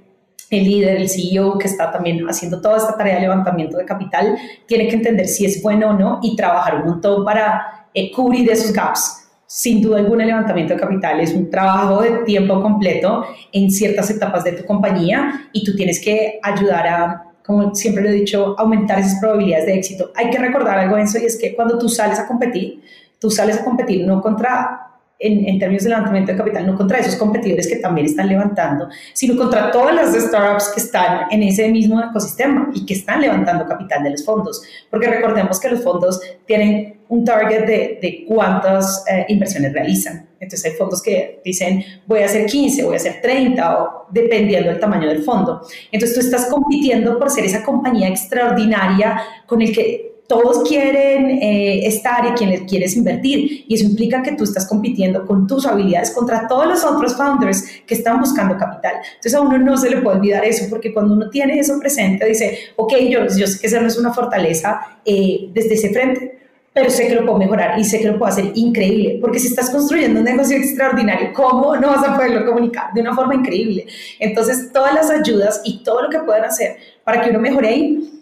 el 0.53 0.65
líder, 0.65 0.97
el 0.97 1.09
CEO 1.09 1.59
que 1.59 1.67
está 1.67 1.91
también 1.91 2.29
haciendo 2.29 2.61
toda 2.61 2.77
esta 2.77 2.95
tarea 2.97 3.15
de 3.15 3.23
levantamiento 3.23 3.79
de 3.79 3.87
capital, 3.87 4.37
tiene 4.67 4.87
que 4.87 4.97
entender 4.97 5.27
si 5.27 5.47
es 5.47 5.63
bueno 5.63 5.91
o 5.91 5.93
no 5.95 6.21
y 6.23 6.37
trabajar 6.37 6.77
un 6.77 6.91
montón 6.91 7.25
para 7.25 7.89
eh, 7.95 8.13
cubrir 8.13 8.51
esos 8.51 8.73
gaps. 8.73 9.22
Sin 9.55 9.83
duda 9.83 9.99
alguna, 9.99 10.23
el 10.23 10.29
levantamiento 10.31 10.73
de 10.73 10.81
capital 10.81 11.21
es 11.21 11.35
un 11.35 11.51
trabajo 11.51 12.01
de 12.01 12.25
tiempo 12.25 12.63
completo 12.63 13.27
en 13.53 13.71
ciertas 13.71 14.09
etapas 14.09 14.45
de 14.45 14.53
tu 14.53 14.65
compañía 14.65 15.51
y 15.53 15.63
tú 15.63 15.77
tienes 15.77 16.03
que 16.03 16.41
ayudar 16.43 16.87
a, 16.87 17.25
como 17.45 17.75
siempre 17.75 18.03
lo 18.03 18.09
he 18.09 18.13
dicho, 18.13 18.55
aumentar 18.59 19.01
esas 19.01 19.21
probabilidades 19.21 19.67
de 19.67 19.75
éxito. 19.75 20.11
Hay 20.17 20.31
que 20.31 20.39
recordar 20.39 20.79
algo, 20.79 20.97
eso 20.97 21.19
y 21.19 21.27
es 21.27 21.39
que 21.39 21.55
cuando 21.55 21.79
tú 21.79 21.91
sales 21.91 22.19
a 22.19 22.27
competir, 22.27 22.81
tú 23.19 23.31
sales 23.31 23.61
a 23.61 23.65
competir 23.65 24.07
no 24.07 24.23
contra 24.23 24.92
en, 25.23 25.59
términos 25.59 25.85
de 25.85 25.91
levantamiento 25.91 26.33
de 26.33 26.39
capital, 26.39 26.67
no 26.67 26.77
contra 26.77 26.99
esos 26.99 27.17
competidores 27.17 27.69
que 27.69 27.77
también 27.77 28.07
están 28.07 28.29
levantando, 28.29 28.89
sino 29.13 29.37
contra 29.37 29.71
todas 29.71 29.95
las 29.95 30.15
startups 30.15 30.73
que 30.75 30.81
están 30.81 31.27
en 31.31 31.43
ese 31.43 31.69
mismo 31.69 32.03
ecosistema 32.03 32.71
y 32.75 32.85
que 32.85 32.95
están 32.95 33.21
levantando 33.21 33.67
capital 33.67 34.03
de 34.03 34.11
los 34.11 34.25
fondos. 34.25 34.63
Porque 34.91 35.07
recordemos 35.07 35.61
que 35.61 35.69
los 35.69 35.83
fondos 35.83 36.21
tienen 36.47 37.01
un 37.09 37.25
target 37.25 37.67
de, 37.67 37.99
de 38.01 38.25
cuántas 38.27 39.05
eh, 39.09 39.27
inversiones 39.29 39.73
realizan. 39.73 40.29
Entonces 40.41 40.73
hay 40.73 40.77
fondos 40.77 41.01
que 41.01 41.41
dicen, 41.45 41.85
voy 42.07 42.21
a 42.21 42.25
hacer 42.25 42.47
15, 42.47 42.83
voy 42.85 42.95
a 42.95 42.97
hacer 42.97 43.21
30, 43.23 43.81
o 43.81 44.07
dependiendo 44.11 44.71
del 44.71 44.81
tamaño 44.81 45.09
del 45.09 45.23
fondo. 45.23 45.63
Entonces 45.93 46.19
tú 46.19 46.25
estás 46.25 46.47
compitiendo 46.47 47.17
por 47.19 47.31
ser 47.31 47.45
esa 47.45 47.63
compañía 47.63 48.09
extraordinaria 48.09 49.23
con 49.47 49.63
el 49.63 49.73
que 49.73 50.12
todos 50.33 50.67
quieren 50.67 51.29
eh, 51.43 51.87
estar 51.87 52.25
y 52.25 52.31
quien 52.31 52.65
quieres 52.65 52.97
invertir. 52.97 53.67
Y 53.69 53.75
eso 53.75 53.85
implica 53.85 54.23
que 54.23 54.33
tú 54.33 54.45
estás 54.45 54.67
compitiendo 54.67 55.27
con 55.27 55.47
tus 55.47 55.67
habilidades 55.67 56.11
contra 56.11 56.49
todos 56.49 56.67
los 56.67 56.83
otros 56.85 57.15
founders 57.19 57.63
que 57.87 57.93
están 57.93 58.19
buscando 58.19 58.57
capital. 58.57 58.95
Entonces 59.17 59.35
a 59.35 59.43
uno 59.43 59.59
no 59.59 59.77
se 59.77 59.91
le 59.91 59.99
puede 59.99 60.17
olvidar 60.17 60.43
eso, 60.43 60.65
porque 60.71 60.95
cuando 60.95 61.13
uno 61.13 61.29
tiene 61.29 61.59
eso 61.59 61.79
presente, 61.79 62.25
dice, 62.25 62.59
ok, 62.77 62.95
yo, 63.11 63.27
yo 63.37 63.47
sé 63.47 63.61
que 63.61 63.67
esa 63.67 63.79
no 63.83 63.89
es 63.89 63.99
una 63.99 64.15
fortaleza 64.15 64.81
eh, 65.05 65.51
desde 65.53 65.75
ese 65.75 65.91
frente, 65.91 66.39
pero 66.73 66.89
sé 66.89 67.09
que 67.09 67.15
lo 67.17 67.27
puedo 67.27 67.37
mejorar 67.37 67.79
y 67.79 67.85
sé 67.85 67.99
que 67.99 68.07
lo 68.07 68.19
puedo 68.19 68.33
hacer 68.33 68.53
increíble, 68.55 69.19
porque 69.21 69.39
si 69.39 69.49
estás 69.49 69.69
construyendo 69.69 70.21
un 70.21 70.25
negocio 70.25 70.57
extraordinario, 70.57 71.35
¿cómo 71.35 71.77
no 71.77 71.89
vas 71.89 72.09
a 72.09 72.17
poderlo 72.17 72.47
comunicar 72.47 72.95
de 72.95 73.03
una 73.03 73.15
forma 73.15 73.35
increíble? 73.35 73.85
Entonces, 74.19 74.73
todas 74.73 74.95
las 74.95 75.11
ayudas 75.11 75.61
y 75.63 75.85
todo 75.85 76.01
lo 76.05 76.09
que 76.09 76.21
puedan 76.21 76.47
hacer 76.47 76.79
para 77.05 77.21
que 77.21 77.29
uno 77.29 77.39
mejore 77.39 77.69
ahí, 77.69 78.22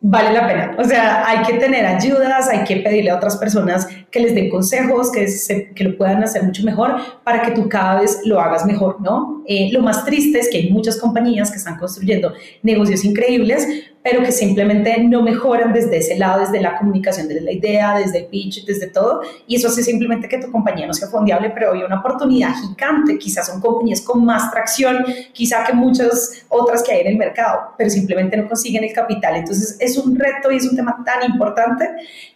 vale 0.00 0.32
la 0.32 0.46
pena. 0.46 0.76
O 0.78 0.84
sea, 0.84 1.26
hay 1.26 1.42
que 1.44 1.54
tener 1.54 1.84
ayudas, 1.84 2.48
hay 2.48 2.64
que 2.64 2.76
pedirle 2.76 3.10
a 3.10 3.16
otras 3.16 3.36
personas 3.36 3.86
que 4.10 4.20
les 4.20 4.34
den 4.34 4.50
consejos, 4.50 5.12
que, 5.12 5.26
que 5.74 5.84
lo 5.84 5.96
puedan 5.96 6.22
hacer 6.22 6.42
mucho 6.42 6.64
mejor 6.64 6.96
para 7.22 7.42
que 7.42 7.52
tú 7.52 7.68
cada 7.68 8.00
vez 8.00 8.20
lo 8.24 8.40
hagas 8.40 8.64
mejor, 8.64 9.00
¿no? 9.00 9.39
Eh, 9.52 9.68
lo 9.72 9.82
más 9.82 10.04
triste 10.04 10.38
es 10.38 10.48
que 10.48 10.58
hay 10.58 10.70
muchas 10.70 10.96
compañías 10.96 11.50
que 11.50 11.56
están 11.56 11.76
construyendo 11.76 12.32
negocios 12.62 13.04
increíbles, 13.04 13.66
pero 14.02 14.22
que 14.22 14.30
simplemente 14.30 15.02
no 15.02 15.22
mejoran 15.22 15.72
desde 15.72 15.98
ese 15.98 16.16
lado, 16.16 16.40
desde 16.40 16.60
la 16.60 16.78
comunicación, 16.78 17.28
desde 17.28 17.42
la 17.42 17.52
idea, 17.52 17.98
desde 17.98 18.18
el 18.18 18.26
pitch, 18.26 18.64
desde 18.64 18.86
todo, 18.86 19.22
y 19.46 19.56
eso 19.56 19.68
hace 19.68 19.82
simplemente 19.82 20.28
que 20.28 20.38
tu 20.38 20.50
compañía 20.50 20.86
no 20.86 20.94
sea 20.94 21.08
fondeable, 21.08 21.50
pero 21.50 21.72
hay 21.72 21.82
una 21.82 21.98
oportunidad 21.98 22.54
gigante, 22.54 23.18
quizás 23.18 23.48
son 23.48 23.60
compañías 23.60 24.00
con 24.00 24.24
más 24.24 24.50
tracción, 24.50 25.04
quizá 25.32 25.64
que 25.64 25.74
muchas 25.74 26.44
otras 26.48 26.82
que 26.82 26.92
hay 26.92 27.00
en 27.00 27.08
el 27.08 27.16
mercado, 27.16 27.74
pero 27.76 27.90
simplemente 27.90 28.36
no 28.36 28.48
consiguen 28.48 28.84
el 28.84 28.92
capital. 28.92 29.36
Entonces 29.36 29.76
es 29.80 29.98
un 29.98 30.16
reto 30.18 30.50
y 30.50 30.56
es 30.56 30.64
un 30.66 30.76
tema 30.76 31.02
tan 31.04 31.28
importante 31.30 31.88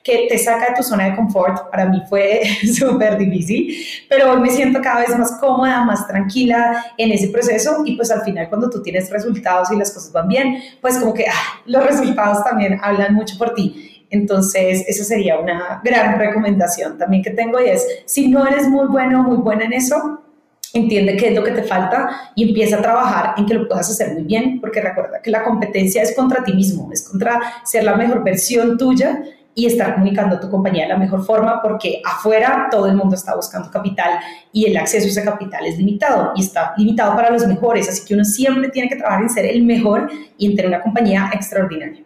que 0.03 0.27
te 0.29 0.37
saca 0.37 0.71
de 0.71 0.77
tu 0.77 0.83
zona 0.83 1.11
de 1.11 1.17
confort. 1.17 1.71
Para 1.71 1.87
mí 1.87 2.03
fue 2.09 2.43
súper 2.77 3.17
difícil, 3.17 3.75
pero 4.09 4.33
hoy 4.33 4.41
me 4.41 4.51
siento 4.51 4.83
cada 4.83 5.01
vez 5.01 5.17
más 5.19 5.39
cómoda, 5.41 5.85
más 5.85 6.07
tranquila 6.07 6.85
en 7.05 7.13
ese 7.13 7.29
proceso 7.29 7.83
y 7.85 7.97
pues 7.97 8.11
al 8.11 8.23
final 8.23 8.49
cuando 8.49 8.69
tú 8.71 8.83
tienes 8.83 9.11
resultados 9.11 9.71
y 9.71 9.77
las 9.77 9.93
cosas 9.93 10.13
van 10.13 10.29
bien, 10.29 10.57
pues 10.81 10.99
como 10.99 11.15
que... 11.15 11.27
Ah, 11.27 11.55
los 11.67 11.85
resultados 11.85 12.45
también 12.45 12.79
hablan 12.83 13.15
mucho 13.15 13.37
por 13.39 13.55
ti. 13.55 14.05
Entonces, 14.11 14.85
esa 14.87 15.05
sería 15.05 15.39
una 15.39 15.81
gran 15.83 16.19
recomendación 16.19 16.99
también 16.99 17.23
que 17.23 17.31
tengo 17.31 17.61
y 17.61 17.69
es, 17.71 17.87
si 18.05 18.29
no 18.29 18.47
eres 18.47 18.69
muy 18.69 18.87
bueno 18.87 19.21
o 19.21 19.23
muy 19.25 19.39
buena 19.39 19.65
en 19.65 19.73
eso, 19.73 20.21
entiende 20.73 21.17
qué 21.17 21.29
es 21.29 21.35
lo 21.35 21.43
que 21.43 21.53
te 21.53 21.63
falta 21.63 22.33
y 22.35 22.49
empieza 22.49 22.77
a 22.77 22.83
trabajar 22.83 23.35
en 23.37 23.47
que 23.47 23.55
lo 23.55 23.67
puedas 23.67 23.89
hacer 23.91 24.13
muy 24.13 24.25
bien, 24.25 24.61
porque 24.61 24.81
recuerda 24.81 25.21
que 25.23 25.31
la 25.31 25.43
competencia 25.43 26.03
es 26.03 26.15
contra 26.15 26.45
ti 26.45 26.53
mismo, 26.53 26.91
es 26.93 27.09
contra 27.09 27.41
ser 27.65 27.85
la 27.85 27.97
mejor 27.97 28.23
versión 28.23 28.77
tuya 28.77 29.23
y 29.55 29.67
estar 29.67 29.95
comunicando 29.95 30.37
a 30.37 30.41
tu 30.41 30.51
compañía 30.51 30.83
de 30.83 30.89
la 30.89 30.99
mejor 30.99 31.25
forma 31.25 31.63
porque 31.63 32.03
afuera 32.05 32.69
todo 32.71 32.87
el 32.87 32.97
mundo 32.97 33.15
está 33.15 33.37
buscando 33.37 33.71
capital 33.71 34.19
y 34.53 34.67
el 34.67 34.77
acceso 34.77 35.07
a 35.07 35.11
ese 35.11 35.25
capital 35.25 35.65
es 35.67 35.79
limitado 35.79 36.33
y 36.35 36.43
está 36.43 36.75
limitado 36.77 37.15
para 37.15 37.31
los 37.31 37.47
mejores, 37.47 37.89
así 37.89 38.05
que 38.05 38.15
uno 38.15 38.25
siempre 38.25 38.71
tiene 38.71 38.89
que 38.89 38.97
trabajar 38.97 39.23
en 39.23 39.31
ser 39.31 39.47
el 39.47 39.63
mejor 39.65 40.11
y 40.37 40.47
en 40.47 40.57
tener 40.57 40.69
una 40.69 40.83
compañía 40.83 41.31
extraordinaria. 41.33 42.03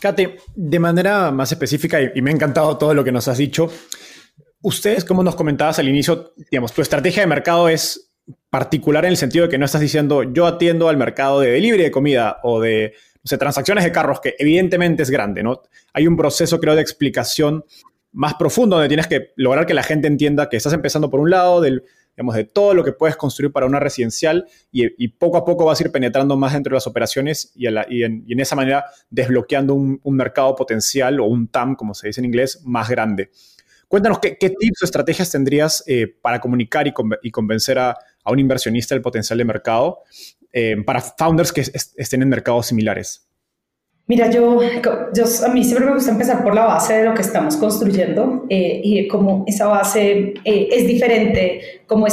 Kate, 0.00 0.36
de 0.54 0.78
manera 0.78 1.30
más 1.30 1.50
específica, 1.52 1.98
y 2.14 2.20
me 2.20 2.30
ha 2.30 2.34
encantado 2.34 2.76
todo 2.76 2.92
lo 2.92 3.04
que 3.04 3.12
nos 3.12 3.26
has 3.28 3.38
dicho, 3.38 3.70
ustedes, 4.60 5.04
como 5.04 5.22
nos 5.22 5.34
comentabas 5.34 5.78
al 5.78 5.88
inicio, 5.88 6.34
digamos, 6.50 6.72
tu 6.72 6.82
estrategia 6.82 7.22
de 7.22 7.26
mercado 7.26 7.68
es 7.68 8.10
particular 8.50 9.04
en 9.04 9.12
el 9.12 9.16
sentido 9.16 9.44
de 9.44 9.50
que 9.50 9.58
no 9.58 9.66
estás 9.66 9.80
diciendo 9.80 10.22
yo 10.22 10.46
atiendo 10.46 10.88
al 10.88 10.96
mercado 10.96 11.40
de 11.40 11.50
delivery 11.50 11.82
de 11.82 11.90
comida 11.90 12.38
o 12.42 12.60
de 12.60 12.94
o 13.24 13.28
sea, 13.28 13.38
transacciones 13.38 13.84
de 13.84 13.92
carros, 13.92 14.20
que 14.20 14.34
evidentemente 14.38 15.02
es 15.02 15.10
grande, 15.10 15.42
¿no? 15.42 15.62
Hay 15.94 16.06
un 16.06 16.16
proceso, 16.16 16.60
creo, 16.60 16.74
de 16.74 16.82
explicación 16.82 17.64
más 18.12 18.34
profundo 18.34 18.76
donde 18.76 18.88
tienes 18.88 19.06
que 19.06 19.32
lograr 19.36 19.66
que 19.66 19.74
la 19.74 19.82
gente 19.82 20.06
entienda 20.06 20.48
que 20.48 20.56
estás 20.56 20.74
empezando 20.74 21.10
por 21.10 21.20
un 21.20 21.30
lado 21.30 21.60
del, 21.60 21.84
digamos, 22.16 22.34
de 22.36 22.44
todo 22.44 22.74
lo 22.74 22.84
que 22.84 22.92
puedes 22.92 23.16
construir 23.16 23.50
para 23.50 23.66
una 23.66 23.80
residencial 23.80 24.46
y, 24.70 25.08
poco 25.08 25.38
a 25.38 25.44
poco 25.44 25.64
vas 25.64 25.80
a 25.80 25.84
ir 25.84 25.90
penetrando 25.90 26.36
más 26.36 26.52
dentro 26.52 26.70
de 26.70 26.76
las 26.76 26.86
operaciones 26.86 27.50
y, 27.56 27.66
en, 27.66 28.40
esa 28.40 28.56
manera 28.56 28.84
desbloqueando 29.08 29.74
un, 29.74 30.00
mercado 30.04 30.54
potencial 30.54 31.18
o 31.18 31.24
un 31.24 31.48
TAM, 31.48 31.74
como 31.76 31.94
se 31.94 32.08
dice 32.08 32.20
en 32.20 32.26
inglés, 32.26 32.60
más 32.64 32.90
grande. 32.90 33.30
Cuéntanos 33.88 34.18
qué, 34.18 34.36
tips 34.38 34.82
o 34.82 34.84
estrategias 34.84 35.30
tendrías 35.30 35.82
eh, 35.86 36.06
para 36.20 36.40
comunicar 36.40 36.86
y, 36.86 37.30
convencer 37.30 37.78
a, 37.78 37.96
a, 38.22 38.30
un 38.30 38.38
inversionista 38.38 38.94
del 38.94 39.02
potencial 39.02 39.38
de 39.38 39.44
mercado 39.44 40.02
eh, 40.54 40.76
para 40.86 41.00
founders 41.00 41.52
que 41.52 41.62
estén 41.62 42.22
en 42.22 42.28
mercados 42.28 42.66
similares? 42.66 43.28
Mira, 44.06 44.30
yo, 44.30 44.60
yo, 45.14 45.24
a 45.46 45.48
mí 45.48 45.64
siempre 45.64 45.86
me 45.86 45.94
gusta 45.94 46.10
empezar 46.10 46.44
por 46.44 46.54
la 46.54 46.66
base 46.66 46.92
de 46.92 47.04
lo 47.06 47.14
que 47.14 47.22
estamos 47.22 47.56
construyendo 47.56 48.44
eh, 48.50 48.80
y 48.84 49.08
cómo 49.08 49.44
esa 49.46 49.66
base 49.66 50.34
eh, 50.44 50.68
es 50.70 50.86
diferente, 50.86 51.82
como, 51.86 52.06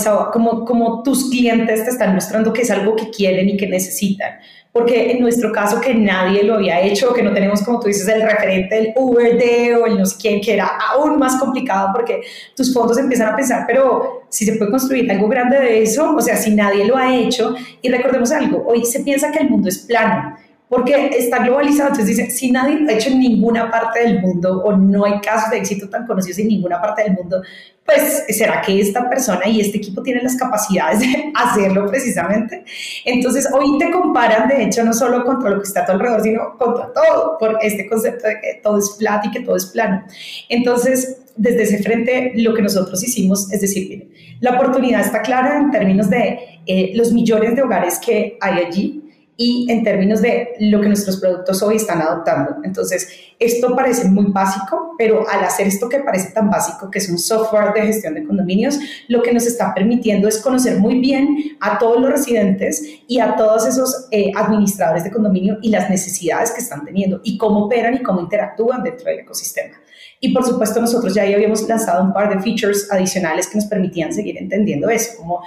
como 0.65 1.03
tus 1.03 1.29
clientes 1.29 1.83
te 1.83 1.89
están 1.89 2.15
mostrando 2.15 2.53
que 2.53 2.61
es 2.61 2.71
algo 2.71 2.95
que 2.95 3.09
quieren 3.09 3.49
y 3.49 3.57
que 3.57 3.67
necesitan 3.67 4.39
porque 4.72 5.11
en 5.11 5.22
nuestro 5.22 5.51
caso 5.51 5.82
que 5.82 5.93
nadie 5.93 6.43
lo 6.43 6.55
había 6.55 6.82
hecho, 6.82 7.13
que 7.13 7.24
no 7.24 7.34
tenemos, 7.34 7.61
como 7.61 7.80
tú 7.80 7.88
dices, 7.88 8.07
el 8.07 8.22
referente 8.22 8.76
del 8.76 8.93
Uber 8.95 9.38
de 9.38 9.76
o 9.76 9.86
el 9.86 9.97
no 9.97 10.05
sé 10.05 10.15
quién, 10.19 10.41
que 10.41 10.53
era 10.53 10.67
aún 10.91 11.19
más 11.19 11.38
complicado 11.38 11.89
porque 11.93 12.22
tus 12.55 12.74
fondos 12.74 12.97
empiezan 12.97 13.34
a 13.34 13.36
pensar, 13.36 13.65
pero 13.67 14.24
si 14.30 14.45
se 14.45 14.53
puede 14.53 14.72
construir 14.72 15.11
algo 15.11 15.28
grande 15.28 15.59
de 15.59 15.84
eso, 15.84 16.15
o 16.15 16.22
sea, 16.22 16.38
si 16.38 16.55
nadie 16.55 16.86
lo 16.86 16.95
ha 16.95 17.13
hecho, 17.13 17.53
y 17.82 17.89
recordemos 17.89 18.32
algo, 18.32 18.63
hoy 18.65 18.86
se 18.86 19.01
piensa 19.01 19.32
que 19.32 19.39
el 19.39 19.49
mundo 19.49 19.67
es 19.67 19.80
plano, 19.80 20.38
porque 20.72 21.09
está 21.17 21.39
globalizado. 21.39 21.89
Entonces 21.89 22.15
dicen, 22.15 22.32
si 22.32 22.49
nadie 22.49 22.80
lo 22.80 22.89
ha 22.89 22.93
hecho 22.93 23.09
en 23.09 23.19
ninguna 23.19 23.69
parte 23.69 23.99
del 23.99 24.22
mundo 24.22 24.63
o 24.63 24.72
no 24.72 25.03
hay 25.03 25.19
casos 25.19 25.51
de 25.51 25.57
éxito 25.57 25.89
tan 25.89 26.07
conocidos 26.07 26.39
en 26.39 26.47
ninguna 26.47 26.82
parte 26.82 27.03
del 27.03 27.11
mundo, 27.11 27.41
pues 27.86 28.24
será 28.30 28.61
que 28.61 28.80
esta 28.80 29.09
persona 29.09 29.45
y 29.49 29.59
este 29.59 29.80
equipo 29.80 30.01
tienen 30.01 30.24
las 30.24 30.38
capacidades 30.38 31.01
de 31.01 31.30
hacerlo 31.36 31.88
precisamente. 31.88 32.63
Entonces 33.03 33.49
hoy 33.51 33.78
te 33.80 33.91
comparan, 33.91 34.47
de 34.47 34.63
hecho, 34.63 34.86
no 34.86 34.93
solo 34.93 35.26
contra 35.26 35.49
lo 35.49 35.57
que 35.57 35.67
está 35.67 35.82
a 35.82 35.88
tu 35.88 35.91
alrededor, 35.91 36.22
sino 36.22 36.57
contra 36.57 36.93
todo, 36.93 37.38
por 37.38 37.57
este 37.61 37.89
concepto 37.89 38.30
de 38.30 38.36
que 38.36 38.61
todo 38.63 38.78
es 38.78 38.95
flat 38.97 39.26
y 39.26 39.32
que 39.32 39.41
todo 39.41 39.57
es 39.57 39.65
plano. 39.65 40.05
Entonces, 40.47 41.17
desde 41.36 41.63
ese 41.63 41.84
frente, 41.84 42.32
lo 42.36 42.53
que 42.53 42.61
nosotros 42.61 43.03
hicimos 43.03 43.51
es 43.51 43.59
decir, 43.59 44.09
la 44.39 44.51
oportunidad 44.51 45.01
está 45.01 45.22
clara 45.22 45.57
en 45.57 45.69
términos 45.69 46.09
de 46.09 46.39
eh, 46.65 46.91
los 46.95 47.11
millones 47.11 47.57
de 47.57 47.61
hogares 47.61 47.99
que 47.99 48.38
hay 48.39 48.63
allí, 48.63 49.01
y 49.38 49.71
en 49.71 49.84
términos 49.84 50.21
de 50.21 50.49
lo 50.59 50.82
que 50.82 50.88
nuestros 50.88 51.17
productos 51.17 51.63
hoy 51.63 51.77
están 51.77 52.01
adoptando. 52.01 52.57
Entonces, 52.63 53.09
esto 53.39 53.75
parece 53.75 54.07
muy 54.07 54.25
básico, 54.27 54.93
pero 54.97 55.27
al 55.27 55.43
hacer 55.43 55.67
esto 55.67 55.89
que 55.89 55.99
parece 55.99 56.32
tan 56.32 56.49
básico, 56.49 56.91
que 56.91 56.99
es 56.99 57.09
un 57.09 57.17
software 57.17 57.73
de 57.73 57.82
gestión 57.82 58.13
de 58.13 58.23
condominios, 58.23 58.77
lo 59.07 59.23
que 59.23 59.34
nos 59.34 59.47
está 59.47 59.73
permitiendo 59.73 60.27
es 60.27 60.39
conocer 60.41 60.77
muy 60.79 60.99
bien 60.99 61.57
a 61.59 61.79
todos 61.79 61.99
los 61.99 62.11
residentes 62.11 62.84
y 63.07 63.19
a 63.19 63.36
todos 63.36 63.65
esos 63.65 64.07
eh, 64.11 64.32
administradores 64.36 65.03
de 65.03 65.11
condominio 65.11 65.57
y 65.61 65.69
las 65.69 65.89
necesidades 65.89 66.51
que 66.51 66.61
están 66.61 66.86
teniendo 66.86 67.19
y 67.23 67.38
cómo 67.38 67.65
operan 67.65 67.95
y 67.95 68.03
cómo 68.03 68.21
interactúan 68.21 68.84
dentro 68.84 69.05
del 69.05 69.19
ecosistema. 69.19 69.75
Y 70.19 70.34
por 70.34 70.45
supuesto 70.45 70.79
nosotros 70.79 71.15
ya 71.15 71.23
habíamos 71.23 71.67
lanzado 71.67 72.03
un 72.03 72.13
par 72.13 72.29
de 72.29 72.39
features 72.43 72.91
adicionales 72.91 73.47
que 73.47 73.55
nos 73.55 73.65
permitían 73.65 74.13
seguir 74.13 74.38
entendiendo 74.38 74.88
eso, 74.89 75.17
como 75.17 75.41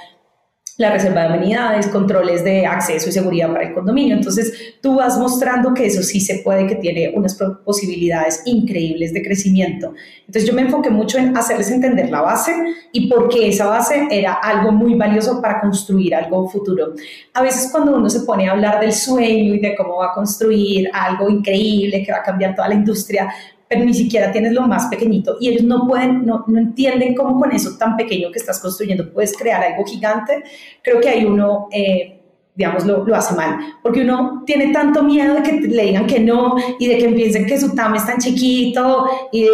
la 0.77 0.91
reserva 0.91 1.23
de 1.23 1.27
amenidades, 1.29 1.87
controles 1.87 2.43
de 2.43 2.67
acceso 2.67 3.09
y 3.09 3.13
seguridad 3.13 3.53
para 3.53 3.69
el 3.69 3.75
condominio. 3.75 4.17
Entonces, 4.17 4.53
tú 4.81 4.97
vas 4.97 5.17
mostrando 5.19 5.73
que 5.73 5.87
eso 5.87 6.03
sí 6.03 6.21
se 6.21 6.39
puede, 6.39 6.67
que 6.67 6.75
tiene 6.75 7.13
unas 7.15 7.39
posibilidades 7.65 8.43
increíbles 8.45 9.13
de 9.13 9.23
crecimiento. 9.23 9.95
Entonces, 10.21 10.47
yo 10.47 10.53
me 10.53 10.63
enfoqué 10.63 10.91
mucho 10.91 11.19
en 11.19 11.37
hacerles 11.37 11.71
entender 11.71 12.11
la 12.11 12.23
base 12.23 12.53
y 12.91 13.09
por 13.09 13.29
qué 13.29 13.49
esa 13.49 13.67
base 13.67 14.09
era 14.11 14.33
algo 14.33 14.73
muy 14.73 14.95
valioso 14.95 15.41
para 15.41 15.61
construir 15.61 16.15
algo 16.15 16.49
futuro. 16.49 16.95
A 17.35 17.43
veces 17.43 17.69
cuando 17.71 17.97
uno 17.97 18.11
se 18.11 18.21
pone 18.21 18.49
a 18.49 18.53
hablar 18.53 18.81
del 18.81 18.93
sueño 18.93 19.55
y 19.55 19.61
de 19.61 19.77
cómo 19.77 19.99
va 19.99 20.07
a 20.07 20.15
construir 20.15 20.89
algo 20.93 21.29
increíble 21.29 22.03
que 22.05 22.11
va 22.11 22.19
a 22.19 22.23
cambiar 22.23 22.55
toda 22.55 22.69
la 22.69 22.75
industria, 22.75 23.33
pero 23.69 23.85
ni 23.85 23.95
siquiera 23.95 24.31
tienes 24.31 24.53
lo 24.53 24.63
más 24.63 24.87
pequeñito 24.87 25.37
y 25.41 25.49
ellos 25.49 25.63
no 25.65 25.87
pueden, 25.87 26.27
no, 26.27 26.45
no 26.47 26.59
entienden 26.59 27.15
cómo 27.15 27.41
con 27.41 27.53
eso 27.53 27.77
tan 27.79 27.97
pequeño 27.97 28.31
que 28.31 28.39
estás 28.39 28.61
construyendo 28.61 29.13
puedes 29.13 29.37
crear 29.37 29.63
algo 29.63 29.85
gigante. 29.85 30.43
Creo 30.83 31.01
que 31.01 31.09
hay 31.09 31.25
uno... 31.25 31.69
Eh, 31.73 32.14
digamos, 32.57 32.87
lo, 32.87 33.05
lo, 33.05 33.17
hace 33.17 33.35
mal. 33.35 33.59
Porque 33.83 34.03
uno 34.03 34.43
tiene 34.47 34.73
tanto 34.73 35.03
miedo 35.03 35.35
de 35.35 35.43
que 35.43 35.53
le 35.53 35.83
digan 35.83 36.07
que 36.07 36.21
no 36.21 36.55
y 36.79 36.87
de 36.87 36.99
que 36.99 37.09
piensen 37.09 37.47
que 37.47 37.59
su 37.59 37.75
TAM 37.75 37.97
es 37.97 38.07
tan 38.07 38.19
chiquito 38.19 39.07
y 39.33 39.47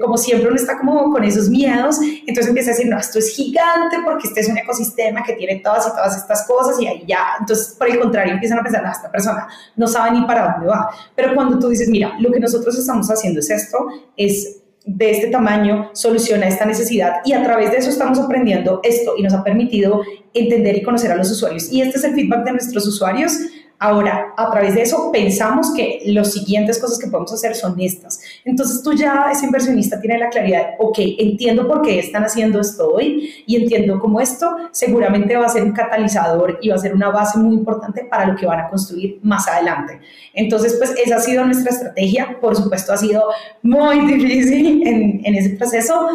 como 0.00 0.16
siempre 0.16 0.48
uno 0.48 0.56
está 0.56 0.78
como 0.78 1.10
con 1.10 1.22
esos 1.22 1.50
miedos, 1.50 1.98
entonces 2.26 2.48
empieza 2.48 2.70
a 2.70 2.74
decir, 2.74 2.88
no, 2.88 2.98
esto 2.98 3.18
es 3.18 3.34
gigante 3.34 3.98
porque 4.04 4.28
este 4.28 4.40
es 4.40 4.48
un 4.48 4.56
ecosistema 4.56 5.22
que 5.22 5.34
tiene 5.34 5.56
todas 5.56 5.86
y 5.86 5.90
todas 5.90 6.16
estas 6.16 6.46
cosas 6.46 6.80
y 6.80 6.86
ahí 6.86 7.04
ya, 7.06 7.36
entonces 7.38 7.74
por 7.78 7.88
el 7.88 8.00
contrario 8.00 8.32
empiezan 8.32 8.58
a 8.58 8.62
pensar, 8.62 8.82
no, 8.82 8.90
esta 8.90 9.10
persona 9.10 9.46
no 9.76 9.86
sabe 9.86 10.12
ni 10.12 10.26
para 10.26 10.52
dónde 10.52 10.68
va. 10.68 10.90
Pero 11.14 11.34
cuando 11.34 11.58
tú 11.58 11.68
dices, 11.68 11.88
mira, 11.88 12.16
lo 12.20 12.30
que 12.32 12.40
nosotros 12.40 12.78
estamos 12.78 13.10
haciendo 13.10 13.40
es 13.40 13.50
esto, 13.50 13.86
es 14.16 14.62
de 14.86 15.10
este 15.10 15.26
tamaño 15.26 15.90
soluciona 15.94 16.46
esta 16.46 16.64
necesidad 16.64 17.16
y 17.24 17.32
a 17.32 17.42
través 17.42 17.72
de 17.72 17.78
eso 17.78 17.90
estamos 17.90 18.20
aprendiendo 18.20 18.80
esto 18.84 19.14
y 19.18 19.22
nos 19.22 19.34
ha 19.34 19.42
permitido 19.42 20.02
entender 20.32 20.76
y 20.76 20.82
conocer 20.82 21.10
a 21.10 21.16
los 21.16 21.30
usuarios. 21.30 21.72
Y 21.72 21.82
este 21.82 21.98
es 21.98 22.04
el 22.04 22.14
feedback 22.14 22.44
de 22.44 22.52
nuestros 22.52 22.86
usuarios. 22.86 23.32
Ahora, 23.78 24.32
a 24.38 24.50
través 24.50 24.74
de 24.74 24.82
eso, 24.82 25.10
pensamos 25.12 25.74
que 25.74 26.00
las 26.06 26.32
siguientes 26.32 26.78
cosas 26.78 26.98
que 26.98 27.08
podemos 27.08 27.32
hacer 27.32 27.54
son 27.54 27.78
estas. 27.78 28.20
Entonces, 28.44 28.82
tú 28.82 28.94
ya, 28.94 29.28
ese 29.30 29.44
inversionista, 29.44 30.00
tiene 30.00 30.18
la 30.18 30.30
claridad, 30.30 30.70
ok, 30.78 30.98
entiendo 31.18 31.68
por 31.68 31.82
qué 31.82 31.98
están 31.98 32.24
haciendo 32.24 32.60
esto 32.60 32.88
hoy 32.88 33.44
y 33.46 33.56
entiendo 33.56 33.98
cómo 34.00 34.20
esto 34.20 34.56
seguramente 34.70 35.36
va 35.36 35.44
a 35.44 35.50
ser 35.50 35.62
un 35.62 35.72
catalizador 35.72 36.58
y 36.62 36.70
va 36.70 36.76
a 36.76 36.78
ser 36.78 36.94
una 36.94 37.10
base 37.10 37.38
muy 37.38 37.54
importante 37.54 38.04
para 38.04 38.26
lo 38.26 38.36
que 38.36 38.46
van 38.46 38.60
a 38.60 38.70
construir 38.70 39.20
más 39.22 39.46
adelante. 39.46 40.00
Entonces, 40.32 40.76
pues 40.78 40.94
esa 41.04 41.16
ha 41.16 41.20
sido 41.20 41.44
nuestra 41.44 41.70
estrategia. 41.70 42.38
Por 42.40 42.56
supuesto, 42.56 42.94
ha 42.94 42.96
sido 42.96 43.24
muy 43.62 44.00
difícil 44.06 44.86
en, 44.86 45.20
en 45.22 45.34
ese 45.34 45.50
proceso, 45.50 46.08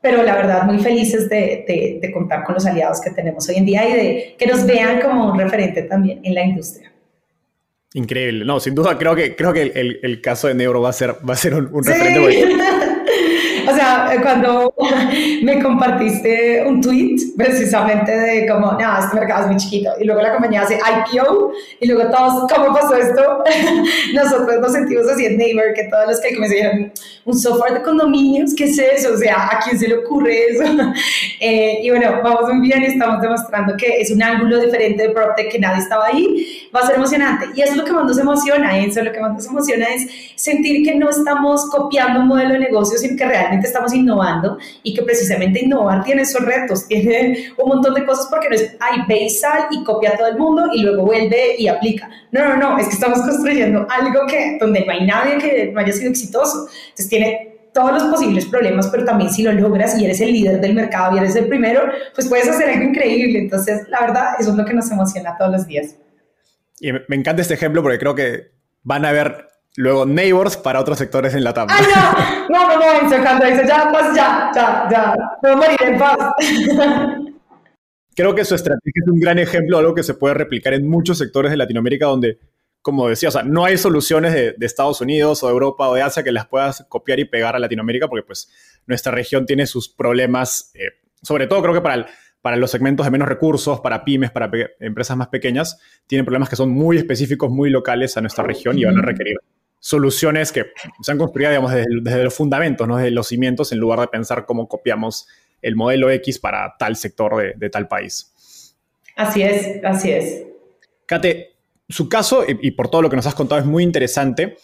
pero 0.00 0.22
la 0.22 0.36
verdad 0.36 0.64
muy 0.64 0.78
felices 0.78 1.28
de, 1.28 1.98
de, 2.00 2.12
contar 2.12 2.44
con 2.44 2.54
los 2.54 2.66
aliados 2.66 3.00
que 3.00 3.10
tenemos 3.10 3.48
hoy 3.48 3.56
en 3.56 3.66
día 3.66 3.88
y 3.88 3.92
de 3.92 4.36
que 4.38 4.46
nos 4.46 4.64
vean 4.66 5.00
como 5.00 5.32
un 5.32 5.38
referente 5.38 5.82
también 5.82 6.20
en 6.22 6.34
la 6.34 6.44
industria. 6.44 6.92
Increíble, 7.94 8.44
no, 8.44 8.60
sin 8.60 8.74
duda 8.74 8.98
creo 8.98 9.14
que, 9.14 9.34
creo 9.34 9.52
que 9.52 9.62
el, 9.62 10.00
el, 10.02 10.20
caso 10.20 10.46
de 10.46 10.54
Neuro 10.54 10.82
va 10.82 10.90
a 10.90 10.92
ser, 10.92 11.16
va 11.28 11.32
a 11.32 11.36
ser 11.36 11.54
un, 11.54 11.70
un 11.72 11.84
referente. 11.84 12.87
O 13.68 13.74
sea, 13.74 14.18
cuando 14.22 14.74
me 15.42 15.62
compartiste 15.62 16.64
un 16.66 16.80
tweet 16.80 17.16
precisamente 17.36 18.16
de 18.16 18.46
como, 18.46 18.72
no, 18.72 18.98
este 18.98 19.16
mercado 19.16 19.42
es 19.42 19.46
muy 19.48 19.56
chiquito, 19.56 19.90
y 20.00 20.04
luego 20.04 20.22
la 20.22 20.32
compañía 20.32 20.62
hace 20.62 20.78
IPO, 20.78 21.52
y 21.80 21.86
luego 21.86 22.10
todos, 22.10 22.50
¿cómo 22.52 22.74
pasó 22.74 22.94
esto? 22.94 23.44
Nosotros 24.14 24.60
nos 24.60 24.72
sentimos 24.72 25.08
así 25.08 25.26
en 25.26 25.36
Neighbor, 25.36 25.74
que 25.74 25.84
todos 25.84 26.06
los 26.08 26.20
que 26.20 26.38
me 26.38 26.48
dijeron, 26.48 26.92
un 27.24 27.38
software 27.38 27.74
de 27.74 27.82
condominios, 27.82 28.54
¿qué 28.54 28.64
es 28.64 28.78
eso? 28.78 29.12
O 29.14 29.16
sea, 29.18 29.48
¿a 29.52 29.60
quién 29.62 29.78
se 29.78 29.88
le 29.88 29.98
ocurre 29.98 30.50
eso? 30.50 30.64
Eh, 31.40 31.80
y 31.84 31.90
bueno, 31.90 32.20
vamos 32.22 32.52
muy 32.52 32.66
bien 32.66 32.82
y 32.82 32.86
estamos 32.86 33.22
demostrando 33.22 33.76
que 33.76 34.00
es 34.00 34.10
un 34.10 34.20
ángulo 34.20 34.60
diferente 34.60 35.04
de 35.04 35.10
PropTech 35.10 35.52
que 35.52 35.58
nadie 35.60 35.82
estaba 35.82 36.06
ahí, 36.06 36.68
va 36.74 36.80
a 36.80 36.86
ser 36.86 36.96
emocionante. 36.96 37.46
Y 37.54 37.62
eso 37.62 37.72
es 37.72 37.76
lo 37.76 37.84
que 37.84 37.92
más 37.92 38.04
nos 38.04 38.18
emociona, 38.18 38.76
eso 38.78 39.02
lo 39.02 39.12
que 39.12 39.20
más 39.20 39.34
nos 39.34 39.46
emociona 39.46 39.86
es 39.86 40.08
sentir 40.34 40.84
que 40.84 40.96
no 40.96 41.10
estamos 41.10 41.70
copiando 41.70 42.20
un 42.20 42.28
modelo 42.28 42.54
de 42.54 42.60
negocio, 42.60 42.98
sino 42.98 43.16
que 43.16 43.24
realmente 43.24 43.57
estamos 43.66 43.92
innovando 43.94 44.58
y 44.82 44.94
que 44.94 45.02
precisamente 45.02 45.64
innovar 45.64 46.04
tiene 46.04 46.22
esos 46.22 46.44
retos, 46.44 46.86
tiene 46.88 47.52
un 47.56 47.68
montón 47.68 47.94
de 47.94 48.04
cosas 48.04 48.28
porque 48.30 48.48
no 48.48 48.54
es, 48.54 48.76
ay, 48.80 49.02
ve 49.08 49.24
y 49.24 49.30
sal 49.30 49.66
y 49.70 49.84
copia 49.84 50.10
a 50.10 50.16
todo 50.16 50.28
el 50.28 50.38
mundo 50.38 50.66
y 50.72 50.82
luego 50.82 51.04
vuelve 51.04 51.56
y 51.58 51.68
aplica. 51.68 52.08
No, 52.30 52.48
no, 52.48 52.56
no, 52.56 52.78
es 52.78 52.88
que 52.88 52.94
estamos 52.94 53.20
construyendo 53.26 53.86
algo 53.90 54.26
que, 54.26 54.58
donde 54.60 54.84
no 54.84 54.92
hay 54.92 55.06
nadie 55.06 55.38
que 55.38 55.70
no 55.72 55.80
haya 55.80 55.92
sido 55.92 56.10
exitoso. 56.10 56.68
Entonces 56.90 57.08
tiene 57.08 57.58
todos 57.72 57.92
los 57.92 58.02
posibles 58.04 58.46
problemas, 58.46 58.88
pero 58.88 59.04
también 59.04 59.30
si 59.30 59.42
lo 59.42 59.52
logras 59.52 59.98
y 60.00 60.04
eres 60.04 60.20
el 60.20 60.32
líder 60.32 60.60
del 60.60 60.74
mercado 60.74 61.14
y 61.14 61.18
eres 61.18 61.36
el 61.36 61.46
primero, 61.46 61.82
pues 62.14 62.28
puedes 62.28 62.48
hacer 62.48 62.70
algo 62.70 62.84
increíble. 62.84 63.38
Entonces, 63.38 63.86
la 63.88 64.00
verdad, 64.00 64.24
eso 64.38 64.50
es 64.50 64.56
lo 64.56 64.64
que 64.64 64.74
nos 64.74 64.90
emociona 64.90 65.36
todos 65.38 65.52
los 65.52 65.66
días. 65.66 65.96
Y 66.80 66.92
me 66.92 67.16
encanta 67.16 67.42
este 67.42 67.54
ejemplo 67.54 67.82
porque 67.82 67.98
creo 67.98 68.14
que 68.14 68.50
van 68.82 69.04
a 69.04 69.10
haber 69.10 69.47
Luego 69.78 70.04
Neighbors 70.04 70.56
para 70.56 70.80
otros 70.80 70.98
sectores 70.98 71.34
en 71.34 71.44
la 71.44 71.54
tabla. 71.54 71.76
¡Ay, 71.78 71.86
no! 71.94 72.58
No, 72.58 72.68
no, 72.68 73.00
no, 73.00 73.22
cuando 73.22 73.46
dice 73.46 73.64
ya, 73.64 73.88
pues 73.92 74.06
ya, 74.12 74.50
ya, 74.52 74.88
ya, 74.90 75.14
puedo 75.40 75.56
morir 75.56 75.78
en 75.80 75.96
paz. 75.96 76.16
Creo 78.16 78.34
que 78.34 78.44
su 78.44 78.56
estrategia 78.56 79.02
es 79.04 79.06
un 79.06 79.20
gran 79.20 79.38
ejemplo 79.38 79.76
de 79.76 79.82
algo 79.82 79.94
que 79.94 80.02
se 80.02 80.14
puede 80.14 80.34
replicar 80.34 80.74
en 80.74 80.88
muchos 80.88 81.18
sectores 81.18 81.52
de 81.52 81.56
Latinoamérica 81.56 82.06
donde, 82.06 82.40
como 82.82 83.08
decía, 83.08 83.28
o 83.28 83.32
sea, 83.32 83.44
no 83.44 83.64
hay 83.64 83.78
soluciones 83.78 84.32
de, 84.32 84.56
Estados 84.62 85.00
Unidos 85.00 85.44
o 85.44 85.46
de 85.46 85.52
Europa 85.52 85.88
o 85.88 85.94
de 85.94 86.02
Asia 86.02 86.24
que 86.24 86.32
las 86.32 86.48
puedas 86.48 86.84
copiar 86.88 87.20
y 87.20 87.26
pegar 87.26 87.54
a 87.54 87.60
Latinoamérica 87.60 88.08
porque 88.08 88.26
pues 88.26 88.50
nuestra 88.88 89.12
región 89.12 89.46
tiene 89.46 89.64
sus 89.68 89.88
problemas, 89.88 90.72
eh, 90.74 90.88
sobre 91.22 91.46
todo 91.46 91.62
creo 91.62 91.74
que 91.74 91.82
para 91.82 91.94
el, 91.94 92.06
para 92.42 92.56
los 92.56 92.72
segmentos 92.72 93.06
de 93.06 93.12
menos 93.12 93.28
recursos, 93.28 93.78
para 93.78 94.04
pymes, 94.04 94.32
para 94.32 94.50
empresas 94.80 95.16
más 95.16 95.28
pequeñas, 95.28 95.78
tienen 96.08 96.24
problemas 96.24 96.48
que 96.48 96.56
son 96.56 96.70
muy 96.70 96.96
específicos, 96.96 97.48
muy 97.48 97.70
locales 97.70 98.16
a 98.16 98.20
nuestra 98.20 98.42
región 98.42 98.76
y 98.76 98.84
van 98.84 98.98
a 98.98 99.02
requerir 99.02 99.36
soluciones 99.80 100.52
que 100.52 100.66
se 101.02 101.12
han 101.12 101.18
construido, 101.18 101.50
digamos, 101.50 101.72
desde, 101.72 102.24
los 102.24 102.34
fundamentos, 102.34 102.86
¿no? 102.86 102.96
desde 102.96 103.10
los 103.10 103.28
cimientos, 103.28 103.72
en 103.72 103.78
lugar 103.78 104.00
de 104.00 104.08
pensar 104.08 104.44
cómo 104.44 104.68
copiamos 104.68 105.26
el 105.62 105.76
modelo 105.76 106.10
X 106.10 106.38
para 106.38 106.76
tal 106.78 106.96
sector 106.96 107.56
de, 107.56 107.70
tal 107.70 107.88
país. 107.88 108.74
Así 109.16 109.42
es, 109.42 109.82
así 109.84 110.10
es. 110.10 110.44
Kate, 111.06 111.56
su 111.88 112.08
caso, 112.08 112.44
y, 112.46 112.70
por 112.72 112.90
todo 112.90 113.02
lo 113.02 113.10
que 113.10 113.16
nos 113.16 113.26
has 113.26 113.34
contado, 113.34 113.60
es 113.60 113.66
muy 113.66 113.82
interesante 113.82 114.56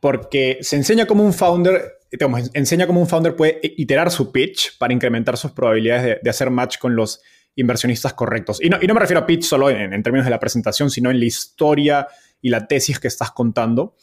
porque 0.00 0.58
se 0.60 0.76
enseña 0.76 1.06
como 1.06 1.24
un 1.24 1.32
founder, 1.32 1.98
digamos, 2.10 2.50
enseña 2.54 2.86
cómo 2.86 3.00
un 3.00 3.08
founder 3.08 3.34
puede 3.34 3.60
iterar 3.62 4.10
su 4.10 4.30
pitch 4.32 4.76
para 4.78 4.92
incrementar 4.92 5.36
sus 5.36 5.52
probabilidades 5.52 6.18
de, 6.22 6.30
hacer 6.30 6.50
match 6.50 6.78
con 6.78 6.96
los 6.96 7.20
inversionistas 7.56 8.12
correctos. 8.12 8.62
Y 8.62 8.68
no, 8.68 8.78
y 8.80 8.86
no 8.86 8.94
me 8.94 9.00
refiero 9.00 9.20
a 9.20 9.26
pitch 9.26 9.44
solo 9.44 9.70
en, 9.70 9.92
en, 9.92 10.02
términos 10.02 10.24
de 10.24 10.30
la 10.30 10.40
presentación, 10.40 10.90
sino 10.90 11.10
en 11.10 11.18
la 11.18 11.26
historia 11.26 12.06
y 12.40 12.50
la 12.50 12.66
tesis 12.66 12.98
que 12.98 13.08
estás 13.08 13.30
contando. 13.30 13.94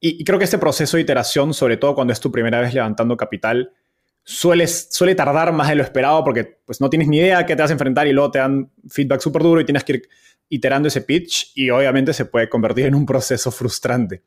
Y, 0.00 0.24
creo 0.24 0.38
que 0.38 0.44
este 0.44 0.58
proceso 0.58 0.96
de 0.96 1.02
iteración, 1.02 1.52
sobre 1.54 1.76
todo 1.76 1.94
cuando 1.94 2.12
es 2.12 2.20
tu 2.20 2.30
primera 2.30 2.60
vez 2.60 2.72
levantando 2.72 3.16
capital, 3.16 3.72
suele, 4.22 4.66
suele 4.66 5.14
tardar 5.14 5.52
más 5.52 5.68
de 5.68 5.74
lo 5.74 5.82
esperado 5.82 6.22
porque 6.22 6.44
pues, 6.64 6.80
no 6.80 6.88
tienes 6.88 7.08
ni 7.08 7.18
idea 7.18 7.38
a 7.38 7.46
qué 7.46 7.56
te 7.56 7.62
vas 7.62 7.70
a 7.70 7.74
enfrentar 7.74 8.06
y 8.06 8.12
luego 8.12 8.30
te 8.30 8.38
dan 8.38 8.70
feedback 8.88 9.20
súper 9.20 9.42
duro 9.42 9.60
y 9.60 9.64
tienes 9.64 9.84
que 9.84 9.92
ir 9.94 10.08
iterando 10.48 10.88
ese 10.88 11.00
pitch 11.00 11.52
y 11.54 11.70
obviamente 11.70 12.12
se 12.12 12.26
puede 12.26 12.48
convertir 12.48 12.86
en 12.86 12.94
un 12.94 13.06
proceso 13.06 13.50
frustrante. 13.50 14.22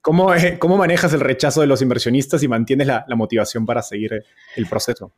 ¿Cómo, 0.00 0.32
¿Cómo, 0.58 0.76
manejas 0.76 1.12
el 1.12 1.20
rechazo 1.20 1.60
de 1.60 1.68
los 1.68 1.80
inversionistas 1.80 2.42
y 2.42 2.48
mantienes 2.48 2.88
la, 2.88 3.04
la, 3.06 3.14
motivación 3.14 3.64
para 3.64 3.82
seguir 3.82 4.24
el 4.56 4.66
proceso? 4.66 5.14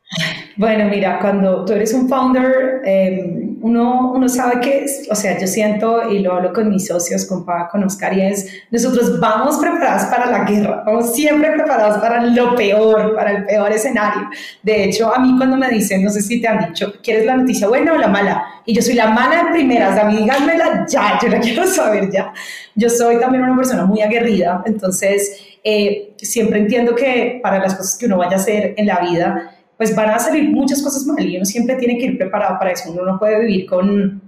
Bueno, 0.57 0.85
mira, 0.85 1.19
cuando 1.19 1.65
tú 1.65 1.73
eres 1.73 1.93
un 1.93 2.07
founder, 2.07 2.81
em, 2.85 3.57
uno, 3.61 4.13
uno 4.13 4.29
sabe 4.29 4.61
que, 4.61 4.85
o 5.09 5.15
sea, 5.15 5.37
yo 5.37 5.47
siento 5.47 6.09
y 6.09 6.19
lo 6.19 6.33
hablo 6.33 6.53
con 6.53 6.69
mis 6.69 6.87
socios, 6.87 7.25
con 7.25 7.45
Pa, 7.45 7.67
con 7.67 7.83
Oscar, 7.83 8.13
y 8.17 8.21
es, 8.21 8.47
nosotros 8.71 9.19
vamos 9.19 9.57
preparados 9.57 10.03
para 10.03 10.31
la 10.31 10.45
guerra, 10.45 10.83
vamos 10.85 11.13
siempre 11.13 11.51
preparados 11.51 11.97
para 11.97 12.23
lo 12.23 12.55
peor, 12.55 13.15
para 13.15 13.31
el 13.31 13.45
peor 13.45 13.69
escenario. 13.73 14.29
De 14.63 14.85
hecho, 14.85 15.13
a 15.13 15.19
mí 15.19 15.35
cuando 15.35 15.57
me 15.57 15.67
dicen, 15.67 16.03
no 16.03 16.09
sé 16.09 16.21
si 16.21 16.39
te 16.39 16.47
han 16.47 16.67
dicho, 16.67 16.93
¿quieres 17.03 17.25
la 17.25 17.35
noticia 17.35 17.67
buena 17.67 17.91
o 17.93 17.97
la 17.97 18.07
mala? 18.07 18.45
Y 18.65 18.73
yo 18.73 18.81
soy 18.81 18.93
la 18.93 19.07
mala 19.07 19.41
en 19.41 19.51
primeras, 19.51 19.99
a 19.99 20.05
mí 20.05 20.17
díganmela 20.17 20.85
ya, 20.87 21.19
yo 21.21 21.27
la 21.27 21.39
quiero 21.41 21.67
saber 21.67 22.09
ya. 22.09 22.31
Yo 22.75 22.89
soy 22.89 23.19
también 23.19 23.43
una 23.43 23.57
persona 23.57 23.83
muy 23.83 24.01
aguerrida, 24.01 24.63
entonces 24.65 25.57
eh, 25.65 26.13
siempre 26.17 26.59
entiendo 26.59 26.95
que 26.95 27.39
para 27.43 27.59
las 27.59 27.75
cosas 27.75 27.97
que 27.97 28.05
uno 28.05 28.17
vaya 28.17 28.37
a 28.37 28.39
hacer 28.39 28.73
en 28.77 28.85
la 28.85 28.99
vida, 28.99 29.54
pues 29.77 29.95
van 29.95 30.09
a 30.09 30.19
salir 30.19 30.49
muchas 30.49 30.81
cosas 30.81 31.05
mal 31.05 31.25
y 31.25 31.35
uno 31.35 31.45
siempre 31.45 31.75
tiene 31.75 31.97
que 31.97 32.05
ir 32.05 32.17
preparado 32.17 32.57
para 32.57 32.71
eso. 32.71 32.91
Uno 32.91 33.03
no 33.05 33.19
puede 33.19 33.39
vivir 33.41 33.65
con 33.65 34.21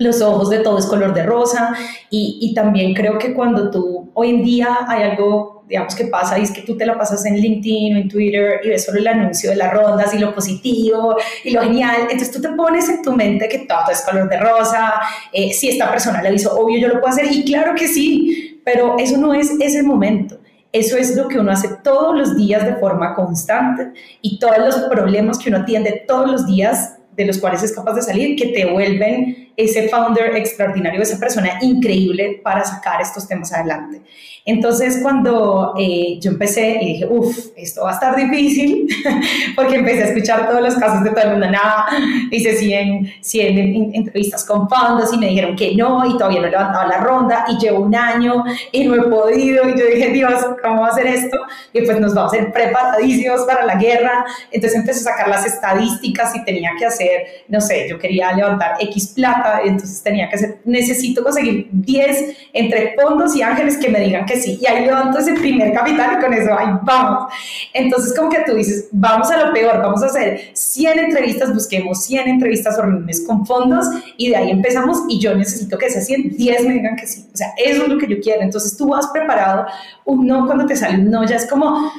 los 0.00 0.22
ojos 0.22 0.48
de 0.48 0.60
todo 0.60 0.78
es 0.78 0.86
color 0.86 1.12
de 1.12 1.22
rosa 1.24 1.74
y, 2.08 2.38
y 2.40 2.54
también 2.54 2.94
creo 2.94 3.18
que 3.18 3.34
cuando 3.34 3.70
tú, 3.70 4.10
hoy 4.14 4.30
en 4.30 4.42
día 4.42 4.78
hay 4.88 5.02
algo, 5.02 5.64
digamos, 5.68 5.94
que 5.94 6.06
pasa 6.06 6.38
y 6.38 6.42
es 6.42 6.50
que 6.50 6.62
tú 6.62 6.74
te 6.74 6.86
la 6.86 6.96
pasas 6.96 7.26
en 7.26 7.36
LinkedIn 7.36 7.96
o 7.96 7.98
en 7.98 8.08
Twitter 8.08 8.60
y 8.64 8.70
ves 8.70 8.86
solo 8.86 8.98
el 8.98 9.06
anuncio 9.06 9.50
de 9.50 9.56
las 9.56 9.70
rondas 9.70 10.14
y 10.14 10.18
lo 10.18 10.34
positivo 10.34 11.16
y 11.44 11.50
lo 11.50 11.60
genial, 11.60 11.96
entonces 12.04 12.30
tú 12.30 12.40
te 12.40 12.48
pones 12.48 12.88
en 12.88 13.02
tu 13.02 13.12
mente 13.12 13.46
que 13.46 13.58
todo 13.58 13.90
es 13.92 14.00
color 14.00 14.26
de 14.30 14.38
rosa, 14.38 14.94
eh, 15.34 15.52
si 15.52 15.68
esta 15.68 15.90
persona 15.90 16.22
le 16.22 16.32
hizo, 16.32 16.58
obvio 16.58 16.78
yo 16.78 16.88
lo 16.88 16.94
puedo 16.94 17.08
hacer 17.08 17.30
y 17.30 17.44
claro 17.44 17.74
que 17.74 17.86
sí, 17.86 18.62
pero 18.64 18.96
eso 18.98 19.18
no 19.18 19.34
es 19.34 19.50
ese 19.60 19.82
momento. 19.82 20.39
Eso 20.72 20.96
es 20.96 21.16
lo 21.16 21.26
que 21.26 21.38
uno 21.38 21.50
hace 21.50 21.68
todos 21.82 22.16
los 22.16 22.36
días 22.36 22.64
de 22.64 22.76
forma 22.76 23.14
constante 23.14 23.92
y 24.22 24.38
todos 24.38 24.58
los 24.58 24.76
problemas 24.88 25.38
que 25.38 25.48
uno 25.48 25.58
atiende 25.58 26.04
todos 26.06 26.30
los 26.30 26.46
días 26.46 26.99
de 27.20 27.26
los 27.26 27.38
cuales 27.38 27.62
es 27.62 27.72
capaz 27.72 27.92
de 27.92 28.02
salir, 28.02 28.34
que 28.34 28.46
te 28.46 28.64
vuelven 28.64 29.50
ese 29.56 29.88
founder 29.88 30.36
extraordinario, 30.36 31.02
esa 31.02 31.18
persona 31.18 31.58
increíble 31.60 32.40
para 32.42 32.64
sacar 32.64 33.02
estos 33.02 33.28
temas 33.28 33.52
adelante. 33.52 34.00
Entonces, 34.46 35.00
cuando 35.02 35.74
eh, 35.78 36.18
yo 36.18 36.30
empecé 36.30 36.78
y 36.80 36.94
dije, 36.94 37.06
uff, 37.06 37.48
esto 37.56 37.82
va 37.82 37.90
a 37.90 37.94
estar 37.94 38.16
difícil, 38.16 38.88
porque 39.54 39.76
empecé 39.76 40.04
a 40.04 40.06
escuchar 40.06 40.48
todos 40.48 40.62
los 40.62 40.74
casos 40.76 41.04
de 41.04 41.10
todo 41.10 41.24
el 41.24 41.30
mundo, 41.32 41.50
nada, 41.50 41.86
hice 42.30 42.56
100, 42.56 43.12
100 43.20 43.94
entrevistas 43.94 44.44
con 44.46 44.66
fondos 44.68 45.12
y 45.12 45.18
me 45.18 45.28
dijeron 45.28 45.54
que 45.54 45.76
no, 45.76 46.06
y 46.06 46.16
todavía 46.16 46.40
no 46.40 46.46
he 46.46 46.50
levantado 46.50 46.88
la 46.88 46.98
ronda, 46.98 47.44
y 47.48 47.58
llevo 47.58 47.80
un 47.80 47.94
año 47.94 48.42
y 48.72 48.84
no 48.84 48.94
he 48.94 49.02
podido, 49.02 49.68
y 49.68 49.78
yo 49.78 49.86
dije, 49.86 50.10
Dios, 50.10 50.42
¿cómo 50.62 50.80
va 50.80 50.88
a 50.88 50.90
hacer 50.90 51.06
esto? 51.06 51.36
Y 51.74 51.82
pues 51.82 52.00
nos 52.00 52.14
vamos 52.14 52.32
a 52.32 52.36
ser 52.36 52.52
preparadísimos 52.52 53.42
para 53.42 53.66
la 53.66 53.74
guerra. 53.74 54.24
Entonces 54.50 54.78
empecé 54.78 55.00
a 55.00 55.12
sacar 55.12 55.28
las 55.28 55.44
estadísticas 55.44 56.34
y 56.34 56.44
tenía 56.44 56.70
que 56.78 56.86
hacer, 56.86 57.09
no 57.48 57.60
sé, 57.60 57.88
yo 57.88 57.98
quería 57.98 58.32
levantar 58.32 58.76
X 58.80 59.08
plata, 59.14 59.60
entonces 59.64 60.02
tenía 60.02 60.28
que 60.28 60.36
hacer, 60.36 60.58
necesito 60.64 61.22
conseguir 61.22 61.68
10 61.72 62.36
entre 62.52 62.94
fondos 62.94 63.34
y 63.36 63.42
ángeles 63.42 63.78
que 63.78 63.88
me 63.88 64.00
digan 64.00 64.26
que 64.26 64.40
sí, 64.40 64.58
y 64.60 64.66
ahí 64.66 64.84
levanto 64.84 65.18
ese 65.18 65.34
primer 65.34 65.72
capital 65.72 66.18
y 66.18 66.22
con 66.22 66.34
eso, 66.34 66.56
ahí 66.58 66.68
vamos. 66.82 67.32
Entonces, 67.72 68.14
como 68.16 68.30
que 68.30 68.40
tú 68.46 68.54
dices, 68.54 68.88
vamos 68.92 69.30
a 69.30 69.44
lo 69.44 69.52
peor, 69.52 69.78
vamos 69.78 70.02
a 70.02 70.06
hacer 70.06 70.50
100 70.52 70.98
entrevistas, 70.98 71.52
busquemos 71.52 72.04
100 72.04 72.28
entrevistas 72.28 72.78
o 72.78 72.82
reuniones 72.82 73.24
con 73.26 73.46
fondos 73.46 73.86
y 74.16 74.30
de 74.30 74.36
ahí 74.36 74.50
empezamos 74.50 75.02
y 75.08 75.20
yo 75.20 75.34
necesito 75.34 75.78
que 75.78 75.86
esas 75.86 76.06
100, 76.06 76.36
10 76.36 76.66
me 76.66 76.74
digan 76.74 76.96
que 76.96 77.06
sí. 77.06 77.26
O 77.32 77.36
sea, 77.36 77.48
eso 77.56 77.82
es 77.82 77.88
lo 77.88 77.98
que 77.98 78.08
yo 78.08 78.20
quiero. 78.20 78.42
Entonces, 78.42 78.76
tú 78.76 78.88
vas 78.88 79.08
preparado, 79.08 79.66
un 80.04 80.26
no 80.26 80.46
cuando 80.46 80.66
te 80.66 80.76
sale 80.76 80.98
un 80.98 81.10
no, 81.10 81.24
ya 81.24 81.36
es 81.36 81.46
como 81.46 81.90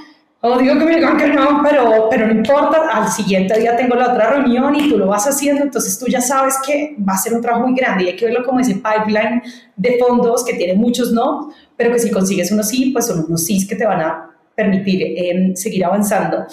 O 0.44 0.58
digo 0.58 0.74
que 0.80 0.96
digan 0.96 1.18
que 1.18 1.28
no, 1.28 1.62
pero, 1.62 2.08
pero 2.10 2.26
no 2.26 2.34
importa, 2.34 2.89
al 2.92 3.08
siguiente 3.12 3.60
día 3.60 3.78
tengo 3.78 3.94
la 3.96 4.12
otra 4.12 4.32
reunión 4.32 4.76
y 4.76 4.89
tú 4.89 4.98
lo 4.98 5.06
vas 5.06 5.28
haciendo, 5.28 5.62
entonces 5.62 6.00
tú 6.00 6.08
ya 6.08 6.20
sabes 6.20 6.56
que 6.66 6.96
va 7.08 7.14
a 7.14 7.18
ser 7.18 7.36
un 7.36 7.42
trabajo 7.42 7.68
muy 7.68 7.78
grande 7.78 8.06
y 8.06 8.08
hay 8.08 8.16
que 8.16 8.26
verlo 8.26 8.44
como 8.44 8.60
ese 8.60 8.74
pipeline 8.74 9.44
de 9.76 10.00
fondos 10.00 10.44
que 10.44 10.56
tiene 10.56 10.74
muchos 10.74 11.12
no, 11.12 11.54
pero 11.78 11.92
que 11.92 12.00
si 12.00 12.10
consigues 12.10 12.52
unos 12.52 12.70
sí, 12.70 12.89
pues 12.92 13.06
son 13.06 13.24
unos 13.28 13.44
sí 13.46 13.68
que 13.68 13.76
te 13.76 13.86
van 13.86 14.02
a 14.02 14.32
permitir 14.56 15.04
eh, 15.04 15.52
seguir 15.56 15.86
avanzando. 15.86 16.48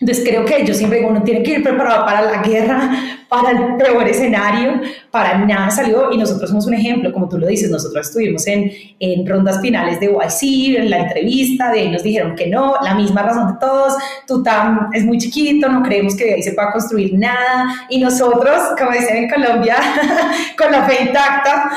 Entonces 0.00 0.24
creo 0.24 0.44
que 0.44 0.64
yo 0.64 0.72
siempre 0.72 1.00
digo, 1.00 1.10
uno 1.10 1.24
tiene 1.24 1.42
que 1.42 1.54
ir 1.54 1.62
preparado 1.64 2.04
para 2.04 2.22
la 2.22 2.40
guerra, 2.40 3.17
para 3.28 3.50
el 3.50 3.76
peor 3.76 4.08
escenario, 4.08 4.80
para 5.10 5.38
nada 5.38 5.70
salió 5.70 6.10
y 6.12 6.16
nosotros 6.16 6.48
somos 6.48 6.66
un 6.66 6.74
ejemplo, 6.74 7.12
como 7.12 7.28
tú 7.28 7.38
lo 7.38 7.46
dices, 7.46 7.70
nosotros 7.70 8.06
estuvimos 8.06 8.46
en, 8.46 8.72
en 8.98 9.26
rondas 9.26 9.60
finales 9.60 10.00
de 10.00 10.06
YC, 10.06 10.78
en 10.78 10.90
la 10.90 10.98
entrevista, 10.98 11.70
de 11.70 11.80
ahí 11.80 11.90
nos 11.90 12.02
dijeron 12.02 12.34
que 12.34 12.46
no, 12.46 12.76
la 12.82 12.94
misma 12.94 13.22
razón 13.22 13.48
de 13.48 13.58
todos, 13.60 13.94
Tutam 14.26 14.90
es 14.92 15.04
muy 15.04 15.18
chiquito, 15.18 15.68
no 15.68 15.82
creemos 15.82 16.16
que 16.16 16.24
de 16.24 16.34
ahí 16.34 16.42
se 16.42 16.52
pueda 16.52 16.72
construir 16.72 17.14
nada 17.14 17.86
y 17.90 18.00
nosotros, 18.00 18.60
como 18.78 18.92
dicen 18.92 19.16
en 19.16 19.30
Colombia, 19.30 19.76
con 20.58 20.72
la 20.72 20.84
fe 20.84 21.04
intacta, 21.04 21.70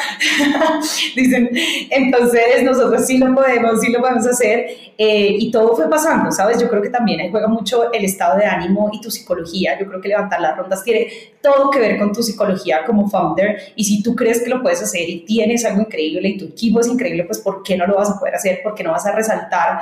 dicen, 1.15 1.49
entonces 1.89 2.63
nosotros 2.63 3.05
sí 3.05 3.17
lo 3.17 3.33
podemos, 3.35 3.81
sí 3.81 3.91
lo 3.91 3.99
podemos 3.99 4.25
hacer 4.25 4.67
eh, 4.97 5.35
y 5.39 5.51
todo 5.51 5.75
fue 5.75 5.89
pasando, 5.89 6.31
¿sabes? 6.31 6.61
Yo 6.61 6.69
creo 6.69 6.81
que 6.81 6.89
también 6.89 7.19
ahí 7.19 7.31
juega 7.31 7.47
mucho 7.47 7.91
el 7.91 8.05
estado 8.05 8.37
de 8.37 8.45
ánimo 8.45 8.89
y 8.93 9.01
tu 9.01 9.09
psicología. 9.09 9.77
Yo 9.79 9.87
creo 9.87 9.99
que 9.99 10.09
levantar 10.09 10.39
las 10.39 10.55
rondas 10.55 10.83
tiene 10.83 11.07
todo 11.41 11.69
que 11.69 11.79
ver 11.79 11.97
con 11.97 12.11
tu 12.13 12.23
psicología 12.23 12.85
como 12.85 13.09
founder. 13.09 13.73
Y 13.75 13.83
si 13.83 14.03
tú 14.03 14.15
crees 14.15 14.41
que 14.41 14.49
lo 14.49 14.61
puedes 14.61 14.81
hacer 14.81 15.09
y 15.09 15.25
tienes 15.25 15.65
algo 15.65 15.81
increíble 15.81 16.27
y 16.27 16.37
tu 16.37 16.45
equipo 16.45 16.79
es 16.79 16.87
increíble, 16.87 17.23
pues 17.25 17.39
¿por 17.39 17.63
qué 17.63 17.77
no 17.77 17.87
lo 17.87 17.95
vas 17.95 18.09
a 18.09 18.19
poder 18.19 18.35
hacer? 18.35 18.61
¿Por 18.63 18.75
qué 18.75 18.83
no 18.83 18.91
vas 18.91 19.05
a 19.05 19.11
resaltar 19.11 19.79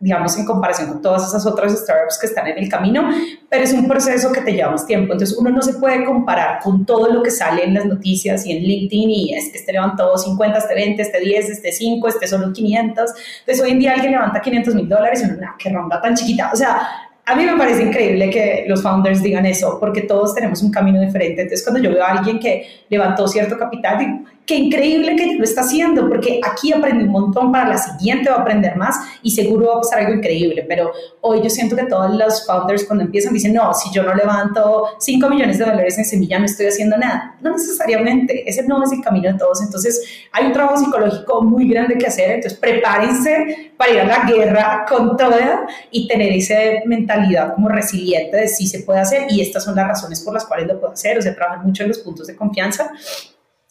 digamos, 0.00 0.38
en 0.38 0.44
comparación 0.44 0.88
con 0.88 1.02
todas 1.02 1.26
esas 1.26 1.44
otras 1.44 1.72
startups 1.72 2.18
que 2.20 2.26
están 2.26 2.46
en 2.46 2.58
el 2.58 2.68
camino, 2.68 3.10
pero 3.48 3.64
es 3.64 3.72
un 3.72 3.88
proceso 3.88 4.30
que 4.30 4.42
te 4.42 4.52
lleva 4.52 4.70
más 4.70 4.86
tiempo. 4.86 5.12
Entonces, 5.12 5.36
uno 5.36 5.50
no 5.50 5.60
se 5.60 5.74
puede 5.74 6.04
comparar 6.04 6.60
con 6.60 6.86
todo 6.86 7.12
lo 7.12 7.22
que 7.22 7.32
sale 7.32 7.64
en 7.64 7.74
las 7.74 7.84
noticias 7.84 8.46
y 8.46 8.52
en 8.52 8.62
LinkedIn 8.62 9.10
y 9.10 9.34
es 9.34 9.50
que 9.50 9.58
este 9.58 9.72
levantó 9.72 10.16
50, 10.16 10.56
este 10.56 10.74
20, 10.74 11.02
este 11.02 11.20
10, 11.20 11.50
este 11.50 11.72
5, 11.72 12.08
este 12.08 12.28
solo 12.28 12.52
500. 12.52 13.10
Entonces, 13.40 13.64
hoy 13.64 13.72
en 13.72 13.78
día 13.80 13.94
alguien 13.94 14.12
levanta 14.12 14.40
500 14.40 14.74
mil 14.76 14.88
dólares 14.88 15.20
y 15.22 15.24
uno, 15.24 15.40
nah, 15.40 15.56
qué 15.58 15.68
ronda 15.70 16.00
tan 16.00 16.14
chiquita. 16.14 16.50
O 16.52 16.56
sea, 16.56 17.07
a 17.28 17.36
mí 17.36 17.44
me 17.44 17.56
parece 17.56 17.82
increíble 17.82 18.30
que 18.30 18.64
los 18.66 18.82
founders 18.82 19.22
digan 19.22 19.44
eso, 19.44 19.78
porque 19.78 20.02
todos 20.02 20.34
tenemos 20.34 20.62
un 20.62 20.70
camino 20.70 20.98
diferente. 20.98 21.42
Entonces, 21.42 21.62
cuando 21.62 21.82
yo 21.82 21.94
veo 21.94 22.02
a 22.02 22.12
alguien 22.12 22.38
que 22.38 22.66
levantó 22.88 23.28
cierto 23.28 23.58
capital, 23.58 23.98
digo, 23.98 24.24
qué 24.48 24.56
increíble 24.56 25.14
que 25.14 25.34
lo 25.34 25.44
está 25.44 25.60
haciendo, 25.60 26.08
porque 26.08 26.40
aquí 26.42 26.72
aprendí 26.72 27.04
un 27.04 27.10
montón, 27.10 27.52
para 27.52 27.68
la 27.68 27.76
siguiente 27.76 28.30
va 28.30 28.36
a 28.36 28.40
aprender 28.40 28.76
más 28.76 28.96
y 29.22 29.30
seguro 29.30 29.66
va 29.66 29.72
a 29.74 29.80
pasar 29.82 29.98
algo 29.98 30.14
increíble. 30.14 30.64
Pero 30.66 30.90
hoy 31.20 31.42
yo 31.42 31.50
siento 31.50 31.76
que 31.76 31.84
todos 31.84 32.10
los 32.16 32.46
founders 32.46 32.84
cuando 32.84 33.04
empiezan 33.04 33.34
dicen, 33.34 33.52
no, 33.52 33.74
si 33.74 33.92
yo 33.92 34.02
no 34.02 34.14
levanto 34.14 34.86
5 34.98 35.28
millones 35.28 35.58
de 35.58 35.66
dólares 35.66 35.98
en 35.98 36.06
semilla, 36.06 36.38
no 36.38 36.46
estoy 36.46 36.66
haciendo 36.66 36.96
nada. 36.96 37.36
No 37.42 37.52
necesariamente, 37.52 38.48
ese 38.48 38.66
no 38.66 38.82
es 38.82 38.90
el 38.90 39.02
camino 39.02 39.30
de 39.30 39.38
todos. 39.38 39.60
Entonces, 39.60 40.02
hay 40.32 40.46
un 40.46 40.52
trabajo 40.54 40.78
psicológico 40.78 41.42
muy 41.42 41.68
grande 41.68 41.98
que 41.98 42.06
hacer. 42.06 42.30
Entonces, 42.30 42.58
prepárense 42.58 43.72
para 43.76 43.92
ir 43.92 44.00
a 44.00 44.04
la 44.06 44.24
guerra 44.24 44.86
con 44.88 45.14
toda 45.18 45.66
y 45.90 46.08
tener 46.08 46.32
esa 46.32 46.54
mentalidad 46.86 47.54
como 47.54 47.68
resiliente 47.68 48.38
de 48.38 48.48
si 48.48 48.66
se 48.66 48.78
puede 48.80 49.00
hacer. 49.00 49.26
Y 49.28 49.42
estas 49.42 49.64
son 49.64 49.76
las 49.76 49.86
razones 49.86 50.22
por 50.22 50.32
las 50.32 50.46
cuales 50.46 50.68
lo 50.68 50.80
puedo 50.80 50.94
hacer. 50.94 51.18
O 51.18 51.22
sea, 51.22 51.34
trabajar 51.34 51.62
mucho 51.66 51.82
en 51.82 51.90
los 51.90 51.98
puntos 51.98 52.26
de 52.28 52.34
confianza 52.34 52.90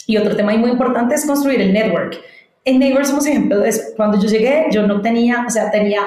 y 0.08 0.18
otro 0.18 0.36
tema 0.36 0.54
muy 0.54 0.72
importante 0.72 1.14
es 1.14 1.26
construir 1.26 1.62
el 1.62 1.74
network. 1.74 2.18
En 2.66 2.80
Neighbor 2.80 3.06
somos 3.06 3.28
ejemplo 3.28 3.60
de 3.60 3.70
eso. 3.70 3.82
Cuando 3.96 4.20
yo 4.20 4.28
llegué, 4.28 4.66
yo 4.72 4.88
no 4.88 5.02
tenía, 5.02 5.44
o 5.46 5.50
sea, 5.50 5.70
tenía 5.70 6.02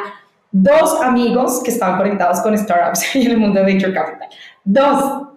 dos 0.51 1.01
amigos 1.03 1.63
que 1.63 1.71
estaban 1.71 1.99
conectados 1.99 2.41
con 2.41 2.57
startups 2.57 3.15
y 3.15 3.23
en 3.27 3.33
el 3.33 3.39
mundo 3.39 3.61
de 3.61 3.67
venture 3.67 3.93
capital. 3.93 4.29
Dos, 4.65 5.29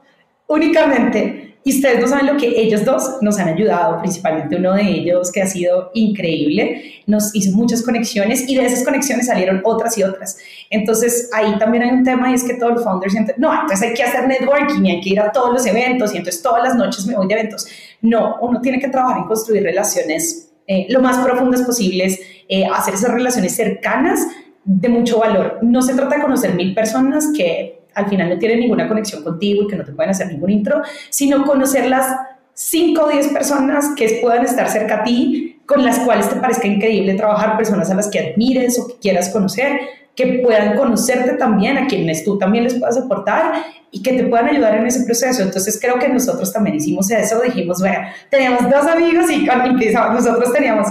únicamente. 0.47 1.52
Y 1.65 1.75
ustedes 1.75 2.01
no 2.01 2.07
saben 2.07 2.27
lo 2.27 2.37
que 2.37 2.61
ellos 2.61 2.83
dos 2.83 3.17
nos 3.21 3.39
han 3.39 3.47
ayudado, 3.47 3.99
principalmente 3.99 4.57
uno 4.57 4.73
de 4.73 4.81
ellos 4.81 5.31
que 5.31 5.41
ha 5.41 5.47
sido 5.47 5.91
increíble, 5.93 7.01
nos 7.07 7.33
hizo 7.33 7.55
muchas 7.55 7.81
conexiones 7.83 8.47
y 8.49 8.55
de 8.55 8.65
esas 8.65 8.83
conexiones 8.83 9.27
salieron 9.27 9.61
otras 9.63 9.97
y 9.97 10.03
otras. 10.03 10.37
Entonces 10.69 11.29
ahí 11.33 11.57
también 11.59 11.83
hay 11.83 11.91
un 11.91 12.03
tema 12.03 12.31
y 12.31 12.33
es 12.33 12.43
que 12.43 12.55
todos 12.55 12.73
los 12.73 12.83
founders 12.83 13.13
no, 13.37 13.53
entonces 13.53 13.81
hay 13.81 13.93
que 13.93 14.03
hacer 14.03 14.27
networking, 14.27 14.89
hay 14.89 14.99
que 14.99 15.09
ir 15.09 15.19
a 15.21 15.31
todos 15.31 15.53
los 15.53 15.65
eventos 15.65 16.13
y 16.13 16.17
entonces 16.17 16.41
todas 16.41 16.63
las 16.63 16.75
noches 16.75 17.05
me 17.05 17.15
voy 17.15 17.27
de 17.27 17.33
eventos. 17.35 17.65
No, 18.01 18.37
uno 18.41 18.59
tiene 18.59 18.79
que 18.79 18.89
trabajar 18.89 19.19
en 19.19 19.25
construir 19.25 19.63
relaciones 19.63 20.49
eh, 20.67 20.87
lo 20.89 21.01
más 21.01 21.23
profundas 21.25 21.61
posibles, 21.63 22.19
eh, 22.47 22.65
hacer 22.65 22.93
esas 22.93 23.11
relaciones 23.11 23.55
cercanas 23.55 24.19
de 24.65 24.89
mucho 24.89 25.19
valor. 25.19 25.59
No 25.61 25.81
se 25.81 25.93
trata 25.93 26.15
de 26.15 26.21
conocer 26.21 26.55
mil 26.55 26.73
personas 26.73 27.27
que 27.35 27.72
al 27.95 28.07
final 28.07 28.29
no 28.29 28.37
tienen 28.37 28.59
ninguna 28.59 28.87
conexión 28.87 29.23
contigo 29.23 29.63
y 29.63 29.67
que 29.67 29.75
no 29.75 29.83
te 29.83 29.91
pueden 29.91 30.11
hacer 30.11 30.27
ningún 30.27 30.49
intro, 30.49 30.81
sino 31.09 31.45
conocer 31.45 31.87
las 31.87 32.07
5 32.53 33.03
o 33.03 33.09
10 33.09 33.27
personas 33.29 33.89
que 33.95 34.19
puedan 34.21 34.45
estar 34.45 34.69
cerca 34.69 35.01
a 35.01 35.03
ti, 35.03 35.61
con 35.65 35.83
las 35.83 35.99
cuales 35.99 36.29
te 36.29 36.35
parezca 36.35 36.67
increíble 36.67 37.15
trabajar, 37.15 37.57
personas 37.57 37.89
a 37.89 37.95
las 37.95 38.09
que 38.09 38.19
admires 38.19 38.79
o 38.79 38.87
que 38.87 38.95
quieras 38.99 39.29
conocer, 39.29 39.79
que 40.15 40.41
puedan 40.43 40.75
conocerte 40.77 41.33
también, 41.33 41.77
a 41.77 41.87
quienes 41.87 42.23
tú 42.23 42.37
también 42.37 42.65
les 42.65 42.75
puedas 42.75 42.97
aportar 42.97 43.63
y 43.89 44.03
que 44.03 44.13
te 44.13 44.25
puedan 44.25 44.47
ayudar 44.47 44.75
en 44.75 44.85
ese 44.85 45.03
proceso. 45.05 45.41
Entonces 45.41 45.79
creo 45.81 45.97
que 45.97 46.09
nosotros 46.09 46.53
también 46.53 46.75
hicimos 46.75 47.09
eso, 47.09 47.41
dijimos, 47.41 47.79
bueno, 47.79 47.99
teníamos 48.29 48.69
dos 48.69 48.85
amigos 48.85 49.31
y 49.31 49.45
nosotros 49.45 50.53
teníamos 50.53 50.89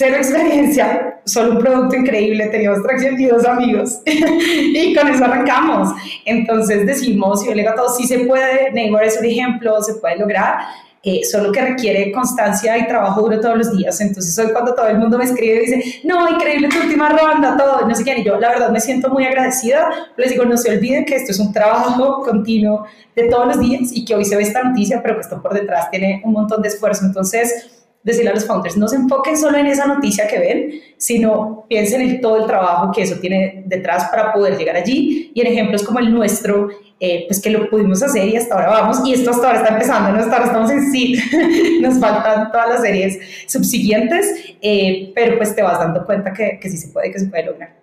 cero 0.00 0.16
experiencia, 0.16 1.20
solo 1.26 1.52
un 1.52 1.58
producto 1.58 1.94
increíble, 1.94 2.46
teníamos 2.46 2.82
tracción 2.82 3.20
y 3.20 3.26
dos 3.26 3.44
amigos. 3.44 4.00
y 4.06 4.94
con 4.94 5.08
eso 5.08 5.26
arrancamos. 5.26 5.90
Entonces 6.24 6.86
decimos, 6.86 7.44
yo 7.44 7.50
le 7.50 7.60
digo 7.60 7.72
a 7.72 7.74
todos, 7.74 7.98
sí 7.98 8.06
se 8.06 8.20
puede, 8.20 8.72
Neymar 8.72 9.04
es 9.04 9.18
un 9.18 9.26
ejemplo, 9.26 9.82
se 9.82 9.96
puede 9.96 10.16
lograr. 10.16 10.60
Eh, 11.02 11.20
solo 11.24 11.50
que 11.50 11.62
requiere 11.62 12.12
constancia 12.12 12.76
y 12.76 12.86
trabajo 12.86 13.20
duro 13.20 13.40
todos 13.40 13.58
los 13.58 13.76
días. 13.76 14.00
Entonces 14.00 14.38
hoy 14.38 14.52
cuando 14.52 14.74
todo 14.74 14.86
el 14.86 14.98
mundo 14.98 15.18
me 15.18 15.24
escribe 15.24 15.56
y 15.56 15.66
dice, 15.66 16.00
no, 16.04 16.30
increíble 16.30 16.68
tu 16.68 16.78
última 16.78 17.10
ronda, 17.10 17.58
todo, 17.58 17.86
no 17.86 17.94
sé 17.94 18.02
qué, 18.02 18.18
y 18.18 18.24
yo 18.24 18.38
la 18.38 18.48
verdad 18.48 18.70
me 18.70 18.80
siento 18.80 19.10
muy 19.10 19.24
agradecida, 19.24 19.90
les 20.16 20.30
digo, 20.30 20.46
no 20.46 20.56
se 20.56 20.70
olviden 20.70 21.04
que 21.04 21.16
esto 21.16 21.32
es 21.32 21.38
un 21.38 21.52
trabajo 21.52 22.22
continuo 22.22 22.86
de 23.16 23.28
todos 23.28 23.46
los 23.48 23.60
días 23.60 23.90
y 23.92 24.04
que 24.06 24.14
hoy 24.14 24.24
se 24.24 24.36
ve 24.36 24.42
esta 24.44 24.62
noticia, 24.62 25.02
pero 25.02 25.16
que 25.16 25.20
esto 25.22 25.42
por 25.42 25.52
detrás 25.52 25.90
tiene 25.90 26.22
un 26.24 26.32
montón 26.32 26.62
de 26.62 26.68
esfuerzo. 26.68 27.04
Entonces, 27.04 27.79
decirle 28.02 28.30
a 28.30 28.34
los 28.34 28.46
founders, 28.46 28.76
no 28.76 28.88
se 28.88 28.96
enfoquen 28.96 29.36
solo 29.36 29.58
en 29.58 29.66
esa 29.66 29.86
noticia 29.86 30.26
que 30.26 30.38
ven, 30.38 30.80
sino 30.96 31.66
piensen 31.68 32.00
en 32.00 32.20
todo 32.20 32.38
el 32.38 32.46
trabajo 32.46 32.90
que 32.92 33.02
eso 33.02 33.16
tiene 33.20 33.64
detrás 33.66 34.08
para 34.10 34.32
poder 34.32 34.56
llegar 34.56 34.76
allí. 34.76 35.30
Y 35.34 35.40
en 35.40 35.46
ejemplos 35.48 35.82
como 35.82 35.98
el 35.98 36.12
nuestro, 36.12 36.68
eh, 36.98 37.24
pues 37.28 37.40
que 37.40 37.50
lo 37.50 37.68
pudimos 37.68 38.02
hacer 38.02 38.28
y 38.28 38.36
hasta 38.36 38.54
ahora 38.54 38.68
vamos, 38.68 39.00
y 39.06 39.14
esto 39.14 39.30
hasta 39.30 39.46
ahora 39.46 39.58
está 39.60 39.72
empezando, 39.72 40.12
¿no? 40.12 40.18
hasta 40.18 40.32
ahora 40.32 40.46
estamos 40.46 40.70
en 40.70 40.92
sí, 40.92 41.18
nos 41.80 41.98
faltan 41.98 42.50
todas 42.50 42.68
las 42.68 42.80
series 42.82 43.18
subsiguientes, 43.46 44.54
eh, 44.60 45.12
pero 45.14 45.36
pues 45.36 45.54
te 45.54 45.62
vas 45.62 45.78
dando 45.78 46.04
cuenta 46.04 46.32
que, 46.32 46.58
que 46.60 46.68
sí 46.68 46.76
se 46.76 46.88
puede, 46.88 47.12
que 47.12 47.18
se 47.18 47.26
puede 47.26 47.46
lograr. 47.46 47.80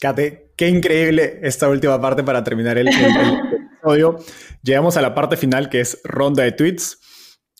Kate, 0.00 0.50
qué 0.56 0.68
increíble 0.68 1.38
esta 1.42 1.68
última 1.68 2.00
parte 2.00 2.24
para 2.24 2.42
terminar 2.42 2.76
el, 2.76 2.88
el 2.88 2.94
episodio. 3.74 4.18
Llegamos 4.62 4.96
a 4.96 5.02
la 5.02 5.14
parte 5.14 5.36
final 5.36 5.68
que 5.68 5.80
es 5.80 6.00
ronda 6.02 6.42
de 6.42 6.50
tweets. 6.50 6.98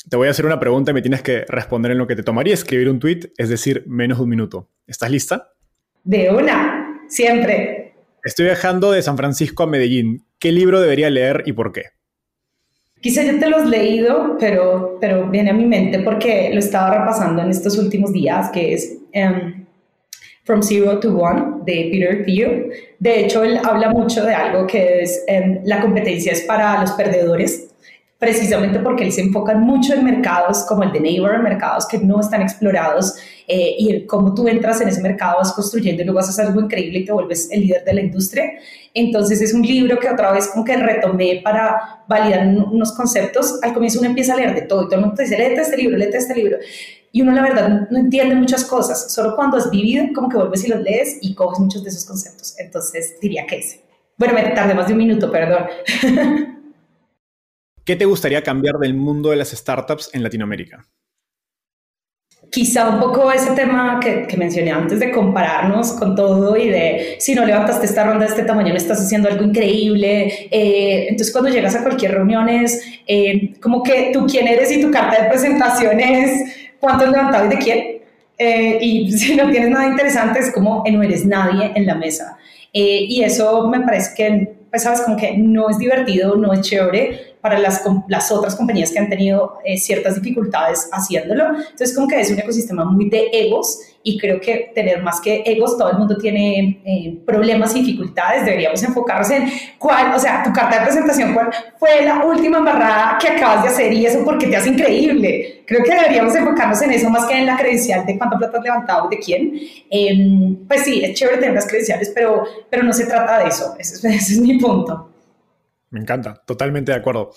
Te 0.08 0.16
voy 0.16 0.28
a 0.28 0.32
hacer 0.32 0.46
una 0.46 0.58
pregunta 0.58 0.90
y 0.90 0.94
me 0.94 1.02
tienes 1.02 1.22
que 1.22 1.44
responder 1.48 1.92
en 1.92 1.98
lo 1.98 2.06
que 2.06 2.16
te 2.16 2.22
tomaría 2.22 2.54
escribir 2.54 2.88
un 2.88 2.98
tweet, 2.98 3.32
es 3.36 3.48
decir, 3.48 3.84
menos 3.86 4.18
de 4.18 4.24
un 4.24 4.30
minuto. 4.30 4.68
¿Estás 4.86 5.10
lista? 5.10 5.52
De 6.02 6.30
una, 6.30 7.02
siempre. 7.08 7.94
Estoy 8.24 8.46
viajando 8.46 8.90
de 8.90 9.02
San 9.02 9.16
Francisco 9.16 9.62
a 9.62 9.66
Medellín. 9.66 10.24
¿Qué 10.40 10.50
libro 10.50 10.80
debería 10.80 11.08
leer 11.08 11.44
y 11.46 11.52
por 11.52 11.72
qué? 11.72 11.84
Quizá 13.00 13.22
yo 13.22 13.38
te 13.38 13.48
los 13.48 13.62
he 13.62 13.68
leído, 13.68 14.36
pero, 14.38 14.98
pero 15.00 15.28
viene 15.28 15.50
a 15.50 15.54
mi 15.54 15.66
mente 15.66 16.00
porque 16.00 16.50
lo 16.52 16.58
estaba 16.58 16.98
repasando 16.98 17.42
en 17.42 17.50
estos 17.50 17.78
últimos 17.78 18.12
días, 18.12 18.50
que 18.50 18.74
es 18.74 18.98
um, 19.14 19.64
From 20.44 20.62
Zero 20.62 20.98
to 20.98 21.16
One 21.16 21.62
de 21.64 21.88
Peter 21.90 22.24
Thiel. 22.24 22.72
De 22.98 23.20
hecho, 23.20 23.42
él 23.44 23.58
habla 23.62 23.90
mucho 23.90 24.24
de 24.24 24.34
algo 24.34 24.66
que 24.66 25.02
es 25.02 25.24
um, 25.28 25.60
la 25.64 25.80
competencia 25.80 26.32
es 26.32 26.42
para 26.42 26.80
los 26.80 26.92
perdedores 26.92 27.71
precisamente 28.22 28.78
porque 28.78 29.02
él 29.02 29.10
se 29.10 29.20
enfoca 29.20 29.56
mucho 29.56 29.94
en 29.94 30.04
mercados 30.04 30.64
como 30.68 30.84
el 30.84 30.92
de 30.92 31.00
Neighbor, 31.00 31.42
mercados 31.42 31.88
que 31.88 31.98
no 31.98 32.20
están 32.20 32.40
explorados 32.40 33.16
eh, 33.48 33.74
y 33.76 34.06
cómo 34.06 34.32
tú 34.32 34.46
entras 34.46 34.80
en 34.80 34.86
ese 34.86 35.02
mercado, 35.02 35.38
vas 35.38 35.52
construyendo 35.52 36.02
y 36.02 36.04
luego 36.04 36.20
haces 36.20 36.38
algo 36.38 36.60
increíble 36.60 37.00
y 37.00 37.04
te 37.04 37.10
vuelves 37.10 37.48
el 37.50 37.62
líder 37.62 37.82
de 37.82 37.94
la 37.94 38.00
industria. 38.00 38.44
Entonces 38.94 39.42
es 39.42 39.52
un 39.52 39.62
libro 39.62 39.98
que 39.98 40.08
otra 40.08 40.30
vez 40.30 40.46
como 40.46 40.64
que 40.64 40.76
retomé 40.76 41.40
para 41.42 42.04
validar 42.08 42.46
unos 42.46 42.92
conceptos. 42.92 43.58
Al 43.60 43.74
comienzo 43.74 43.98
uno 43.98 44.10
empieza 44.10 44.34
a 44.34 44.36
leer 44.36 44.54
de 44.54 44.62
todo 44.62 44.82
y 44.82 44.84
todo 44.84 44.94
el 44.94 45.00
mundo 45.00 45.16
te 45.16 45.24
dice, 45.24 45.36
léete 45.36 45.60
este 45.60 45.76
libro, 45.76 45.98
léete 45.98 46.18
este 46.18 46.36
libro. 46.36 46.58
Y 47.10 47.22
uno 47.22 47.32
la 47.32 47.42
verdad 47.42 47.88
no 47.90 47.98
entiende 47.98 48.36
muchas 48.36 48.64
cosas, 48.64 49.12
solo 49.12 49.34
cuando 49.34 49.56
has 49.56 49.68
vivido 49.68 50.06
como 50.14 50.28
que 50.28 50.36
vuelves 50.36 50.64
y 50.64 50.68
los 50.68 50.80
lees 50.80 51.18
y 51.22 51.34
coges 51.34 51.58
muchos 51.58 51.82
de 51.82 51.90
esos 51.90 52.04
conceptos. 52.04 52.54
Entonces 52.60 53.16
diría 53.20 53.46
que 53.48 53.56
ese. 53.56 53.80
Bueno, 54.16 54.34
me 54.34 54.42
tardé 54.50 54.74
más 54.74 54.86
de 54.86 54.92
un 54.92 54.98
minuto, 55.00 55.28
perdón. 55.28 55.66
¿Qué 57.84 57.96
te 57.96 58.04
gustaría 58.04 58.42
cambiar 58.42 58.76
del 58.78 58.94
mundo 58.94 59.30
de 59.30 59.36
las 59.36 59.50
startups 59.50 60.10
en 60.12 60.22
Latinoamérica? 60.22 60.86
quizá 62.52 62.86
un 62.90 63.00
poco 63.00 63.32
ese 63.32 63.52
tema 63.52 63.98
que, 63.98 64.26
que, 64.26 64.36
mencioné 64.36 64.72
antes 64.72 65.00
de 65.00 65.10
compararnos 65.10 65.92
con 65.92 66.14
todo 66.14 66.54
y 66.54 66.68
de 66.68 67.16
si 67.18 67.34
no 67.34 67.46
levantaste 67.46 67.86
esta 67.86 68.04
ronda 68.04 68.26
de 68.26 68.30
este 68.30 68.42
tamaño 68.42 68.68
no 68.68 68.76
estás 68.76 69.00
haciendo 69.00 69.28
algo 69.28 69.42
increíble. 69.42 70.48
Eh, 70.50 71.06
entonces 71.08 71.32
cuando 71.32 71.50
llegas 71.50 71.74
a 71.74 71.82
cualquier 71.82 72.12
reunión 72.12 72.50
es 72.50 72.84
eh, 73.06 73.54
como 73.60 73.82
que 73.82 74.10
tú 74.12 74.26
quién 74.26 74.46
eres 74.46 74.70
y 74.70 74.82
tu 74.82 74.90
carta 74.90 75.22
de 75.22 75.30
presentación 75.30 75.98
es 75.98 76.70
cuánto 76.78 77.06
has 77.06 77.10
levantado 77.10 77.46
y 77.46 77.48
de 77.48 77.58
quién. 77.58 77.84
Eh, 78.36 78.78
y 78.82 79.12
si 79.18 79.34
no 79.34 79.50
tienes 79.50 79.70
nada 79.70 79.86
interesante 79.86 80.40
es 80.40 80.52
como 80.52 80.84
no 80.86 81.02
eres 81.02 81.24
nadie 81.24 81.72
en 81.74 81.86
la 81.86 81.94
mesa. 81.94 82.36
y 82.70 83.22
eso 83.22 83.66
me 83.68 83.80
parece 83.80 84.10
que, 84.14 84.56
pues 84.68 84.82
sabes, 84.82 85.00
como 85.00 85.16
que 85.16 85.38
no 85.38 85.70
es 85.70 85.78
divertido, 85.78 86.36
no 86.36 86.52
es 86.52 86.60
chévere 86.60 87.31
para 87.42 87.58
las, 87.58 87.82
las 88.08 88.30
otras 88.30 88.54
compañías 88.54 88.92
que 88.92 89.00
han 89.00 89.08
tenido 89.08 89.58
eh, 89.64 89.76
ciertas 89.76 90.14
dificultades 90.14 90.88
haciéndolo. 90.92 91.48
Entonces, 91.56 91.94
como 91.94 92.06
que 92.06 92.20
es 92.20 92.30
un 92.30 92.38
ecosistema 92.38 92.84
muy 92.84 93.10
de 93.10 93.28
egos 93.32 93.80
y 94.04 94.18
creo 94.18 94.40
que 94.40 94.70
tener 94.74 95.02
más 95.02 95.20
que 95.20 95.42
egos, 95.44 95.76
todo 95.76 95.90
el 95.90 95.98
mundo 95.98 96.16
tiene 96.16 96.80
eh, 96.84 97.18
problemas 97.26 97.74
y 97.74 97.80
dificultades, 97.80 98.44
deberíamos 98.44 98.82
enfocarnos 98.82 99.30
en 99.30 99.48
cuál, 99.78 100.14
o 100.14 100.18
sea, 100.18 100.42
tu 100.42 100.52
carta 100.52 100.78
de 100.78 100.84
presentación, 100.84 101.34
cuál 101.34 101.50
fue 101.78 102.04
la 102.04 102.24
última 102.24 102.58
embarrada 102.58 103.18
que 103.20 103.28
acabas 103.28 103.64
de 103.64 103.68
hacer 103.68 103.92
y 103.92 104.06
eso 104.06 104.24
porque 104.24 104.46
te 104.46 104.56
hace 104.56 104.70
increíble. 104.70 105.64
Creo 105.66 105.82
que 105.82 105.94
deberíamos 105.94 106.34
enfocarnos 106.34 106.80
en 106.82 106.92
eso 106.92 107.10
más 107.10 107.26
que 107.26 107.38
en 107.38 107.46
la 107.46 107.56
credencial 107.56 108.06
de 108.06 108.18
cuánta 108.18 108.38
plata 108.38 108.58
has 108.58 108.64
levantado, 108.64 109.08
de 109.08 109.18
quién. 109.18 109.52
Em, 109.90 110.56
pues 110.66 110.82
sí, 110.82 111.02
es 111.04 111.14
chévere 111.14 111.38
tener 111.38 111.54
las 111.54 111.66
credenciales, 111.66 112.10
pero, 112.14 112.44
pero 112.70 112.84
no 112.84 112.92
se 112.92 113.06
trata 113.06 113.38
de 113.38 113.48
eso, 113.48 113.74
ese 113.78 114.08
es 114.08 114.38
mi 114.40 114.58
punto. 114.58 115.11
Me 115.92 116.00
encanta, 116.00 116.42
totalmente 116.46 116.90
de 116.90 116.98
acuerdo. 116.98 117.32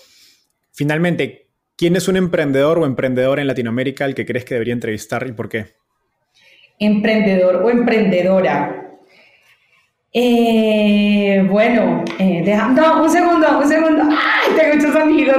Finalmente, 0.72 1.46
¿quién 1.76 1.94
es 1.94 2.08
un 2.08 2.16
emprendedor 2.16 2.78
o 2.78 2.86
emprendedora 2.86 3.42
en 3.42 3.46
Latinoamérica 3.48 4.06
al 4.06 4.14
que 4.14 4.24
crees 4.24 4.46
que 4.46 4.54
debería 4.54 4.72
entrevistar 4.72 5.26
y 5.28 5.32
por 5.32 5.48
qué? 5.48 5.74
Emprendedor 6.78 7.56
o 7.56 7.70
emprendedora. 7.70 8.82
Eh, 10.10 11.46
bueno, 11.50 12.02
eh, 12.18 12.58
no, 12.74 13.02
un 13.02 13.10
segundo, 13.10 13.58
un 13.58 13.68
segundo. 13.68 14.04
¡Ay, 14.04 14.56
tengo 14.56 14.76
muchos 14.76 14.96
amigos! 14.96 15.36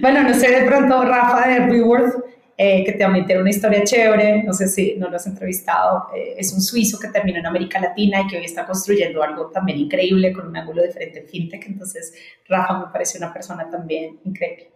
Bueno, 0.00 0.22
no 0.22 0.32
sé, 0.32 0.50
de 0.50 0.66
pronto 0.66 1.04
Rafa 1.04 1.46
de 1.46 1.66
Reworth 1.66 2.14
eh, 2.62 2.84
que 2.84 2.92
también 2.92 3.24
tiene 3.24 3.40
una 3.40 3.48
historia 3.48 3.82
chévere, 3.84 4.42
no 4.42 4.52
sé 4.52 4.68
si 4.68 4.94
no 4.98 5.08
lo 5.08 5.16
has 5.16 5.26
entrevistado, 5.26 6.08
eh, 6.14 6.34
es 6.36 6.52
un 6.52 6.60
suizo 6.60 6.98
que 6.98 7.08
terminó 7.08 7.38
en 7.38 7.46
América 7.46 7.80
Latina 7.80 8.20
y 8.20 8.26
que 8.26 8.36
hoy 8.36 8.44
está 8.44 8.66
construyendo 8.66 9.22
algo 9.22 9.46
también 9.46 9.78
increíble 9.78 10.30
con 10.34 10.46
un 10.46 10.54
ángulo 10.54 10.82
diferente 10.82 11.20
en 11.20 11.26
fintech, 11.26 11.66
entonces 11.66 12.12
Rafa 12.46 12.78
me 12.78 12.92
parece 12.92 13.16
una 13.16 13.32
persona 13.32 13.70
también 13.70 14.20
increíble. 14.26 14.72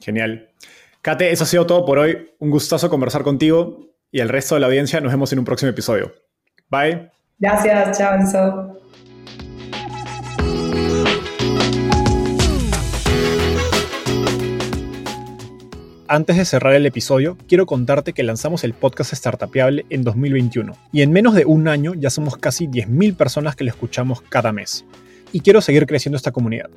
Genial. 0.00 0.48
Kate, 1.02 1.30
eso 1.30 1.44
ha 1.44 1.46
sido 1.46 1.66
todo 1.66 1.84
por 1.84 2.00
hoy. 2.00 2.32
Un 2.40 2.50
gustazo 2.50 2.90
conversar 2.90 3.22
contigo 3.22 3.86
y 4.10 4.18
el 4.18 4.28
resto 4.28 4.56
de 4.56 4.62
la 4.62 4.66
audiencia 4.66 5.00
nos 5.00 5.12
vemos 5.12 5.32
en 5.32 5.38
un 5.38 5.44
próximo 5.44 5.70
episodio. 5.70 6.12
Bye. 6.68 7.12
Gracias, 7.38 7.96
chao, 7.96 8.81
Antes 16.12 16.36
de 16.36 16.44
cerrar 16.44 16.74
el 16.74 16.84
episodio, 16.84 17.38
quiero 17.48 17.64
contarte 17.64 18.12
que 18.12 18.22
lanzamos 18.22 18.64
el 18.64 18.74
podcast 18.74 19.14
Startupiable 19.14 19.86
en 19.88 20.04
2021 20.04 20.76
y 20.92 21.00
en 21.00 21.10
menos 21.10 21.34
de 21.34 21.46
un 21.46 21.68
año 21.68 21.94
ya 21.94 22.10
somos 22.10 22.36
casi 22.36 22.66
10.000 22.66 23.16
personas 23.16 23.56
que 23.56 23.64
lo 23.64 23.70
escuchamos 23.70 24.20
cada 24.20 24.52
mes. 24.52 24.84
Y 25.32 25.40
quiero 25.40 25.62
seguir 25.62 25.86
creciendo 25.86 26.18
esta 26.18 26.30
comunidad. 26.30 26.68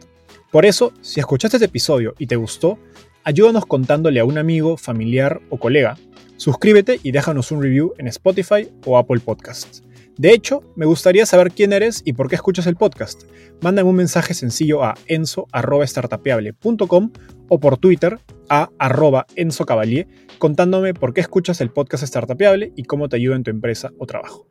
Por 0.53 0.65
eso, 0.65 0.93
si 1.01 1.19
escuchaste 1.19 1.57
este 1.57 1.65
episodio 1.65 2.15
y 2.17 2.27
te 2.27 2.37
gustó, 2.37 2.79
ayúdanos 3.25 3.65
contándole 3.65 4.21
a 4.21 4.25
un 4.25 4.37
amigo, 4.37 4.77
familiar 4.77 5.41
o 5.49 5.59
colega. 5.59 5.97
Suscríbete 6.37 7.01
y 7.03 7.11
déjanos 7.11 7.51
un 7.51 7.61
review 7.61 7.93
en 7.97 8.07
Spotify 8.07 8.69
o 8.85 8.97
Apple 8.97 9.19
Podcasts. 9.19 9.83
De 10.17 10.31
hecho, 10.31 10.63
me 10.77 10.85
gustaría 10.85 11.25
saber 11.25 11.51
quién 11.51 11.73
eres 11.73 12.03
y 12.05 12.13
por 12.13 12.29
qué 12.29 12.35
escuchas 12.35 12.67
el 12.67 12.77
podcast. 12.77 13.23
Mándame 13.59 13.89
un 13.89 13.97
mensaje 13.97 14.33
sencillo 14.33 14.81
a 14.81 14.95
enzo.startapeable.com 15.07 17.11
o 17.49 17.59
por 17.59 17.77
Twitter 17.77 18.19
a 18.49 18.69
arroba 18.79 19.25
Enzo 19.35 19.65
contándome 20.37 20.93
por 20.93 21.13
qué 21.13 21.21
escuchas 21.21 21.61
el 21.61 21.71
podcast 21.71 22.03
Startapeable 22.05 22.71
y 22.75 22.83
cómo 22.83 23.09
te 23.09 23.15
ayuda 23.17 23.35
en 23.35 23.43
tu 23.43 23.51
empresa 23.51 23.91
o 23.97 24.05
trabajo. 24.05 24.47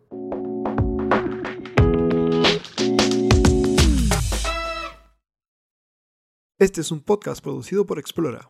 Este 6.59 6.81
es 6.81 6.91
un 6.93 7.01
podcast 7.01 7.43
producido 7.43 7.85
por 7.85 7.99
Explora. 7.99 8.49